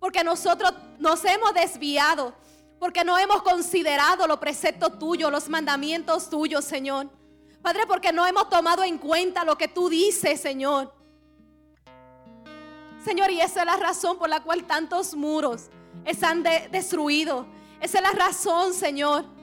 porque 0.02 0.22
nosotros 0.22 0.74
nos 1.00 1.24
hemos 1.24 1.54
desviado, 1.54 2.34
porque 2.78 3.06
no 3.06 3.18
hemos 3.18 3.42
considerado 3.42 4.28
los 4.28 4.38
preceptos 4.38 5.00
tuyos, 5.00 5.32
los 5.32 5.48
mandamientos 5.48 6.30
tuyos, 6.30 6.66
Señor. 6.66 7.08
Padre, 7.62 7.88
porque 7.88 8.12
no 8.12 8.28
hemos 8.28 8.50
tomado 8.50 8.84
en 8.84 8.98
cuenta 8.98 9.46
lo 9.46 9.58
que 9.58 9.70
tú 9.70 9.88
dices, 9.88 10.42
Señor. 10.42 10.94
Señor, 13.06 13.32
y 13.32 13.40
esa 13.40 13.62
es 13.62 13.66
la 13.66 13.78
razón 13.78 14.18
por 14.18 14.28
la 14.28 14.44
cual 14.44 14.66
tantos 14.66 15.16
muros 15.16 15.70
están 16.04 16.44
destruidos. 16.44 17.46
Esa 17.80 18.00
es 18.00 18.04
la 18.04 18.12
razón, 18.12 18.74
Señor 18.74 19.37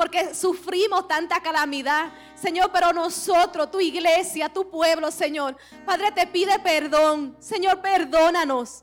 porque 0.00 0.34
sufrimos 0.34 1.06
tanta 1.06 1.40
calamidad. 1.40 2.10
Señor, 2.34 2.70
pero 2.72 2.90
nosotros, 2.90 3.70
tu 3.70 3.80
iglesia, 3.80 4.48
tu 4.48 4.70
pueblo, 4.70 5.10
Señor, 5.10 5.58
Padre, 5.84 6.10
te 6.10 6.26
pide 6.26 6.58
perdón. 6.58 7.36
Señor, 7.38 7.82
perdónanos. 7.82 8.82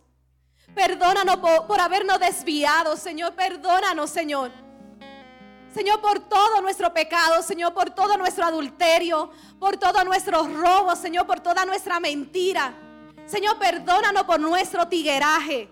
Perdónanos 0.76 1.38
por, 1.38 1.82
habernos 1.82 2.20
desviado, 2.20 2.96
Señor. 2.96 3.34
Perdónanos, 3.34 4.12
Señor. 4.12 4.52
Señor, 5.74 6.02
por 6.02 6.20
todo 6.20 6.62
nuestro 6.62 6.94
pecado, 6.94 7.42
Señor, 7.42 7.74
por 7.74 7.90
todo 7.90 8.16
nuestro 8.16 8.46
adulterio, 8.46 9.32
por 9.60 9.76
todos 9.76 10.06
nuestros 10.06 10.54
robos, 10.54 11.00
Señor, 11.00 11.26
por 11.26 11.40
toda 11.40 11.66
nuestra 11.66 12.00
mentira. 12.00 12.76
Señor, 13.26 13.58
perdónanos 13.58 14.22
por 14.26 14.40
nuestro 14.40 14.88
tigueraje, 14.88 15.68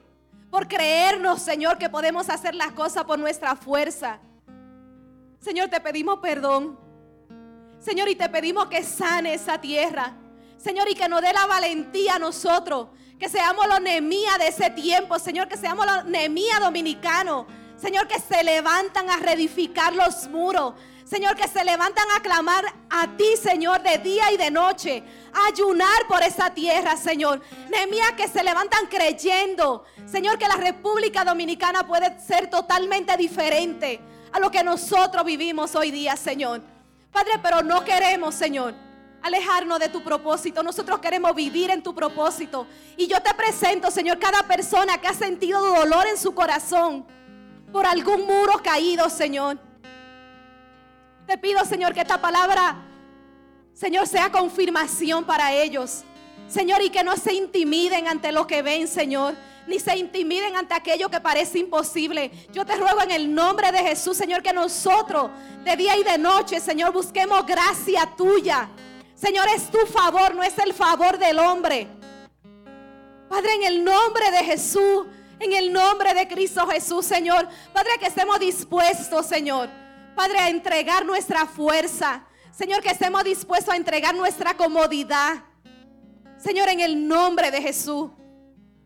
por 0.49 0.67
creernos, 0.67 1.39
Señor, 1.39 1.77
que 1.77 1.87
podemos 1.87 2.31
hacer 2.31 2.55
las 2.55 2.71
cosas 2.71 3.03
por 3.03 3.19
nuestra 3.19 3.55
fuerza. 3.55 4.19
Señor, 5.45 5.69
te 5.69 5.79
pedimos 5.79 6.17
perdón. 6.17 6.75
Señor, 7.77 8.09
y 8.09 8.15
te 8.15 8.27
pedimos 8.29 8.65
que 8.65 8.81
sane 8.81 9.35
esa 9.35 9.61
tierra. 9.61 10.17
Señor, 10.57 10.89
y 10.89 10.95
que 10.95 11.07
nos 11.07 11.21
dé 11.21 11.31
la 11.33 11.45
valentía 11.45 12.15
a 12.15 12.19
nosotros. 12.19 12.87
Que 13.19 13.29
seamos 13.29 13.67
los 13.67 13.79
Nemía 13.79 14.39
de 14.39 14.47
ese 14.47 14.71
tiempo, 14.71 15.19
Señor, 15.19 15.47
que 15.47 15.55
seamos 15.55 15.85
los 15.85 16.05
Nemía 16.05 16.59
dominicanos. 16.59 17.45
Señor, 17.77 18.07
que 18.07 18.19
se 18.19 18.43
levantan 18.43 19.07
a 19.07 19.17
reedificar 19.17 19.93
los 19.93 20.27
muros. 20.29 20.73
Señor, 21.03 21.35
que 21.35 21.47
se 21.47 21.63
levantan 21.63 22.07
a 22.17 22.23
clamar 22.23 22.65
a 22.89 23.15
ti, 23.15 23.37
Señor, 23.39 23.83
de 23.83 23.99
día 23.99 24.31
y 24.31 24.37
de 24.37 24.49
noche. 24.49 25.03
Ayunar 25.47 26.07
por 26.07 26.23
esa 26.23 26.55
tierra, 26.55 26.97
Señor. 26.97 27.39
Nehemías 27.69 28.13
que 28.13 28.27
se 28.27 28.43
levantan 28.43 28.87
creyendo, 28.87 29.83
Señor, 30.07 30.39
que 30.39 30.47
la 30.47 30.55
República 30.55 31.23
Dominicana 31.23 31.85
puede 31.85 32.19
ser 32.19 32.49
totalmente 32.49 33.15
diferente 33.15 34.01
a 34.35 34.39
lo 34.39 34.51
que 34.51 34.65
nosotros 34.65 35.23
vivimos 35.23 35.75
hoy 35.75 35.91
día, 35.91 36.17
Señor. 36.17 36.61
Padre, 37.09 37.39
pero 37.41 37.61
no 37.61 37.85
queremos, 37.85 38.35
Señor, 38.35 38.75
alejarnos 39.21 39.79
de 39.79 39.87
tu 39.87 40.03
propósito. 40.03 40.61
Nosotros 40.61 40.99
queremos 40.99 41.33
vivir 41.33 41.71
en 41.71 41.81
tu 41.81 41.95
propósito. 41.95 42.67
Y 42.97 43.07
yo 43.07 43.21
te 43.21 43.33
presento, 43.33 43.89
Señor, 43.89 44.19
cada 44.19 44.43
persona 44.43 44.97
que 44.97 45.07
ha 45.07 45.13
sentido 45.13 45.61
dolor 45.61 46.05
en 46.07 46.17
su 46.17 46.35
corazón 46.35 47.05
por 47.71 47.85
algún 47.85 48.25
muro 48.25 48.61
caído, 48.61 49.09
Señor. 49.09 49.57
Te 51.25 51.37
pido, 51.37 51.63
Señor, 51.63 51.93
que 51.93 52.01
esta 52.01 52.19
palabra, 52.19 52.75
Señor, 53.73 54.05
sea 54.05 54.29
confirmación 54.33 55.23
para 55.23 55.53
ellos. 55.53 56.03
Señor, 56.47 56.81
y 56.81 56.89
que 56.89 57.03
no 57.03 57.17
se 57.17 57.33
intimiden 57.33 58.07
ante 58.07 58.31
lo 58.31 58.47
que 58.47 58.61
ven, 58.61 58.87
Señor. 58.87 59.35
Ni 59.67 59.79
se 59.79 59.97
intimiden 59.97 60.55
ante 60.55 60.75
aquello 60.75 61.09
que 61.09 61.19
parece 61.19 61.59
imposible. 61.59 62.31
Yo 62.53 62.65
te 62.65 62.75
ruego 62.75 63.01
en 63.01 63.11
el 63.11 63.33
nombre 63.33 63.71
de 63.71 63.79
Jesús, 63.79 64.15
Señor, 64.15 64.43
que 64.43 64.53
nosotros 64.53 65.31
de 65.63 65.75
día 65.75 65.97
y 65.97 66.03
de 66.03 66.17
noche, 66.17 66.59
Señor, 66.59 66.93
busquemos 66.93 67.45
gracia 67.45 68.13
tuya. 68.15 68.69
Señor, 69.15 69.47
es 69.55 69.71
tu 69.71 69.79
favor, 69.87 70.35
no 70.35 70.43
es 70.43 70.57
el 70.59 70.73
favor 70.73 71.17
del 71.17 71.39
hombre. 71.39 71.87
Padre, 73.27 73.55
en 73.55 73.63
el 73.63 73.83
nombre 73.83 74.29
de 74.29 74.43
Jesús, 74.43 75.07
en 75.39 75.51
el 75.51 75.73
nombre 75.73 76.13
de 76.13 76.27
Cristo 76.27 76.67
Jesús, 76.67 77.05
Señor. 77.05 77.47
Padre, 77.73 77.91
que 77.99 78.05
estemos 78.05 78.39
dispuestos, 78.39 79.25
Señor 79.25 79.69
Padre, 80.15 80.39
a 80.39 80.49
entregar 80.49 81.05
nuestra 81.05 81.45
fuerza. 81.45 82.23
Señor, 82.51 82.81
que 82.81 82.89
estemos 82.89 83.23
dispuestos 83.25 83.73
a 83.73 83.77
entregar 83.77 84.15
nuestra 84.15 84.55
comodidad. 84.55 85.43
Señor, 86.45 86.69
en 86.69 86.79
el 86.79 87.07
nombre 87.07 87.49
de 87.49 87.59
Jesús. 87.59 88.11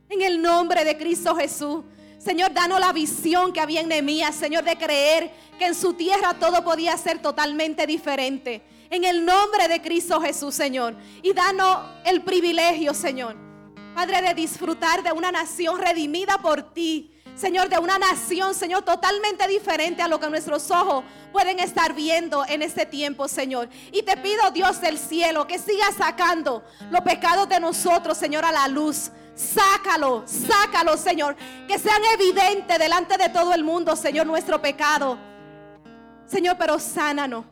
En 0.08 0.22
el 0.22 0.42
nombre 0.42 0.86
de 0.86 0.98
Cristo 0.98 1.36
Jesús. 1.36 1.84
Señor, 2.18 2.54
danos 2.54 2.80
la 2.80 2.94
visión 2.94 3.52
que 3.52 3.60
había 3.60 3.82
en 3.82 3.90
Nehemías, 3.90 4.34
Señor, 4.34 4.64
de 4.64 4.78
creer 4.78 5.30
que 5.58 5.66
en 5.66 5.76
su 5.76 5.92
tierra 5.92 6.36
todo 6.40 6.64
podía 6.64 6.96
ser 6.96 7.22
totalmente 7.22 7.86
diferente. 7.86 8.62
En 8.90 9.04
el 9.04 9.26
nombre 9.26 9.68
de 9.68 9.82
Cristo 9.82 10.22
Jesús, 10.22 10.56
Señor. 10.56 10.96
Y 11.22 11.34
danos 11.34 11.80
el 12.06 12.22
privilegio, 12.22 12.94
Señor, 12.94 13.36
Padre, 13.94 14.22
de 14.22 14.34
disfrutar 14.36 15.04
de 15.04 15.12
una 15.12 15.30
nación 15.30 15.82
redimida 15.82 16.38
por 16.38 16.74
ti. 16.74 17.12
Señor, 17.40 17.70
de 17.70 17.80
una 17.80 17.98
nación, 17.98 18.54
Señor, 18.54 18.84
totalmente 18.84 19.48
diferente 19.48 20.02
a 20.02 20.10
lo 20.10 20.20
que 20.20 20.30
nuestros 20.30 20.70
ojos 20.72 21.06
pueden 21.32 21.60
estar 21.60 21.94
viendo 21.94 22.44
en 22.46 22.62
este 22.62 22.86
tiempo, 22.86 23.30
Señor. 23.30 23.70
Y 23.94 24.04
te 24.04 24.18
pido, 24.18 24.52
Dios 24.52 24.82
del 24.82 24.98
cielo, 24.98 25.48
que 25.48 25.58
sigas 25.58 25.96
sacando 25.96 26.66
los 26.92 27.00
pecados 27.00 27.48
de 27.48 27.62
nosotros, 27.62 28.18
Señor, 28.18 28.44
a 28.44 28.52
la 28.52 28.68
luz. 28.68 29.12
Sácalo, 29.36 30.24
sácalo, 30.26 30.98
Señor. 30.98 31.38
Que 31.66 31.80
sean 31.80 32.02
evidentes 32.14 32.78
delante 32.78 33.16
de 33.16 33.30
todo 33.30 33.54
el 33.54 33.64
mundo, 33.64 33.96
Señor, 33.96 34.28
nuestro 34.28 34.62
pecado. 34.62 35.18
Señor, 36.26 36.58
pero 36.60 36.78
sánanos. 36.78 37.46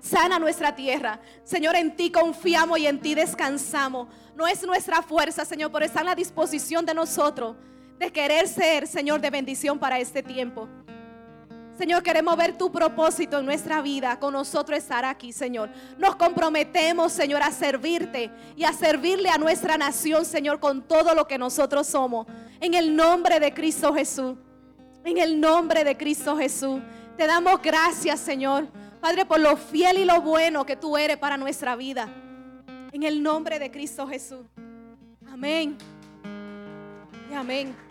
Sana 0.00 0.38
nuestra 0.38 0.74
tierra. 0.74 1.20
Señor, 1.44 1.76
en 1.76 1.94
ti 1.94 2.10
confiamos 2.10 2.78
y 2.78 2.86
en 2.86 3.02
ti 3.02 3.14
descansamos. 3.14 4.08
No 4.34 4.46
es 4.46 4.62
nuestra 4.62 5.02
fuerza, 5.02 5.44
Señor, 5.44 5.70
pero 5.70 5.84
está 5.84 6.00
en 6.00 6.06
la 6.06 6.14
disposición 6.14 6.86
de 6.86 6.94
nosotros 6.94 7.54
de 8.02 8.12
querer 8.12 8.48
ser, 8.48 8.88
Señor, 8.88 9.20
de 9.20 9.30
bendición 9.30 9.78
para 9.78 9.98
este 9.98 10.22
tiempo. 10.24 10.68
Señor, 11.78 12.02
queremos 12.02 12.36
ver 12.36 12.58
tu 12.58 12.70
propósito 12.70 13.38
en 13.38 13.46
nuestra 13.46 13.80
vida, 13.80 14.18
con 14.18 14.32
nosotros 14.32 14.76
estar 14.76 15.04
aquí, 15.04 15.32
Señor. 15.32 15.70
Nos 15.98 16.16
comprometemos, 16.16 17.12
Señor, 17.12 17.42
a 17.42 17.52
servirte 17.52 18.30
y 18.56 18.64
a 18.64 18.72
servirle 18.72 19.30
a 19.30 19.38
nuestra 19.38 19.78
nación, 19.78 20.24
Señor, 20.24 20.58
con 20.58 20.82
todo 20.82 21.14
lo 21.14 21.26
que 21.26 21.38
nosotros 21.38 21.86
somos. 21.86 22.26
En 22.60 22.74
el 22.74 22.94
nombre 22.94 23.38
de 23.38 23.54
Cristo 23.54 23.94
Jesús. 23.94 24.36
En 25.04 25.18
el 25.18 25.40
nombre 25.40 25.84
de 25.84 25.96
Cristo 25.96 26.36
Jesús. 26.36 26.80
Te 27.16 27.26
damos 27.26 27.62
gracias, 27.62 28.18
Señor. 28.18 28.66
Padre, 29.00 29.24
por 29.24 29.38
lo 29.38 29.56
fiel 29.56 29.98
y 29.98 30.04
lo 30.04 30.20
bueno 30.20 30.66
que 30.66 30.76
tú 30.76 30.96
eres 30.96 31.18
para 31.18 31.36
nuestra 31.36 31.76
vida. 31.76 32.12
En 32.92 33.04
el 33.04 33.22
nombre 33.22 33.60
de 33.60 33.70
Cristo 33.70 34.06
Jesús. 34.08 34.44
Amén. 35.32 35.78
Y 37.30 37.34
amén. 37.34 37.81